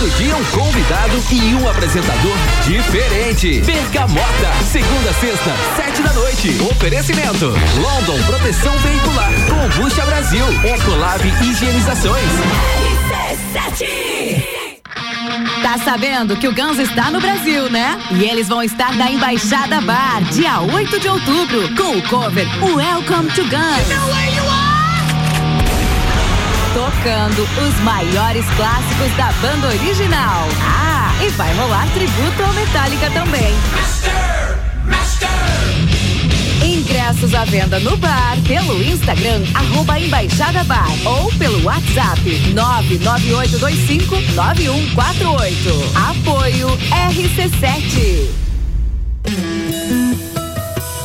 Todo 0.00 0.16
dia 0.16 0.34
um 0.34 0.44
convidado 0.46 1.22
e 1.30 1.54
um 1.56 1.68
apresentador 1.68 2.34
diferente. 2.64 3.60
Bergamota, 3.60 4.50
segunda, 4.64 5.12
sexta, 5.12 5.54
sete 5.76 6.00
da 6.00 6.10
noite. 6.14 6.56
Oferecimento: 6.70 7.44
London 7.76 8.18
Proteção 8.24 8.72
Veicular, 8.78 9.30
Combucha 9.46 10.06
Brasil, 10.06 10.46
Ecolab 10.64 11.22
Higienizações. 11.42 12.24
Tá 15.62 15.76
sabendo 15.84 16.34
que 16.36 16.48
o 16.48 16.54
Guns 16.54 16.78
está 16.78 17.10
no 17.10 17.20
Brasil, 17.20 17.68
né? 17.68 18.00
E 18.12 18.24
eles 18.24 18.48
vão 18.48 18.62
estar 18.62 18.96
na 18.96 19.10
Embaixada 19.10 19.82
Bar, 19.82 20.22
dia 20.32 20.60
8 20.60 20.98
de 20.98 21.08
outubro, 21.08 21.74
com 21.76 21.98
o 21.98 22.02
cover 22.08 22.48
Welcome 22.62 23.30
to 23.32 23.42
Guns 23.42 24.59
tocando 26.80 27.42
os 27.42 27.78
maiores 27.80 28.46
clássicos 28.56 29.14
da 29.14 29.30
banda 29.42 29.66
original. 29.68 30.48
Ah, 30.62 31.12
e 31.22 31.28
vai 31.30 31.54
rolar 31.54 31.86
tributo 31.92 32.42
ao 32.42 32.54
Metallica 32.54 33.10
também. 33.10 33.52
Master, 33.70 34.58
Master. 34.86 35.28
Ingressos 36.64 37.34
à 37.34 37.44
venda 37.44 37.78
no 37.80 37.98
bar, 37.98 38.38
pelo 38.46 38.82
Instagram, 38.82 39.42
arroba 39.52 40.00
Embaixada 40.00 40.64
Bar 40.64 40.88
ou 41.04 41.30
pelo 41.32 41.62
WhatsApp 41.64 42.22
998259148. 42.54 44.30
Apoio 46.08 46.68
RC7. 47.10 48.30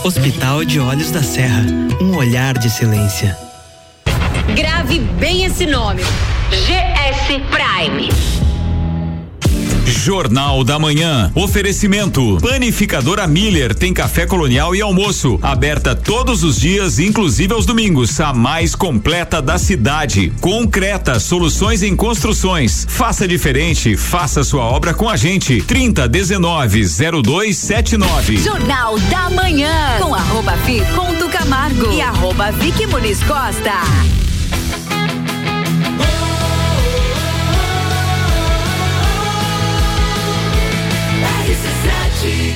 Hospital 0.06 0.64
de 0.64 0.80
Olhos 0.80 1.12
da 1.12 1.22
Serra, 1.22 1.66
um 2.00 2.16
olhar 2.16 2.58
de 2.58 2.70
silêncio. 2.70 3.45
Grave 4.86 5.00
bem 5.20 5.44
esse 5.46 5.66
nome. 5.66 6.04
GS 6.52 7.42
Prime. 7.50 8.10
Jornal 9.84 10.64
da 10.64 10.78
Manhã. 10.78 11.32
Oferecimento. 11.34 12.38
Panificadora 12.40 13.26
Miller 13.26 13.74
tem 13.74 13.92
café 13.92 14.28
colonial 14.28 14.76
e 14.76 14.82
almoço. 14.82 15.40
Aberta 15.42 15.96
todos 15.96 16.44
os 16.44 16.60
dias, 16.60 17.00
inclusive 17.00 17.52
aos 17.52 17.66
domingos. 17.66 18.20
A 18.20 18.32
mais 18.32 18.76
completa 18.76 19.42
da 19.42 19.58
cidade. 19.58 20.32
Concreta, 20.40 21.20
soluções 21.20 21.82
em 21.82 21.96
construções. 21.96 22.86
Faça 22.88 23.28
diferente, 23.28 23.98
faça 23.98 24.44
sua 24.44 24.66
obra 24.66 24.94
com 24.94 25.10
a 25.10 25.18
gente. 25.18 25.64
30 25.64 26.08
19 26.08 26.86
0279. 27.24 28.38
Jornal 28.38 29.00
da 29.00 29.32
Manhã. 29.32 29.98
Com 30.00 30.14
arroba 30.14 30.56
fi 30.58 30.84
ponto 30.94 31.28
Camargo 31.30 31.92
e 31.92 32.02
arroba 32.02 32.52
Vicky 32.52 32.86
Muniz 32.86 33.24
Costa. 33.24 34.25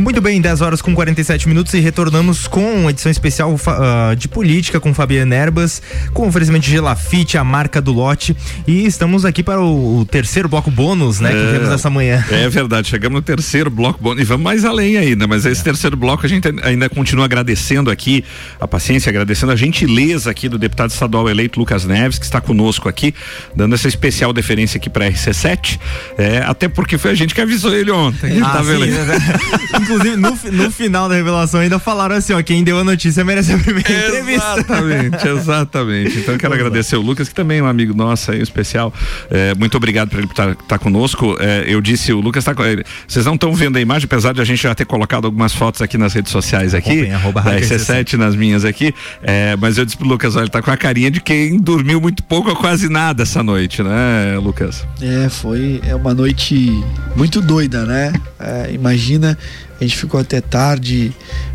Muito 0.00 0.22
bem, 0.22 0.40
10 0.40 0.62
horas 0.62 0.80
com 0.80 0.94
47 0.94 1.46
minutos 1.46 1.74
e 1.74 1.78
retornamos 1.78 2.48
com 2.48 2.88
edição 2.88 3.12
especial 3.12 3.52
uh, 3.52 4.16
de 4.16 4.28
política 4.28 4.80
com 4.80 4.94
Fabiana 4.94 5.36
Erbas, 5.36 5.82
com 6.14 6.26
oferecimento 6.26 6.64
de 6.64 6.70
Gelafite, 6.70 7.36
a 7.36 7.44
marca 7.44 7.82
do 7.82 7.92
lote. 7.92 8.34
E 8.66 8.86
estamos 8.86 9.26
aqui 9.26 9.42
para 9.42 9.60
o, 9.60 9.98
o 9.98 10.04
terceiro 10.06 10.48
bloco 10.48 10.70
bônus, 10.70 11.20
né? 11.20 11.30
É, 11.30 11.32
que 11.32 11.52
temos 11.52 11.68
essa 11.68 11.90
manhã. 11.90 12.24
É 12.30 12.48
verdade, 12.48 12.88
chegamos 12.88 13.16
no 13.16 13.22
terceiro 13.22 13.68
bloco 13.68 14.02
bônus 14.02 14.22
e 14.22 14.24
vamos 14.24 14.42
mais 14.42 14.64
além 14.64 14.96
ainda, 14.96 15.26
mas 15.26 15.44
esse 15.44 15.60
é. 15.60 15.64
terceiro 15.64 15.98
bloco 15.98 16.24
a 16.24 16.28
gente 16.28 16.48
ainda 16.62 16.88
continua 16.88 17.26
agradecendo 17.26 17.90
aqui 17.90 18.24
a 18.58 18.66
paciência, 18.66 19.10
agradecendo 19.10 19.52
a 19.52 19.56
gentileza 19.56 20.30
aqui 20.30 20.48
do 20.48 20.56
deputado 20.56 20.90
estadual 20.90 21.28
eleito 21.28 21.60
Lucas 21.60 21.84
Neves, 21.84 22.18
que 22.18 22.24
está 22.24 22.40
conosco 22.40 22.88
aqui, 22.88 23.14
dando 23.54 23.74
essa 23.74 23.86
especial 23.86 24.32
deferência 24.32 24.78
aqui 24.78 24.88
para 24.88 25.10
RC7. 25.10 25.78
É, 26.16 26.38
até 26.38 26.68
porque 26.68 26.96
foi 26.96 27.10
a 27.10 27.14
gente 27.14 27.34
que 27.34 27.40
avisou 27.42 27.74
ele 27.74 27.90
ontem. 27.90 28.40
Ah, 28.40 28.48
tá? 28.48 28.64
Sim, 28.64 28.86
né? 28.86 29.89
Inclusive, 29.94 30.16
no, 30.16 30.64
no 30.64 30.70
final 30.70 31.08
da 31.08 31.14
revelação 31.14 31.60
ainda 31.60 31.78
falaram 31.78 32.14
assim, 32.14 32.32
ó, 32.32 32.42
quem 32.42 32.62
deu 32.62 32.78
a 32.78 32.84
notícia 32.84 33.24
merece 33.24 33.52
a 33.52 33.58
primeira 33.58 33.90
entrevista. 33.90 34.54
Exatamente, 34.56 35.28
exatamente. 35.28 36.18
Então 36.18 36.34
eu 36.34 36.38
quero 36.38 36.54
agradecer 36.54 36.96
o 36.96 37.00
Lucas, 37.00 37.28
que 37.28 37.34
também 37.34 37.58
é 37.58 37.62
um 37.62 37.66
amigo 37.66 37.94
nosso 37.94 38.30
aí, 38.30 38.40
especial. 38.40 38.92
É, 39.30 39.54
muito 39.54 39.76
obrigado 39.76 40.10
por 40.10 40.18
ele 40.18 40.26
estar 40.26 40.54
tá, 40.54 40.62
tá 40.68 40.78
conosco. 40.78 41.36
É, 41.40 41.64
eu 41.66 41.80
disse, 41.80 42.12
o 42.12 42.20
Lucas 42.20 42.44
tá 42.44 42.54
com 42.54 42.64
ele. 42.64 42.84
Vocês 43.06 43.24
não 43.26 43.34
estão 43.34 43.54
vendo 43.54 43.76
a 43.76 43.80
imagem, 43.80 44.06
apesar 44.06 44.32
de 44.32 44.40
a 44.40 44.44
gente 44.44 44.62
já 44.62 44.74
ter 44.74 44.84
colocado 44.84 45.24
algumas 45.24 45.52
fotos 45.52 45.82
aqui 45.82 45.98
nas 45.98 46.12
redes 46.12 46.32
sociais 46.32 46.74
aqui, 46.74 47.10
arroba, 47.10 47.40
da 47.42 47.58
RC7 47.58 48.14
nas 48.14 48.34
minhas 48.36 48.64
aqui. 48.64 48.94
É, 49.22 49.56
mas 49.56 49.78
eu 49.78 49.84
disse 49.84 49.96
pro 49.96 50.06
Lucas, 50.06 50.36
olha, 50.36 50.44
ele 50.44 50.50
tá 50.50 50.62
com 50.62 50.70
a 50.70 50.76
carinha 50.76 51.10
de 51.10 51.20
quem 51.20 51.58
dormiu 51.58 52.00
muito 52.00 52.22
pouco 52.22 52.50
ou 52.50 52.56
quase 52.56 52.88
nada 52.88 53.22
essa 53.22 53.42
noite, 53.42 53.82
né, 53.82 54.38
Lucas? 54.40 54.86
É, 55.00 55.28
foi 55.28 55.80
é 55.86 55.94
uma 55.94 56.14
noite 56.14 56.82
muito 57.16 57.40
doida, 57.40 57.84
né? 57.84 58.12
É, 58.38 58.72
imagina 58.72 59.36
a 59.80 59.84
gente 59.84 59.96
ficou 59.96 60.20
até 60.20 60.40
tarde 60.40 61.12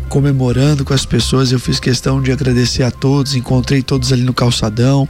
comemorando 0.08 0.84
com 0.84 0.92
as 0.92 1.06
pessoas. 1.06 1.52
Eu 1.52 1.60
fiz 1.60 1.78
questão 1.78 2.20
de 2.20 2.32
agradecer 2.32 2.82
a 2.82 2.90
todos, 2.90 3.34
encontrei 3.34 3.82
todos 3.82 4.12
ali 4.12 4.22
no 4.22 4.34
calçadão. 4.34 5.08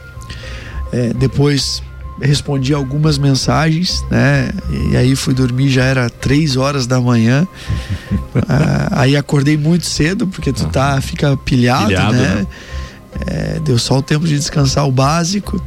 É, 0.91 1.13
depois 1.13 1.81
respondi 2.21 2.73
algumas 2.73 3.17
mensagens, 3.17 4.03
né? 4.09 4.51
E 4.91 4.97
aí 4.97 5.15
fui 5.15 5.33
dormir, 5.33 5.69
já 5.69 5.83
era 5.83 6.09
três 6.09 6.55
horas 6.57 6.85
da 6.85 6.99
manhã. 7.01 7.47
ah, 8.47 9.01
aí 9.01 9.15
acordei 9.15 9.57
muito 9.57 9.85
cedo, 9.85 10.27
porque 10.27 10.53
tu 10.53 10.67
tá, 10.67 10.99
fica 11.01 11.35
pilhado, 11.37 11.87
pilhado 11.87 12.13
né? 12.13 12.35
né? 12.35 12.47
É, 13.25 13.59
deu 13.59 13.79
só 13.79 13.97
o 13.97 14.01
tempo 14.01 14.27
de 14.27 14.35
descansar 14.35 14.87
o 14.87 14.91
básico. 14.91 15.61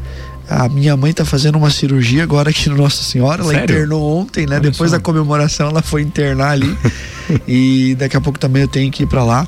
A 0.51 0.69
minha 0.69 0.97
mãe 0.97 1.13
tá 1.13 1.25
fazendo 1.25 1.57
uma 1.57 1.71
cirurgia 1.71 2.25
agora 2.25 2.51
aqui 2.51 2.69
no 2.69 2.77
Nossa 2.77 3.05
Senhora. 3.05 3.41
Ela 3.41 3.53
Sério? 3.53 3.65
internou 3.73 4.19
ontem, 4.19 4.47
né? 4.47 4.57
Olha 4.57 4.69
Depois 4.69 4.91
só. 4.91 4.97
da 4.97 5.01
comemoração, 5.01 5.69
ela 5.69 5.81
foi 5.81 6.03
internar 6.03 6.51
ali. 6.51 6.77
e 7.47 7.95
daqui 7.95 8.17
a 8.17 8.21
pouco 8.21 8.37
também 8.37 8.63
eu 8.63 8.67
tenho 8.69 8.91
que 8.91 9.05
ir 9.05 9.07
para 9.07 9.23
lá. 9.23 9.47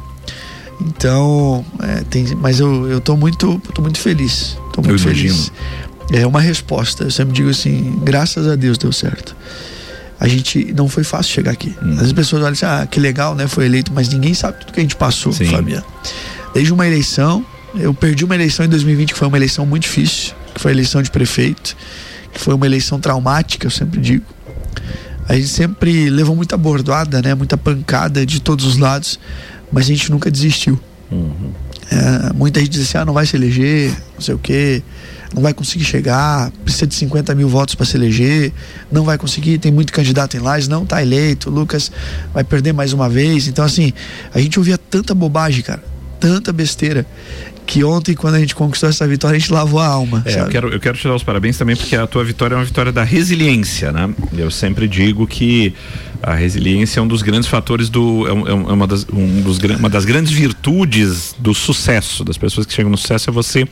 Então, 0.81 1.65
é, 1.83 2.05
tem, 2.09 2.25
mas 2.37 2.61
eu, 2.61 2.89
eu 2.89 3.01
tô 3.01 3.17
muito, 3.17 3.61
tô 3.75 3.83
muito 3.83 3.99
feliz. 3.99 4.57
Tô 4.73 4.81
muito 4.81 4.95
eu 4.95 4.99
feliz. 5.01 5.51
Imagino. 6.09 6.23
É 6.23 6.25
uma 6.25 6.41
resposta. 6.41 7.03
Eu 7.03 7.11
sempre 7.11 7.35
digo 7.35 7.51
assim, 7.51 7.99
graças 8.05 8.47
a 8.47 8.55
Deus 8.55 8.79
deu 8.79 8.93
certo. 8.93 9.35
A 10.21 10.29
gente 10.29 10.73
não 10.73 10.89
foi 10.89 11.03
fácil 11.03 11.33
chegar 11.33 11.51
aqui. 11.51 11.75
As 12.01 12.13
pessoas 12.13 12.43
olham 12.43 12.53
assim, 12.53 12.65
ah, 12.65 12.87
que 12.89 13.01
legal, 13.01 13.35
né? 13.35 13.49
Foi 13.49 13.65
eleito, 13.65 13.91
mas 13.93 14.09
ninguém 14.09 14.35
sabe 14.35 14.61
tudo 14.61 14.73
que 14.73 14.79
a 14.79 14.83
gente 14.83 14.95
passou, 14.95 15.33
Sim. 15.33 15.47
Fabiano. 15.47 15.85
Desde 16.55 16.73
uma 16.73 16.87
eleição, 16.87 17.45
eu 17.75 17.93
perdi 17.93 18.25
uma 18.25 18.37
eleição 18.37 18.65
em 18.65 18.69
2020 18.69 19.15
que 19.15 19.19
foi 19.19 19.27
uma 19.27 19.37
eleição 19.37 19.67
muito 19.67 19.83
difícil 19.83 20.33
foi 20.63 20.71
a 20.71 20.75
eleição 20.75 21.03
de 21.03 21.11
prefeito, 21.11 21.77
que 22.33 22.41
foi 22.41 22.55
uma 22.55 22.65
eleição 22.65 23.01
traumática, 23.01 23.67
eu 23.67 23.71
sempre 23.71 24.01
digo. 24.01 24.25
A 25.29 25.35
gente 25.35 25.49
sempre 25.49 26.09
levou 26.09 26.37
muita 26.37 26.57
bordoada, 26.57 27.21
né? 27.21 27.35
Muita 27.35 27.57
pancada 27.57 28.25
de 28.25 28.41
todos 28.41 28.65
os 28.65 28.79
lados, 28.79 29.19
mas 29.73 29.85
a 29.85 29.89
gente 29.89 30.11
nunca 30.11 30.31
desistiu. 30.31 30.79
Uhum. 31.11 31.53
É, 31.91 32.33
muita 32.33 32.61
gente 32.61 32.71
diz 32.71 32.83
assim, 32.83 32.99
ah, 32.99 33.05
não 33.05 33.13
vai 33.13 33.27
se 33.27 33.37
eleger, 33.37 33.91
não 34.15 34.21
sei 34.21 34.35
o 34.35 34.39
quê, 34.39 34.83
não 35.35 35.43
vai 35.43 35.53
conseguir 35.53 35.85
chegar, 35.85 36.51
precisa 36.65 36.87
de 36.87 36.95
50 36.95 37.35
mil 37.35 37.49
votos 37.49 37.75
para 37.75 37.85
se 37.85 37.97
eleger, 37.97 38.53
não 38.91 39.05
vai 39.05 39.19
conseguir, 39.19 39.59
tem 39.59 39.71
muito 39.71 39.93
candidato 39.93 40.37
em 40.37 40.41
Lages, 40.41 40.69
não 40.69 40.87
tá 40.87 41.03
eleito, 41.03 41.51
o 41.51 41.53
Lucas 41.53 41.91
vai 42.33 42.45
perder 42.45 42.73
mais 42.73 42.93
uma 42.93 43.09
vez. 43.09 43.49
Então, 43.49 43.65
assim, 43.65 43.93
a 44.33 44.41
gente 44.41 44.59
ouvia 44.59 44.79
tanta 44.79 45.15
bobagem, 45.15 45.63
cara 45.63 45.93
tanta 46.23 46.53
besteira 46.53 47.05
que 47.67 47.85
ontem, 47.85 48.15
quando 48.15 48.35
a 48.35 48.41
gente 48.41 48.55
conquistou 48.55 48.89
essa 48.89 49.07
vitória, 49.07 49.37
a 49.37 49.39
gente 49.39 49.53
lavou 49.53 49.81
a 49.81 49.87
alma. 49.87 50.23
É, 50.27 50.41
eu 50.41 50.49
quero, 50.49 50.69
eu 50.69 50.81
quero 50.81 50.97
te 50.97 51.07
dar 51.07 51.15
os 51.15 51.23
parabéns 51.23 51.57
também, 51.57 51.77
porque 51.77 51.97
a 51.97 52.07
tua 52.07 52.25
vitória 52.25 52.55
é 52.55 52.59
uma 52.59 52.65
vitória 52.65 52.93
da 52.93 53.03
resiliência, 53.03 53.93
né? 53.93 54.13
Eu 54.37 54.51
sempre 54.51 54.89
digo 54.89 55.27
que 55.27 55.75
a 56.23 56.35
resiliência 56.35 57.01
é 57.01 57.03
um 57.03 57.09
dos 57.09 57.23
grandes 57.23 57.49
fatores 57.49 57.89
do. 57.89 58.27
É, 58.27 58.31
é 58.51 58.55
uma, 58.55 58.87
das, 58.87 59.07
um 59.13 59.41
dos, 59.43 59.59
uma 59.59 59.91
das 59.91 60.05
grandes 60.05 60.33
virtudes 60.33 61.35
do 61.39 61.55
sucesso, 61.55 62.25
das 62.25 62.37
pessoas 62.37 62.67
que 62.67 62.73
chegam 62.73 62.91
no 62.91 62.99
sucesso, 62.99 63.31
é 63.31 63.33
você 63.33 63.67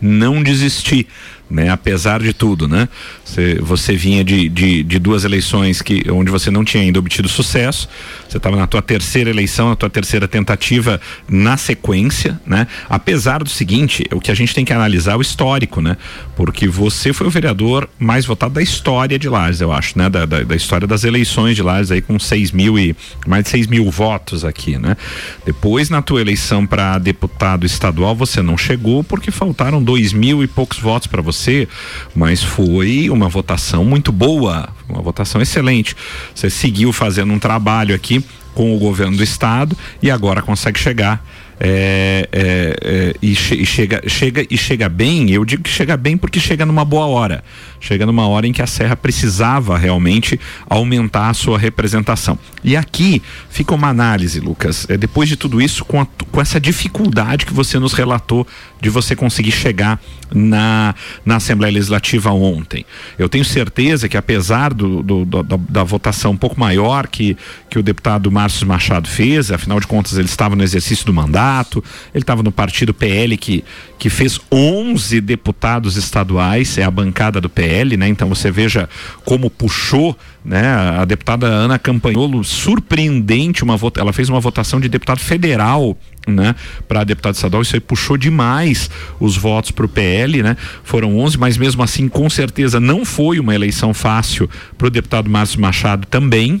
não 0.00 0.42
desistir 0.42 1.06
né? 1.48 1.70
Apesar 1.70 2.20
de 2.20 2.32
tudo, 2.32 2.66
né? 2.66 2.88
Você, 3.24 3.58
você 3.60 3.94
vinha 3.94 4.24
de, 4.24 4.48
de, 4.48 4.82
de, 4.82 4.98
duas 4.98 5.24
eleições 5.24 5.80
que, 5.80 6.04
onde 6.10 6.30
você 6.30 6.50
não 6.50 6.64
tinha 6.64 6.82
ainda 6.82 6.98
obtido 6.98 7.28
sucesso, 7.28 7.88
você 8.28 8.36
estava 8.36 8.56
na 8.56 8.66
tua 8.66 8.82
terceira 8.82 9.30
eleição, 9.30 9.68
na 9.68 9.76
tua 9.76 9.88
terceira 9.88 10.26
tentativa 10.26 11.00
na 11.28 11.56
sequência, 11.56 12.40
né? 12.44 12.66
Apesar 12.88 13.42
do 13.42 13.48
seguinte, 13.48 14.04
o 14.12 14.20
que 14.20 14.30
a 14.30 14.34
gente 14.34 14.54
tem 14.54 14.64
que 14.64 14.72
analisar 14.72 15.12
é 15.12 15.16
o 15.16 15.20
histórico, 15.20 15.80
né? 15.80 15.96
Porque 16.34 16.66
você 16.66 17.12
foi 17.12 17.26
o 17.26 17.30
vereador 17.30 17.88
mais 17.98 18.26
votado 18.26 18.54
da 18.54 18.62
história 18.62 19.18
de 19.18 19.28
Lages, 19.28 19.60
eu 19.60 19.72
acho, 19.72 19.96
né? 19.96 20.08
Da, 20.08 20.26
da, 20.26 20.42
da 20.42 20.56
história 20.56 20.86
das 20.86 21.04
eleições 21.04 21.54
de 21.54 21.62
Lages 21.62 21.92
aí 21.92 22.00
com 22.00 22.18
6 22.18 22.50
mil 22.52 22.78
e 22.78 22.96
mais 23.26 23.44
de 23.44 23.50
6 23.50 23.68
mil 23.68 23.88
votos 23.90 24.44
aqui, 24.44 24.78
né? 24.78 24.96
Depois 25.44 25.90
na 25.90 26.02
tua 26.02 26.20
eleição 26.20 26.66
para 26.66 26.98
deputado 26.98 27.64
estadual 27.64 28.16
você 28.16 28.42
não 28.42 28.58
chegou 28.58 29.04
porque 29.04 29.30
faltaram 29.30 29.82
dois 29.82 30.12
mil 30.12 30.42
e 30.42 30.46
poucos 30.46 30.78
votos 30.78 31.06
para 31.06 31.22
você 31.22 31.35
você, 31.36 31.68
mas 32.14 32.42
foi 32.42 33.08
uma 33.10 33.28
votação 33.28 33.84
muito 33.84 34.10
boa, 34.10 34.68
uma 34.88 35.02
votação 35.02 35.40
excelente. 35.40 35.96
Você 36.34 36.50
seguiu 36.50 36.92
fazendo 36.92 37.32
um 37.32 37.38
trabalho 37.38 37.94
aqui 37.94 38.24
com 38.56 38.74
o 38.74 38.78
governo 38.78 39.18
do 39.18 39.22
estado 39.22 39.76
e 40.02 40.10
agora 40.10 40.40
consegue 40.40 40.78
chegar 40.78 41.22
é, 41.58 42.28
é, 42.32 42.76
é, 42.82 43.14
e, 43.22 43.34
che 43.34 43.54
e, 43.54 43.64
chega, 43.64 44.02
chega 44.06 44.46
e 44.50 44.58
chega 44.58 44.88
bem, 44.88 45.30
eu 45.30 45.44
digo 45.44 45.62
que 45.62 45.70
chega 45.70 45.96
bem 45.96 46.16
porque 46.16 46.38
chega 46.38 46.66
numa 46.66 46.84
boa 46.84 47.06
hora. 47.06 47.42
Chega 47.80 48.04
numa 48.04 48.26
hora 48.26 48.46
em 48.46 48.52
que 48.52 48.62
a 48.62 48.66
Serra 48.66 48.96
precisava 48.96 49.76
realmente 49.78 50.38
aumentar 50.68 51.30
a 51.30 51.34
sua 51.34 51.58
representação. 51.58 52.38
E 52.64 52.76
aqui 52.76 53.22
fica 53.48 53.74
uma 53.74 53.88
análise, 53.88 54.40
Lucas, 54.40 54.86
é, 54.88 54.96
depois 54.96 55.28
de 55.28 55.36
tudo 55.36 55.60
isso, 55.60 55.84
com, 55.84 56.00
a, 56.00 56.06
com 56.06 56.40
essa 56.40 56.60
dificuldade 56.60 57.46
que 57.46 57.54
você 57.54 57.78
nos 57.78 57.92
relatou 57.92 58.46
de 58.80 58.90
você 58.90 59.16
conseguir 59.16 59.52
chegar 59.52 60.00
na, 60.34 60.94
na 61.24 61.36
Assembleia 61.36 61.72
Legislativa 61.72 62.30
ontem. 62.32 62.84
Eu 63.18 63.28
tenho 63.28 63.44
certeza 63.44 64.08
que 64.08 64.16
apesar 64.16 64.74
do, 64.74 65.02
do, 65.02 65.24
do 65.24 65.42
da, 65.42 65.56
da, 65.56 65.84
votação 65.84 66.32
um 66.32 66.36
pouco 66.36 66.58
maior 66.58 67.06
que, 67.06 67.36
que 67.70 67.78
o 67.78 67.82
deputado 67.82 68.30
Márcio 68.46 68.66
Machado 68.66 69.08
fez, 69.08 69.50
afinal 69.50 69.80
de 69.80 69.88
contas 69.88 70.16
ele 70.16 70.28
estava 70.28 70.54
no 70.54 70.62
exercício 70.62 71.04
do 71.04 71.12
mandato, 71.12 71.82
ele 72.14 72.22
estava 72.22 72.44
no 72.44 72.52
partido 72.52 72.94
PL 72.94 73.36
que, 73.36 73.64
que 73.98 74.08
fez 74.08 74.40
11 74.52 75.20
deputados 75.20 75.96
estaduais, 75.96 76.78
é 76.78 76.84
a 76.84 76.90
bancada 76.90 77.40
do 77.40 77.50
PL, 77.50 77.96
né? 77.96 78.06
Então 78.06 78.28
você 78.28 78.48
veja 78.48 78.88
como 79.24 79.50
puxou, 79.50 80.16
né? 80.44 80.64
A 80.96 81.04
deputada 81.04 81.48
Ana 81.48 81.76
Campanholo, 81.76 82.44
surpreendente 82.44 83.64
uma 83.64 83.76
vota, 83.76 84.00
ela 84.00 84.12
fez 84.12 84.28
uma 84.28 84.38
votação 84.38 84.78
de 84.78 84.88
deputado 84.88 85.18
federal 85.18 85.98
né, 86.28 86.54
para 86.88 87.04
deputado 87.04 87.34
estadual, 87.34 87.62
isso 87.62 87.76
aí 87.76 87.80
puxou 87.80 88.16
demais 88.16 88.90
os 89.20 89.36
votos 89.36 89.70
para 89.70 89.86
o 89.86 89.88
PL, 89.88 90.42
né? 90.42 90.56
Foram 90.84 91.18
11, 91.18 91.38
mas 91.38 91.56
mesmo 91.56 91.82
assim, 91.82 92.08
com 92.08 92.30
certeza 92.30 92.78
não 92.78 93.04
foi 93.04 93.40
uma 93.40 93.54
eleição 93.54 93.92
fácil 93.92 94.48
para 94.78 94.86
o 94.86 94.90
deputado 94.90 95.30
Márcio 95.30 95.60
Machado 95.60 96.06
também, 96.06 96.60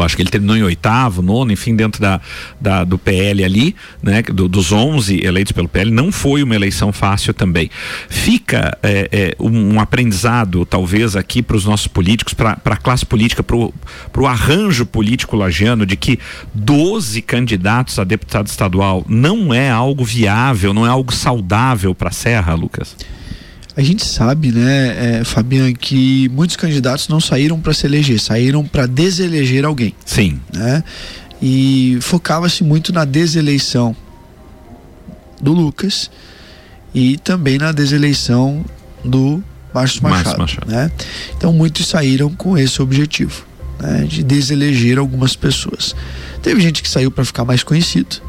eu 0.00 0.02
acho 0.02 0.16
que 0.16 0.22
ele 0.22 0.30
terminou 0.30 0.56
em 0.56 0.62
oitavo, 0.62 1.22
nono, 1.22 1.52
enfim, 1.52 1.74
dentro 1.74 2.00
da, 2.00 2.20
da 2.60 2.84
do 2.84 2.98
PL 2.98 3.44
ali, 3.44 3.74
né, 4.02 4.22
do, 4.22 4.48
dos 4.48 4.72
11 4.72 5.24
eleitos 5.24 5.52
pelo 5.52 5.68
PL, 5.68 5.90
não 5.90 6.12
foi 6.12 6.42
uma 6.42 6.54
eleição 6.54 6.92
fácil 6.92 7.32
também. 7.34 7.70
Fica 8.08 8.76
é, 8.82 9.08
é, 9.10 9.36
um, 9.40 9.74
um, 9.74 9.80
aprendizado, 9.80 10.64
talvez, 10.64 11.16
aqui 11.16 11.42
para 11.42 11.56
os 11.56 11.64
nossos 11.64 11.86
políticos, 11.86 12.34
para 12.34 12.58
a 12.64 12.76
classe 12.76 13.04
política, 13.04 13.42
para 13.42 13.56
o 13.56 14.26
arranjo 14.26 14.86
político 14.86 15.36
lagiano, 15.36 15.86
de 15.86 15.96
que 15.96 16.18
12 16.54 17.22
candidatos 17.22 17.98
a 17.98 18.04
deputado 18.04 18.46
estadual 18.46 19.04
não 19.08 19.52
é 19.52 19.70
algo 19.70 20.04
viável, 20.04 20.72
não 20.72 20.86
é 20.86 20.88
algo 20.88 21.12
saudável 21.12 21.94
para 21.94 22.08
a 22.08 22.12
Serra, 22.12 22.54
Lucas? 22.54 22.96
A 23.76 23.82
gente 23.82 24.06
sabe, 24.06 24.52
né, 24.52 25.18
é, 25.18 25.24
Fabiano, 25.24 25.74
que 25.76 26.30
muitos 26.30 26.56
candidatos 26.56 27.08
não 27.08 27.20
saíram 27.20 27.60
para 27.60 27.74
se 27.74 27.84
eleger, 27.84 28.18
saíram 28.18 28.64
para 28.64 28.86
deseleger 28.86 29.66
alguém. 29.66 29.94
Sim. 30.02 30.40
Né? 30.50 30.82
E 31.42 31.98
focava-se 32.00 32.64
muito 32.64 32.90
na 32.90 33.04
deseleição 33.04 33.94
do 35.38 35.52
Lucas 35.52 36.10
e 36.94 37.18
também 37.18 37.58
na 37.58 37.70
deseleição 37.70 38.64
do 39.04 39.42
Márcio 39.74 40.02
Machado, 40.02 40.38
Machado. 40.38 40.70
Né? 40.70 40.90
Então 41.36 41.52
muitos 41.52 41.86
saíram 41.86 42.30
com 42.34 42.56
esse 42.56 42.80
objetivo, 42.80 43.44
né, 43.78 44.06
de 44.08 44.22
deseleger 44.22 44.98
algumas 44.98 45.36
pessoas. 45.36 45.94
Teve 46.42 46.62
gente 46.62 46.82
que 46.82 46.88
saiu 46.88 47.10
para 47.10 47.26
ficar 47.26 47.44
mais 47.44 47.62
conhecido, 47.62 48.22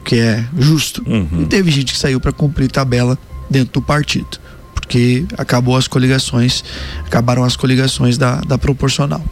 o 0.00 0.02
que 0.02 0.16
é 0.16 0.44
justo, 0.58 1.04
uhum. 1.06 1.42
e 1.42 1.46
teve 1.46 1.70
gente 1.70 1.92
que 1.92 1.98
saiu 2.00 2.18
para 2.18 2.32
cumprir 2.32 2.68
tabela 2.68 3.16
dentro 3.48 3.74
do 3.74 3.82
partido 3.82 4.44
porque 4.86 5.26
acabou 5.36 5.76
as 5.76 5.88
coligações, 5.88 6.64
acabaram 7.04 7.42
as 7.42 7.56
coligações 7.56 8.16
da, 8.16 8.36
da 8.42 8.56
proporcional. 8.56 9.22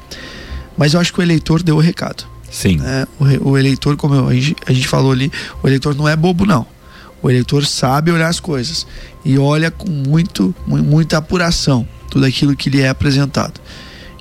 Mas 0.77 0.95
eu 0.95 1.01
acho 1.01 1.13
que 1.13 1.21
o 1.21 1.23
eleitor 1.23 1.63
deu 1.63 1.77
o 1.77 1.81
recado. 1.81 2.27
Sim. 2.51 2.79
Né? 2.79 3.07
O, 3.21 3.51
o, 3.51 3.59
eleitor, 3.59 3.97
como 3.97 4.17
eu, 4.17 4.29
a, 4.29 4.35
gente, 4.35 4.57
a 4.67 4.73
gente 4.73 4.89
falou 4.89 5.13
ali, 5.13 5.31
o 5.63 5.69
eleitor 5.69 5.95
não 5.95 6.09
é 6.09 6.17
bobo, 6.17 6.45
não. 6.45 6.67
O 7.23 7.31
eleitor 7.31 7.65
sabe 7.65 8.11
olhar 8.11 8.29
as 8.29 8.41
coisas 8.41 8.85
e 9.25 9.39
olha 9.39 9.71
com 9.71 9.89
muito, 9.89 10.55
muita 10.67 11.19
apuração 11.19 11.87
tudo 12.11 12.27
aquilo 12.27 12.55
que 12.55 12.69
lhe 12.69 12.81
é 12.81 12.89
apresentado. 12.89 13.61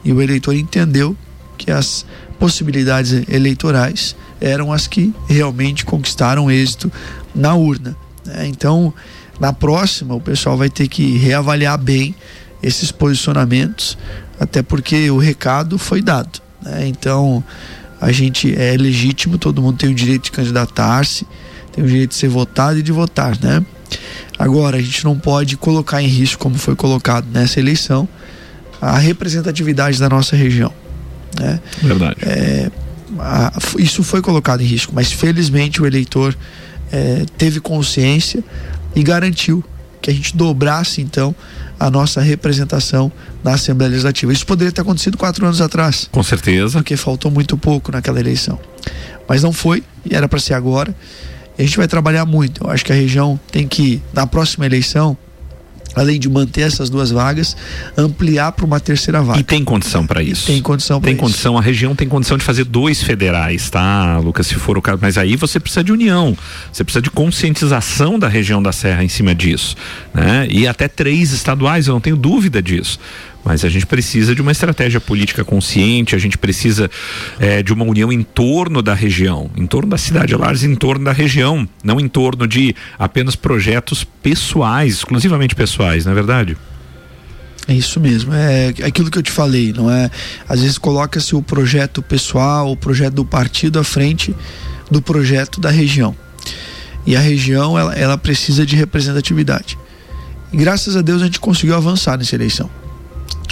E 0.05 0.13
o 0.13 0.21
eleitor 0.21 0.55
entendeu 0.55 1.15
que 1.57 1.71
as 1.71 2.05
possibilidades 2.39 3.27
eleitorais 3.27 4.15
eram 4.39 4.71
as 4.71 4.87
que 4.87 5.13
realmente 5.27 5.83
conquistaram 5.83 6.49
êxito 6.49 6.91
na 7.33 7.55
urna. 7.55 7.95
Né? 8.25 8.47
Então, 8.47 8.93
na 9.43 9.51
próxima, 9.51 10.15
o 10.15 10.21
pessoal 10.21 10.55
vai 10.55 10.69
ter 10.69 10.87
que 10.87 11.17
reavaliar 11.17 11.77
bem 11.77 12.15
esses 12.61 12.93
posicionamentos, 12.93 13.97
até 14.39 14.63
porque 14.63 15.11
o 15.11 15.17
recado 15.17 15.77
foi 15.77 16.01
dado. 16.01 16.39
Né? 16.61 16.87
Então, 16.87 17.43
a 17.99 18.09
gente 18.13 18.57
é 18.57 18.77
legítimo, 18.77 19.37
todo 19.37 19.61
mundo 19.61 19.77
tem 19.77 19.89
o 19.89 19.93
direito 19.93 20.23
de 20.23 20.31
candidatar-se, 20.31 21.27
tem 21.73 21.83
o 21.83 21.87
direito 21.87 22.11
de 22.11 22.15
ser 22.15 22.29
votado 22.29 22.79
e 22.79 22.81
de 22.81 22.93
votar, 22.93 23.37
né? 23.41 23.61
Agora, 24.39 24.77
a 24.77 24.81
gente 24.81 25.03
não 25.03 25.19
pode 25.19 25.57
colocar 25.57 26.01
em 26.01 26.07
risco, 26.07 26.41
como 26.41 26.55
foi 26.55 26.73
colocado 26.73 27.27
nessa 27.29 27.59
eleição, 27.59 28.07
a 28.79 28.97
representatividade 28.97 29.99
da 29.99 30.07
nossa 30.07 30.37
região. 30.37 30.71
Né? 31.37 31.59
Verdade. 31.81 32.15
É, 32.21 32.71
a, 33.19 33.51
isso 33.77 34.03
foi 34.03 34.21
colocado 34.21 34.61
em 34.61 34.65
risco, 34.65 34.93
mas 34.95 35.11
felizmente 35.11 35.81
o 35.81 35.85
eleitor 35.85 36.33
é, 36.93 37.25
teve 37.37 37.59
consciência, 37.59 38.41
e 38.95 39.03
garantiu 39.03 39.63
que 40.01 40.09
a 40.09 40.13
gente 40.13 40.35
dobrasse 40.35 41.01
então 41.01 41.33
a 41.79 41.89
nossa 41.89 42.21
representação 42.21 43.11
na 43.43 43.53
Assembleia 43.53 43.89
Legislativa. 43.89 44.31
Isso 44.31 44.45
poderia 44.45 44.71
ter 44.71 44.81
acontecido 44.81 45.17
quatro 45.17 45.45
anos 45.45 45.61
atrás. 45.61 46.09
Com 46.11 46.21
certeza. 46.21 46.73
Porque 46.73 46.95
faltou 46.97 47.31
muito 47.31 47.57
pouco 47.57 47.91
naquela 47.91 48.19
eleição. 48.19 48.59
Mas 49.27 49.41
não 49.41 49.53
foi, 49.53 49.83
e 50.05 50.15
era 50.15 50.27
para 50.27 50.39
ser 50.39 50.53
agora. 50.53 50.93
E 51.57 51.61
a 51.61 51.65
gente 51.65 51.77
vai 51.77 51.87
trabalhar 51.87 52.25
muito. 52.25 52.63
Eu 52.63 52.69
acho 52.69 52.83
que 52.83 52.91
a 52.91 52.95
região 52.95 53.39
tem 53.51 53.67
que, 53.67 54.01
na 54.13 54.27
próxima 54.27 54.65
eleição, 54.65 55.17
além 55.95 56.19
de 56.19 56.29
manter 56.29 56.61
essas 56.61 56.89
duas 56.89 57.11
vagas, 57.11 57.55
ampliar 57.97 58.51
para 58.51 58.65
uma 58.65 58.79
terceira 58.79 59.21
vaga. 59.21 59.39
E 59.39 59.43
tem 59.43 59.63
condição 59.63 60.05
para 60.05 60.21
isso. 60.21 60.43
E 60.49 60.53
tem 60.53 60.61
condição 60.61 61.01
Tem 61.01 61.15
condição, 61.15 61.57
a 61.57 61.61
região 61.61 61.95
tem 61.95 62.07
condição 62.07 62.37
de 62.37 62.43
fazer 62.43 62.63
dois 62.63 63.03
federais, 63.03 63.69
tá, 63.69 64.17
Lucas, 64.17 64.47
se 64.47 64.55
for 64.55 64.77
o 64.77 64.81
caso, 64.81 64.99
mas 65.01 65.17
aí 65.17 65.35
você 65.35 65.59
precisa 65.59 65.83
de 65.83 65.91
união, 65.91 66.37
você 66.71 66.83
precisa 66.83 67.01
de 67.01 67.09
conscientização 67.09 68.17
da 68.17 68.27
região 68.27 68.61
da 68.61 68.71
Serra 68.71 69.03
em 69.03 69.09
cima 69.09 69.35
disso, 69.35 69.75
né? 70.13 70.47
E 70.49 70.67
até 70.67 70.87
três 70.87 71.31
estaduais, 71.31 71.87
eu 71.87 71.93
não 71.93 72.01
tenho 72.01 72.15
dúvida 72.15 72.61
disso. 72.61 72.99
Mas 73.43 73.65
a 73.65 73.69
gente 73.69 73.85
precisa 73.85 74.33
de 74.33 74.41
uma 74.41 74.51
estratégia 74.51 75.01
política 75.01 75.43
consciente, 75.43 76.15
a 76.15 76.17
gente 76.17 76.37
precisa 76.37 76.89
é, 77.39 77.61
de 77.61 77.73
uma 77.73 77.83
união 77.83 78.11
em 78.11 78.23
torno 78.23 78.81
da 78.81 78.93
região, 78.93 79.51
em 79.57 79.67
torno 79.67 79.89
da 79.89 79.97
cidade 79.97 80.33
Lares, 80.35 80.63
em 80.63 80.75
torno 80.75 81.03
da 81.03 81.11
região, 81.11 81.67
não 81.83 81.99
em 81.99 82.07
torno 82.07 82.47
de 82.47 82.73
apenas 82.97 83.35
projetos 83.35 84.03
pessoais, 84.03 84.93
exclusivamente 84.93 85.55
pessoais, 85.55 86.05
não 86.05 86.13
é 86.13 86.15
verdade? 86.15 86.57
É 87.67 87.73
isso 87.73 87.99
mesmo, 87.99 88.33
é 88.33 88.69
aquilo 88.85 89.09
que 89.09 89.17
eu 89.17 89.23
te 89.23 89.31
falei, 89.31 89.73
não 89.73 89.89
é? 89.91 90.09
Às 90.47 90.61
vezes 90.61 90.77
coloca-se 90.77 91.35
o 91.35 91.41
projeto 91.41 92.01
pessoal, 92.01 92.71
o 92.71 92.77
projeto 92.77 93.13
do 93.13 93.25
partido 93.25 93.79
à 93.79 93.83
frente 93.83 94.35
do 94.89 95.01
projeto 95.01 95.59
da 95.59 95.69
região. 95.69 96.15
E 97.05 97.15
a 97.15 97.19
região, 97.19 97.77
ela, 97.77 97.93
ela 97.95 98.17
precisa 98.17 98.65
de 98.65 98.75
representatividade. 98.75 99.77
E 100.51 100.57
graças 100.57 100.95
a 100.95 101.01
Deus 101.01 101.21
a 101.21 101.25
gente 101.25 101.39
conseguiu 101.39 101.75
avançar 101.75 102.17
nessa 102.17 102.35
eleição 102.35 102.69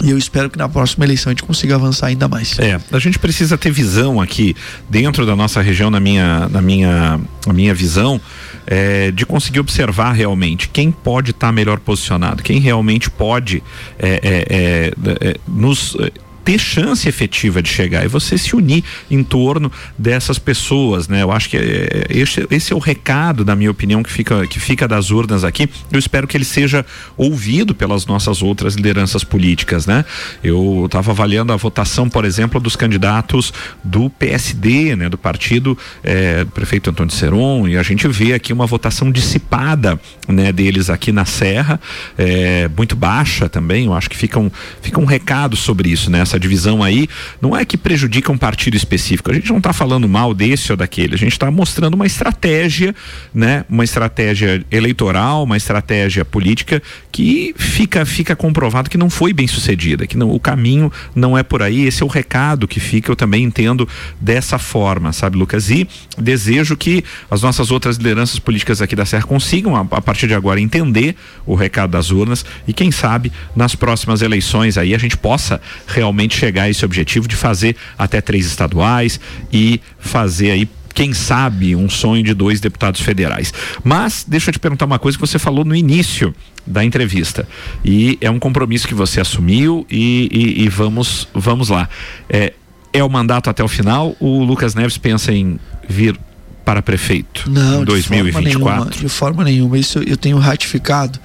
E 0.04 0.10
eu 0.10 0.18
espero 0.18 0.50
que 0.50 0.58
na 0.58 0.68
próxima 0.68 1.06
eleição 1.06 1.30
a 1.30 1.34
gente 1.34 1.44
consiga 1.44 1.76
avançar 1.76 2.08
ainda 2.08 2.28
mais. 2.28 2.58
É, 2.58 2.80
a 2.92 3.00
gente 3.00 3.20
precisa 3.20 3.58
ter 3.58 3.70
visão 3.70 4.20
aqui 4.20 4.56
dentro 4.90 5.26
da 5.26 5.36
nossa 5.36 5.62
região, 5.62 5.92
na 5.92 6.00
minha, 6.00 6.50
na 6.50 6.62
minha, 6.62 7.20
na 7.46 7.54
minha 7.54 7.74
visão, 7.74 8.20
é, 8.66 9.12
de 9.12 9.26
conseguir 9.26 9.60
observar 9.60 10.14
realmente 10.14 10.70
quem 10.70 10.92
pode 10.92 11.32
estar 11.32 11.48
tá 11.48 11.54
melhor 11.54 11.80
posicionado, 11.80 12.42
quem 12.42 12.60
realmente 12.60 13.12
pode 13.12 13.62
é, 14.00 14.20
é, 14.50 14.94
é 15.30 15.38
nos 15.48 15.96
ter 16.44 16.60
chance 16.60 17.08
efetiva 17.08 17.62
de 17.62 17.70
chegar 17.70 18.04
e 18.04 18.08
você 18.08 18.38
se 18.38 18.56
unir 18.56 18.84
em 19.10 19.24
torno 19.24 19.72
dessas 19.98 20.40
pessoas, 20.40 21.08
né? 21.08 21.22
Eu 21.22 21.32
acho 21.32 21.50
que 21.50 21.58
é, 21.58 22.08
esse, 22.10 22.46
esse, 22.50 22.74
é 22.74 22.76
o 22.76 22.80
recado, 22.80 23.46
na 23.46 23.56
minha 23.56 23.72
opinião, 23.72 24.02
que 24.02 24.12
fica, 24.12 24.46
que 24.48 24.60
fica 24.60 24.88
das 24.88 25.12
urnas 25.12 25.44
aqui. 25.44 25.70
Eu 25.92 26.00
espero 26.00 26.28
que 26.28 26.36
ele 26.36 26.46
seja 26.46 26.86
ouvido 27.18 27.76
pelas 27.76 28.06
nossas 28.06 28.42
outras 28.42 28.76
lideranças 28.76 29.24
políticas, 29.24 29.86
né? 29.86 30.04
Eu 30.44 30.84
estava 30.86 31.12
avaliando 31.12 31.54
a 31.54 31.56
votação, 31.56 32.10
por 32.10 32.26
exemplo, 32.26 32.60
dos 32.60 32.76
candidatos 32.76 33.54
do 33.84 34.10
PSD, 34.10 34.96
né? 34.96 35.10
Do 35.10 35.18
partido 35.18 35.78
é, 36.04 36.44
do 36.44 36.52
prefeito 36.52 36.90
Antônio 36.90 37.14
Seron 37.14 37.68
e 37.68 37.78
a 37.78 37.84
gente 37.84 38.08
vê 38.08 38.34
aqui 38.34 38.52
uma 38.52 38.66
votação 38.66 39.12
dissipada, 39.12 40.00
né? 40.28 40.52
Deles 40.52 40.90
aqui 40.90 41.12
na 41.12 41.26
Serra, 41.26 41.80
é, 42.18 42.70
muito 42.76 42.96
baixa 42.96 43.48
também. 43.48 43.86
Eu 43.86 43.94
acho 43.94 44.10
que 44.10 44.18
fica 44.18 44.40
um, 44.40 44.50
fica 44.82 45.00
um 45.00 45.06
recado 45.06 45.56
sobre 45.56 45.90
isso, 45.90 46.10
né? 46.10 46.22
Essa 46.32 46.40
divisão 46.40 46.82
aí, 46.82 47.08
não 47.42 47.56
é 47.56 47.66
que 47.66 47.78
prejudica 47.78 48.32
um 48.32 48.38
partido 48.38 48.76
específico. 48.76 49.30
A 49.32 49.34
gente 49.34 49.50
não 49.50 49.58
está 49.58 49.74
falando 49.74 50.08
mal 50.08 50.34
desse 50.34 50.72
ou 50.72 50.78
daquele. 50.78 51.16
A 51.16 51.18
gente 51.18 51.34
está 51.34 51.52
mostrando 51.52 51.96
uma 51.96 52.06
estratégia, 52.06 52.96
né? 53.34 53.66
Uma 53.70 53.84
estratégia 53.84 54.64
eleitoral, 54.72 55.44
uma 55.44 55.58
estratégia 55.58 56.24
política 56.24 56.82
que 57.12 57.54
fica 57.58 58.06
fica 58.06 58.36
comprovado 58.36 58.90
que 58.90 58.98
não 58.98 59.10
foi 59.10 59.34
bem 59.34 59.48
sucedida, 59.48 60.08
que 60.08 60.18
não, 60.18 60.32
o 60.32 60.40
caminho 60.40 60.92
não 61.14 61.38
é 61.38 61.44
por 61.44 61.62
aí. 61.62 61.86
Esse 61.86 62.02
é 62.02 62.06
o 62.06 62.10
recado 62.10 62.68
que 62.68 62.80
fica. 62.80 63.12
Eu 63.12 63.16
também 63.16 63.44
entendo 63.44 63.88
dessa 64.20 64.58
forma, 64.58 65.12
sabe, 65.12 65.38
Lucas? 65.38 65.70
E 65.70 65.88
desejo 66.18 66.78
que 66.78 67.04
as 67.30 67.42
nossas 67.42 67.72
outras 67.72 67.98
lideranças 67.98 68.40
políticas 68.40 68.82
aqui 68.82 68.96
da 68.96 69.06
Serra 69.06 69.24
consigam 69.24 69.76
a, 69.76 69.82
a 69.82 70.02
partir 70.02 70.28
de 70.28 70.34
agora 70.34 70.62
entender 70.62 71.16
o 71.46 71.56
recado 71.56 71.92
das 71.92 72.12
urnas 72.12 72.46
e 72.68 72.74
quem 72.74 72.92
sabe 72.92 73.32
nas 73.56 73.76
próximas 73.76 74.22
eleições 74.22 74.78
aí 74.78 74.96
a 74.96 74.98
gente 74.98 75.18
possa 75.18 75.60
realmente 75.88 76.21
realmente 76.22 76.38
chegar 76.38 76.64
a 76.64 76.70
esse 76.70 76.86
objetivo 76.86 77.28
de 77.28 77.36
fazer 77.36 77.76
até 77.98 78.22
três 78.22 78.46
estaduais 78.46 79.20
e 79.52 79.82
fazer 80.00 80.52
aí 80.52 80.70
quem 80.94 81.14
sabe 81.14 81.76
um 81.76 81.90
sonho 81.90 82.22
de 82.22 82.34
dois 82.34 82.60
deputados 82.60 83.02
federais. 83.02 83.54
Mas 83.84 84.26
deixa 84.28 84.50
eu 84.50 84.54
te 84.54 84.60
perguntar 84.60 84.86
uma 84.86 85.00
coisa 85.00 85.18
que 85.18 85.26
você 85.26 85.40
falou 85.40 85.64
no 85.64 85.76
início 85.76 86.36
da 86.68 86.84
entrevista 86.84 87.48
e 87.84 88.18
é 88.22 88.30
um 88.30 88.38
compromisso 88.38 88.88
que 88.88 88.94
você 88.94 89.20
assumiu 89.20 89.86
e, 89.90 90.30
e, 90.32 90.64
e 90.64 90.70
vamos 90.70 91.28
vamos 91.34 91.70
lá. 91.70 91.90
É, 92.30 92.54
é 92.94 93.04
o 93.04 93.10
mandato 93.10 93.50
até 93.50 93.64
o 93.64 93.68
final? 93.68 94.16
O 94.20 94.44
Lucas 94.44 94.76
Neves 94.76 94.98
pensa 94.98 95.32
em 95.32 95.58
vir 95.88 96.20
para 96.66 96.82
prefeito 96.82 97.50
Não, 97.50 97.82
em 97.82 97.86
2024? 97.86 98.44
De 98.44 98.54
forma 98.54 98.76
nenhuma. 98.76 98.92
De 98.92 99.10
forma 99.10 99.44
nenhuma. 99.44 99.78
Isso 99.78 100.00
eu 100.00 100.18
tenho 100.18 100.38
ratificado 100.38 101.20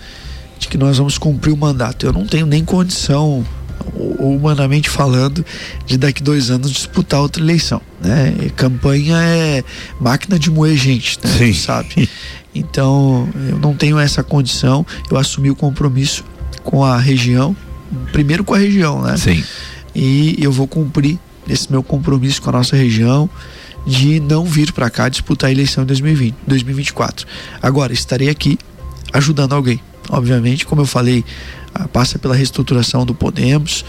de 0.59 0.69
que 0.69 0.79
nós 0.79 0.97
vamos 0.97 1.19
cumprir 1.19 1.53
o 1.53 1.57
mandato. 1.57 2.07
Eu 2.07 2.13
não 2.13 2.25
tenho 2.25 2.47
nem 2.47 2.65
condição 2.65 3.45
humanamente 3.95 4.89
falando, 4.91 5.45
de 5.87 5.97
daqui 5.97 6.23
dois 6.23 6.51
anos 6.51 6.71
disputar 6.71 7.21
outra 7.21 7.43
eleição. 7.43 7.81
Né? 8.01 8.35
E 8.47 8.51
campanha 8.51 9.17
é 9.19 9.65
máquina 10.01 10.39
de 10.39 10.51
moer 10.51 10.77
gente, 10.77 11.19
né? 11.23 11.31
Sim. 11.31 11.55
sabe? 11.55 12.09
Então 12.55 13.29
eu 13.51 13.59
não 13.59 13.75
tenho 13.75 13.99
essa 13.99 14.23
condição. 14.23 14.85
Eu 15.11 15.17
assumi 15.17 15.51
o 15.51 15.55
compromisso 15.55 16.25
com 16.65 16.83
a 16.83 16.99
região, 16.99 17.57
primeiro 18.13 18.43
com 18.43 18.55
a 18.55 18.59
região, 18.59 19.03
né? 19.03 19.17
Sim. 19.17 19.43
E 19.95 20.37
eu 20.39 20.51
vou 20.51 20.67
cumprir 20.67 21.19
esse 21.49 21.71
meu 21.71 21.83
compromisso 21.83 22.43
com 22.43 22.51
a 22.51 22.53
nossa 22.53 22.77
região 22.77 23.31
de 23.87 24.19
não 24.19 24.45
vir 24.45 24.73
para 24.73 24.91
cá 24.91 25.09
disputar 25.09 25.49
a 25.49 25.53
eleição 25.53 25.85
em 25.85 25.87
2020, 25.87 26.35
2024. 26.47 27.27
Agora 27.63 27.93
estarei 27.93 28.29
aqui 28.29 28.59
ajudando 29.13 29.55
alguém. 29.55 29.81
Obviamente, 30.11 30.67
como 30.67 30.83
eu 30.83 30.87
falei 30.87 31.25
passa 31.93 32.19
pela 32.19 32.35
reestruturação 32.35 33.05
do 33.05 33.15
Podemos, 33.15 33.85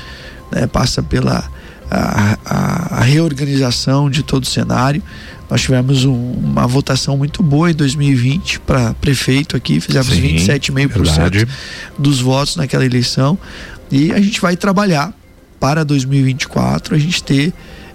né, 0.51 0.67
passa 0.67 1.01
pela 1.03 1.49
a, 1.89 2.37
a, 2.45 2.99
a, 2.99 3.01
reorganização 3.01 4.09
de 4.09 4.23
todo 4.23 4.43
o 4.43 4.47
cenário. 4.47 5.01
Nós 5.49 5.61
tivemos 5.61 6.03
um, 6.03 6.13
uma 6.13 6.67
votação 6.67 7.17
muito 7.17 7.41
boa 7.41 7.71
em 7.71 7.73
2020 7.73 8.59
para 8.61 8.93
prefeito 8.95 9.55
aqui, 9.55 9.79
fizemos 9.79 10.09
27,5% 10.09 11.47
dos 11.97 12.19
votos 12.19 12.57
naquela 12.57 12.85
eleição 12.85 13.37
e 13.89 14.11
a 14.11 14.19
gente 14.19 14.41
vai 14.41 14.57
trabalhar 14.57 15.13
para 15.59 15.85
2024 15.85 16.95
a 16.95 16.99
gente 16.99 17.23
ter 17.23 17.53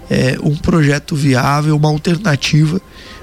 é, 0.09 0.37
um 0.41 0.55
projeto 0.55 1.15
viável, 1.15 1.75
uma 1.75 1.89
alternativa 1.89 2.81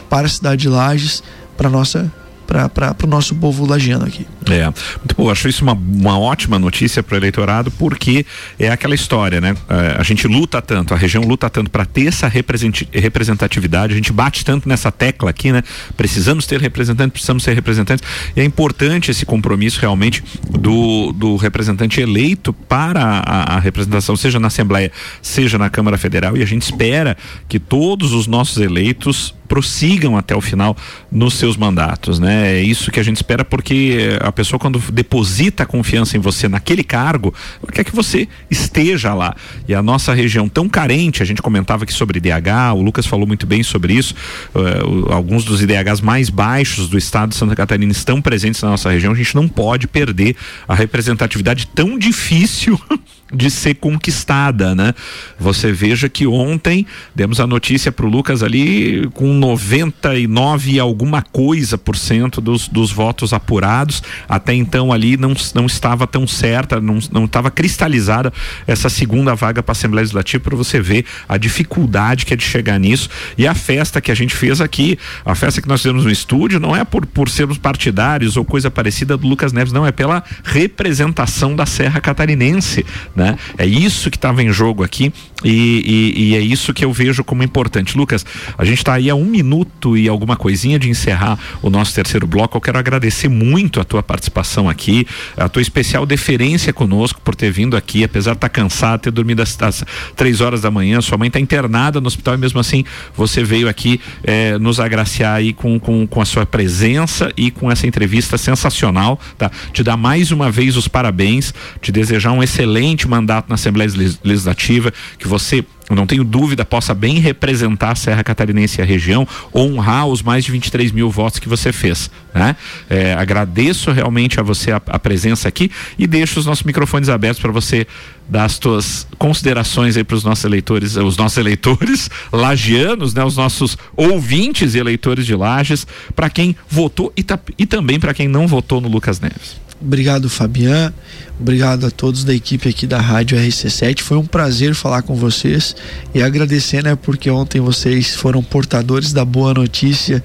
para 0.08 0.26
a 0.26 0.30
cidade 0.30 0.62
de 0.62 0.68
Lages, 0.68 1.22
para 1.56 1.68
nossa 1.68 2.10
para 2.50 2.96
o 3.04 3.06
nosso 3.06 3.34
povo 3.36 3.64
lagiano 3.64 4.04
aqui. 4.04 4.26
É, 4.50 4.64
muito 4.64 5.14
bom. 5.16 5.30
Acho 5.30 5.48
isso 5.48 5.62
uma, 5.62 5.72
uma 5.72 6.18
ótima 6.18 6.58
notícia 6.58 7.02
para 7.02 7.14
o 7.14 7.18
eleitorado, 7.18 7.70
porque 7.70 8.26
é 8.58 8.68
aquela 8.68 8.94
história, 8.94 9.40
né? 9.40 9.54
É, 9.68 9.96
a 9.98 10.02
gente 10.02 10.26
luta 10.26 10.60
tanto, 10.60 10.92
a 10.92 10.96
região 10.96 11.22
luta 11.22 11.48
tanto 11.48 11.70
para 11.70 11.84
ter 11.84 12.08
essa 12.08 12.26
representatividade, 12.26 13.92
a 13.92 13.96
gente 13.96 14.12
bate 14.12 14.44
tanto 14.44 14.68
nessa 14.68 14.90
tecla 14.90 15.30
aqui, 15.30 15.52
né? 15.52 15.62
Precisamos 15.96 16.44
ter 16.46 16.60
representantes, 16.60 17.12
precisamos 17.12 17.44
ser 17.44 17.54
representantes. 17.54 18.04
E 18.34 18.40
é 18.40 18.44
importante 18.44 19.12
esse 19.12 19.24
compromisso 19.24 19.80
realmente 19.80 20.22
do, 20.50 21.12
do 21.12 21.36
representante 21.36 22.00
eleito 22.00 22.52
para 22.52 23.22
a, 23.24 23.56
a 23.56 23.60
representação, 23.60 24.16
seja 24.16 24.40
na 24.40 24.48
Assembleia, 24.48 24.90
seja 25.22 25.56
na 25.56 25.70
Câmara 25.70 25.96
Federal. 25.96 26.36
E 26.36 26.42
a 26.42 26.46
gente 26.46 26.62
espera 26.62 27.16
que 27.48 27.60
todos 27.60 28.12
os 28.12 28.26
nossos 28.26 28.56
eleitos 28.56 29.34
prossigam 29.50 30.16
até 30.16 30.32
o 30.32 30.40
final 30.40 30.76
nos 31.10 31.34
seus 31.34 31.56
mandatos, 31.56 32.20
né? 32.20 32.54
É 32.54 32.62
isso 32.62 32.88
que 32.92 33.00
a 33.00 33.02
gente 33.02 33.16
espera 33.16 33.44
porque 33.44 34.16
a 34.20 34.30
pessoa 34.30 34.60
quando 34.60 34.78
deposita 34.92 35.64
a 35.64 35.66
confiança 35.66 36.16
em 36.16 36.20
você 36.20 36.48
naquele 36.48 36.84
cargo, 36.84 37.34
quer 37.72 37.82
que 37.82 37.92
você 37.94 38.28
esteja 38.48 39.12
lá. 39.12 39.34
E 39.66 39.74
a 39.74 39.82
nossa 39.82 40.14
região 40.14 40.48
tão 40.48 40.68
carente, 40.68 41.20
a 41.20 41.26
gente 41.26 41.42
comentava 41.42 41.82
aqui 41.82 41.92
sobre 41.92 42.18
IDH, 42.18 42.76
o 42.76 42.80
Lucas 42.80 43.06
falou 43.06 43.26
muito 43.26 43.44
bem 43.44 43.64
sobre 43.64 43.92
isso. 43.92 44.14
Uh, 44.54 45.12
alguns 45.12 45.44
dos 45.44 45.60
IDHs 45.60 46.00
mais 46.00 46.30
baixos 46.30 46.88
do 46.88 46.96
estado 46.96 47.30
de 47.30 47.34
Santa 47.34 47.56
Catarina 47.56 47.90
estão 47.90 48.22
presentes 48.22 48.62
na 48.62 48.70
nossa 48.70 48.88
região. 48.88 49.12
A 49.12 49.16
gente 49.16 49.34
não 49.34 49.48
pode 49.48 49.88
perder 49.88 50.36
a 50.68 50.76
representatividade 50.76 51.66
tão 51.66 51.98
difícil 51.98 52.80
de 53.32 53.50
ser 53.50 53.74
conquistada, 53.74 54.74
né? 54.74 54.94
Você 55.38 55.72
veja 55.72 56.08
que 56.08 56.26
ontem 56.26 56.86
demos 57.14 57.40
a 57.40 57.46
notícia 57.46 57.92
para 57.92 58.06
o 58.06 58.08
Lucas 58.08 58.42
ali 58.42 59.08
com 59.14 59.32
99 59.32 60.72
e 60.72 60.80
alguma 60.80 61.22
coisa 61.22 61.78
por 61.78 61.96
cento 61.96 62.40
dos, 62.40 62.68
dos 62.68 62.90
votos 62.90 63.32
apurados. 63.32 64.02
Até 64.28 64.54
então 64.54 64.92
ali 64.92 65.16
não, 65.16 65.34
não 65.54 65.66
estava 65.66 66.06
tão 66.06 66.26
certa, 66.26 66.80
não, 66.80 66.98
não 67.12 67.24
estava 67.24 67.50
cristalizada 67.50 68.32
essa 68.66 68.88
segunda 68.88 69.34
vaga 69.34 69.62
para 69.62 69.72
a 69.72 69.74
Assembleia 69.74 70.02
Legislativa 70.02 70.42
para 70.42 70.56
você 70.56 70.80
ver 70.80 71.04
a 71.28 71.36
dificuldade 71.36 72.26
que 72.26 72.34
é 72.34 72.36
de 72.36 72.44
chegar 72.44 72.78
nisso. 72.78 73.08
E 73.38 73.46
a 73.46 73.54
festa 73.54 74.00
que 74.00 74.10
a 74.10 74.14
gente 74.14 74.34
fez 74.34 74.60
aqui, 74.60 74.98
a 75.24 75.34
festa 75.34 75.62
que 75.62 75.68
nós 75.68 75.80
fizemos 75.80 76.04
no 76.04 76.10
estúdio, 76.10 76.58
não 76.58 76.74
é 76.74 76.84
por, 76.84 77.06
por 77.06 77.28
sermos 77.28 77.58
partidários 77.58 78.36
ou 78.36 78.44
coisa 78.44 78.70
parecida 78.70 79.16
do 79.16 79.26
Lucas 79.26 79.52
Neves, 79.52 79.72
não, 79.72 79.86
é 79.86 79.92
pela 79.92 80.24
representação 80.44 81.54
da 81.54 81.66
Serra 81.66 82.00
Catarinense 82.00 82.84
né? 83.19 83.19
É 83.58 83.66
isso 83.66 84.10
que 84.10 84.16
estava 84.16 84.42
em 84.42 84.52
jogo 84.52 84.82
aqui 84.82 85.12
e, 85.44 86.12
e, 86.14 86.22
e, 86.22 86.36
é 86.36 86.40
isso 86.40 86.72
que 86.74 86.84
eu 86.84 86.92
vejo 86.92 87.24
como 87.24 87.42
importante. 87.42 87.96
Lucas, 87.96 88.24
a 88.58 88.64
gente 88.64 88.78
está 88.78 88.94
aí 88.94 89.08
a 89.08 89.14
um 89.14 89.24
minuto 89.24 89.96
e 89.96 90.08
alguma 90.08 90.36
coisinha 90.36 90.78
de 90.78 90.88
encerrar 90.90 91.38
o 91.62 91.70
nosso 91.70 91.94
terceiro 91.94 92.26
bloco. 92.26 92.56
Eu 92.56 92.60
quero 92.60 92.78
agradecer 92.78 93.28
muito 93.28 93.80
a 93.80 93.84
tua 93.84 94.02
participação 94.02 94.68
aqui, 94.68 95.06
a 95.36 95.48
tua 95.48 95.62
especial 95.62 96.04
deferência 96.04 96.72
conosco 96.72 97.20
por 97.22 97.34
ter 97.34 97.50
vindo 97.50 97.76
aqui, 97.76 98.04
apesar 98.04 98.32
de 98.32 98.38
estar 98.38 98.48
tá 98.48 98.52
cansado, 98.52 99.00
ter 99.00 99.10
dormido 99.10 99.42
às, 99.42 99.60
às, 99.62 99.84
três 100.14 100.40
horas 100.40 100.60
da 100.60 100.70
manhã. 100.70 101.00
Sua 101.00 101.16
mãe 101.16 101.28
está 101.28 101.40
internada 101.40 102.00
no 102.00 102.06
hospital 102.06 102.34
e 102.34 102.38
mesmo 102.38 102.60
assim 102.60 102.84
você 103.16 103.42
veio 103.42 103.68
aqui 103.68 104.00
eh, 104.22 104.58
nos 104.58 104.78
agraciar 104.78 105.36
aí 105.36 105.52
com, 105.52 105.80
com, 105.80 106.06
com 106.06 106.20
a 106.20 106.24
sua 106.24 106.44
presença 106.44 107.32
e 107.36 107.50
com 107.50 107.70
essa 107.70 107.86
entrevista 107.86 108.36
sensacional, 108.36 109.18
tá? 109.38 109.50
Te 109.72 109.82
dar 109.82 109.96
mais 109.96 110.30
uma 110.30 110.50
vez 110.50 110.76
os 110.76 110.86
parabéns, 110.86 111.54
te 111.80 111.90
desejar 111.90 112.32
um 112.32 112.42
excelente 112.42 113.08
mandato 113.10 113.48
na 113.48 113.56
Assembleia 113.56 113.90
Legislativa, 114.24 114.92
que 115.18 115.28
você 115.28 115.64
não 115.94 116.06
tenho 116.06 116.24
dúvida, 116.24 116.64
possa 116.64 116.94
bem 116.94 117.18
representar 117.18 117.92
a 117.92 117.94
Serra 117.94 118.22
Catarinense 118.22 118.80
e 118.80 118.82
a 118.82 118.84
região, 118.84 119.26
honrar 119.54 120.06
os 120.06 120.22
mais 120.22 120.44
de 120.44 120.52
23 120.52 120.92
mil 120.92 121.10
votos 121.10 121.38
que 121.38 121.48
você 121.48 121.72
fez. 121.72 122.10
Né? 122.32 122.54
É, 122.88 123.14
agradeço 123.14 123.90
realmente 123.90 124.38
a 124.38 124.42
você 124.42 124.70
a, 124.70 124.76
a, 124.76 124.98
presença 124.98 125.48
aqui 125.48 125.70
e 125.98 126.06
deixo 126.06 126.38
os 126.38 126.46
nossos 126.46 126.62
microfones 126.62 127.08
abertos 127.08 127.40
para 127.40 127.50
você 127.50 127.86
dar 128.28 128.44
as 128.44 128.52
suas 128.52 129.06
considerações 129.18 129.96
aí 129.96 130.04
para 130.04 130.14
os 130.14 130.22
nossos 130.22 130.44
eleitores, 130.44 130.96
os 130.96 131.16
nossos 131.16 131.38
eleitores 131.38 132.08
lagianos, 132.32 133.12
né? 133.12 133.24
os 133.24 133.36
nossos 133.36 133.76
ouvintes 133.96 134.74
e 134.74 134.78
eleitores 134.78 135.26
de 135.26 135.34
Lages, 135.34 135.86
para 136.14 136.30
quem 136.30 136.54
votou 136.68 137.12
e, 137.16 137.24
e 137.58 137.66
também 137.66 137.98
para 137.98 138.14
quem 138.14 138.28
não 138.28 138.46
votou 138.46 138.80
no 138.80 138.88
Lucas 138.88 139.18
Neves. 139.18 139.69
Obrigado, 139.80 140.28
Fabian. 140.28 140.92
Obrigado 141.40 141.86
a 141.86 141.90
todos 141.90 142.22
da 142.22 142.34
equipe 142.34 142.68
aqui 142.68 142.86
da 142.86 143.00
Rádio 143.00 143.38
RC7. 143.38 144.00
Foi 144.00 144.18
um 144.18 144.26
prazer 144.26 144.74
falar 144.74 145.02
com 145.02 145.14
vocês 145.14 145.74
e 146.14 146.22
agradecer, 146.22 146.84
né, 146.84 146.96
porque 147.00 147.30
ontem 147.30 147.60
vocês 147.60 148.14
foram 148.14 148.42
portadores 148.42 149.12
da 149.12 149.24
boa 149.24 149.54
notícia, 149.54 150.22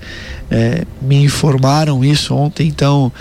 é, 0.51 0.83
me 1.01 1.23
informaram 1.23 2.03
isso 2.03 2.35
ontem, 2.35 2.67
então 2.67 3.13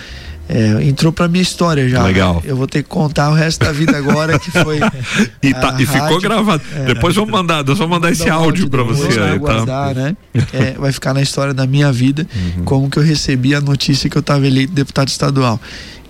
é, 0.49 0.82
entrou 0.82 1.12
pra 1.12 1.26
minha 1.26 1.41
história 1.41 1.89
já. 1.89 2.03
Legal. 2.03 2.35
Né? 2.35 2.43
Eu 2.45 2.57
vou 2.57 2.66
ter 2.66 2.82
que 2.82 2.89
contar 2.89 3.30
o 3.30 3.35
resto 3.35 3.64
da 3.64 3.72
vida 3.72 3.97
agora 3.97 4.39
que 4.39 4.51
foi. 4.51 4.78
e, 5.43 5.55
tá, 5.55 5.76
e 5.78 5.87
ficou 5.87 6.20
gravado. 6.20 6.62
É, 6.74 6.87
Depois 6.87 7.14
vamos 7.14 7.30
mandar, 7.30 7.62
vamos 7.62 7.89
mandar 7.89 8.11
esse 8.11 8.28
áudio 8.28 8.68
para 8.68 8.82
você 8.82 9.07
aí, 9.20 9.39
tá? 9.41 9.95
né? 9.95 10.16
É, 10.53 10.72
vai 10.72 10.93
ficar 10.93 11.14
na 11.14 11.22
história 11.22 11.55
da 11.55 11.66
minha 11.66 11.93
vida, 11.93 12.26
uhum. 12.35 12.64
como 12.64 12.91
que 12.91 12.99
eu 12.99 13.03
recebi 13.03 13.55
a 13.55 13.61
notícia 13.61 14.11
que 14.11 14.16
eu 14.16 14.20
estava 14.20 14.47
eleito 14.47 14.72
deputado 14.72 15.09
estadual. 15.09 15.61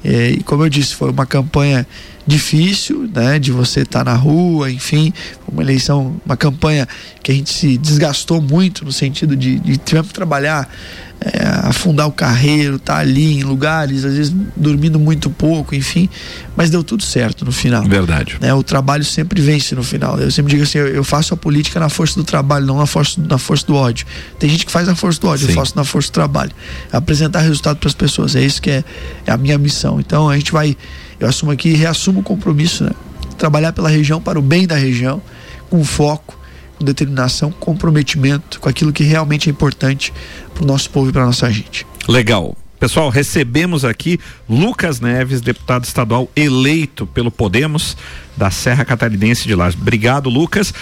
É, 0.05 0.31
e 0.31 0.43
como 0.43 0.65
eu 0.65 0.69
disse, 0.69 0.95
foi 0.95 1.11
uma 1.11 1.27
campanha 1.27 1.87
difícil, 2.27 3.09
né, 3.13 3.39
de 3.39 3.53
você 3.53 3.81
estar 3.81 4.05
tá 4.05 4.11
na 4.13 4.17
rua, 4.17 4.71
enfim, 4.71 5.13
uma 5.51 5.63
eleição, 5.63 6.17
uma 6.25 6.37
campanha 6.37 6.89
que 7.23 7.31
a 7.31 7.35
gente 7.35 7.53
se 7.53 7.77
desgastou 7.77 8.41
muito 8.41 8.85
no 8.85 8.93
sentido 8.93 9.37
de, 9.37 9.59
de 9.59 9.77
tivemos 9.77 10.09
que 10.09 10.15
trabalhar 10.15 10.69
é, 11.25 11.69
afundar 11.69 12.07
o 12.07 12.13
carreiro, 12.13 12.79
tá 12.79 12.99
ali 12.99 13.39
em 13.39 13.43
lugares, 13.43 14.05
às 14.05 14.15
vezes 14.15 14.35
dormindo 14.55 14.99
muito 14.99 15.31
pouco, 15.31 15.75
enfim, 15.75 16.09
mas 16.55 16.69
deu 16.69 16.85
tudo 16.85 17.03
certo 17.03 17.45
no 17.45 17.53
final. 17.53 17.83
Verdade. 17.85 18.37
Né? 18.41 18.53
O 18.53 18.63
trabalho 18.63 19.05
sempre 19.05 19.41
vence 19.41 19.75
no 19.75 19.83
final. 19.83 20.19
Eu 20.19 20.31
sempre 20.31 20.51
digo 20.51 20.65
assim, 20.65 20.79
eu, 20.79 20.89
eu 20.89 21.05
faço 21.05 21.33
a 21.33 21.37
política 21.37 21.81
na 21.81 21.89
força 21.89 22.15
do 22.17 22.25
trabalho, 22.25 22.67
não 22.67 22.77
na 22.77 22.87
força, 22.87 23.21
na 23.21 23.39
força 23.39 23.67
do 23.67 23.75
ódio. 23.75 24.07
Tem 24.39 24.51
gente 24.51 24.67
que 24.67 24.73
faz 24.73 24.87
na 24.87 24.95
força 24.95 25.21
do 25.21 25.29
ódio, 25.29 25.47
Sim. 25.47 25.53
eu 25.53 25.57
faço 25.57 25.75
na 25.77 25.85
força 25.85 26.11
do 26.11 26.13
trabalho. 26.13 26.53
Apresentar 26.93 27.41
resultado 27.41 27.79
para 27.79 27.89
as 27.89 27.95
pessoas, 27.95 28.37
é 28.37 28.43
isso 28.43 28.61
que 28.61 28.71
é, 28.71 28.85
é 29.27 29.33
a 29.33 29.37
minha 29.37 29.57
missão. 29.57 29.99
Então 30.01 30.29
a 30.29 30.37
gente 30.37 30.53
vai, 30.53 30.77
eu 31.25 31.31
assumo 31.31 31.51
aqui, 31.51 31.73
reassumo 31.73 32.21
o 32.21 32.23
compromisso, 32.23 32.85
né? 32.85 32.91
Trabalhar 33.37 33.73
pela 33.73 33.89
região 33.89 34.21
para 34.21 34.39
o 34.39 34.43
bem 34.43 34.67
da 34.67 34.77
região, 34.77 35.21
com 35.69 35.85
foco 35.85 36.39
com 36.77 36.85
determinação, 36.85 37.51
comprometimento 37.51 38.61
com 38.61 38.69
aquilo 38.69 38.93
que 38.93 39.05
realmente 39.05 39.49
é 39.49 39.53
importante 39.53 40.13
para 40.53 40.65
o 40.65 40.67
nosso 40.67 40.91
povo 40.91 41.11
e 41.11 41.13
para 41.13 41.25
nossa 41.25 41.51
gente. 41.51 41.87
Legal. 42.09 42.57
Pessoal, 42.79 43.09
recebemos 43.09 43.85
aqui 43.85 44.19
Lucas 44.49 45.01
Neves, 45.01 45.41
deputado 45.41 45.85
estadual 45.85 46.29
eleito 46.37 47.07
pelo 47.07 47.31
Podemos 47.31 47.97
da 48.37 48.51
Serra 48.51 48.85
Catarinense 48.85 49.47
de 49.47 49.55
Lages. 49.55 49.81
Obrigado, 49.81 50.29
Lucas. 50.29 50.75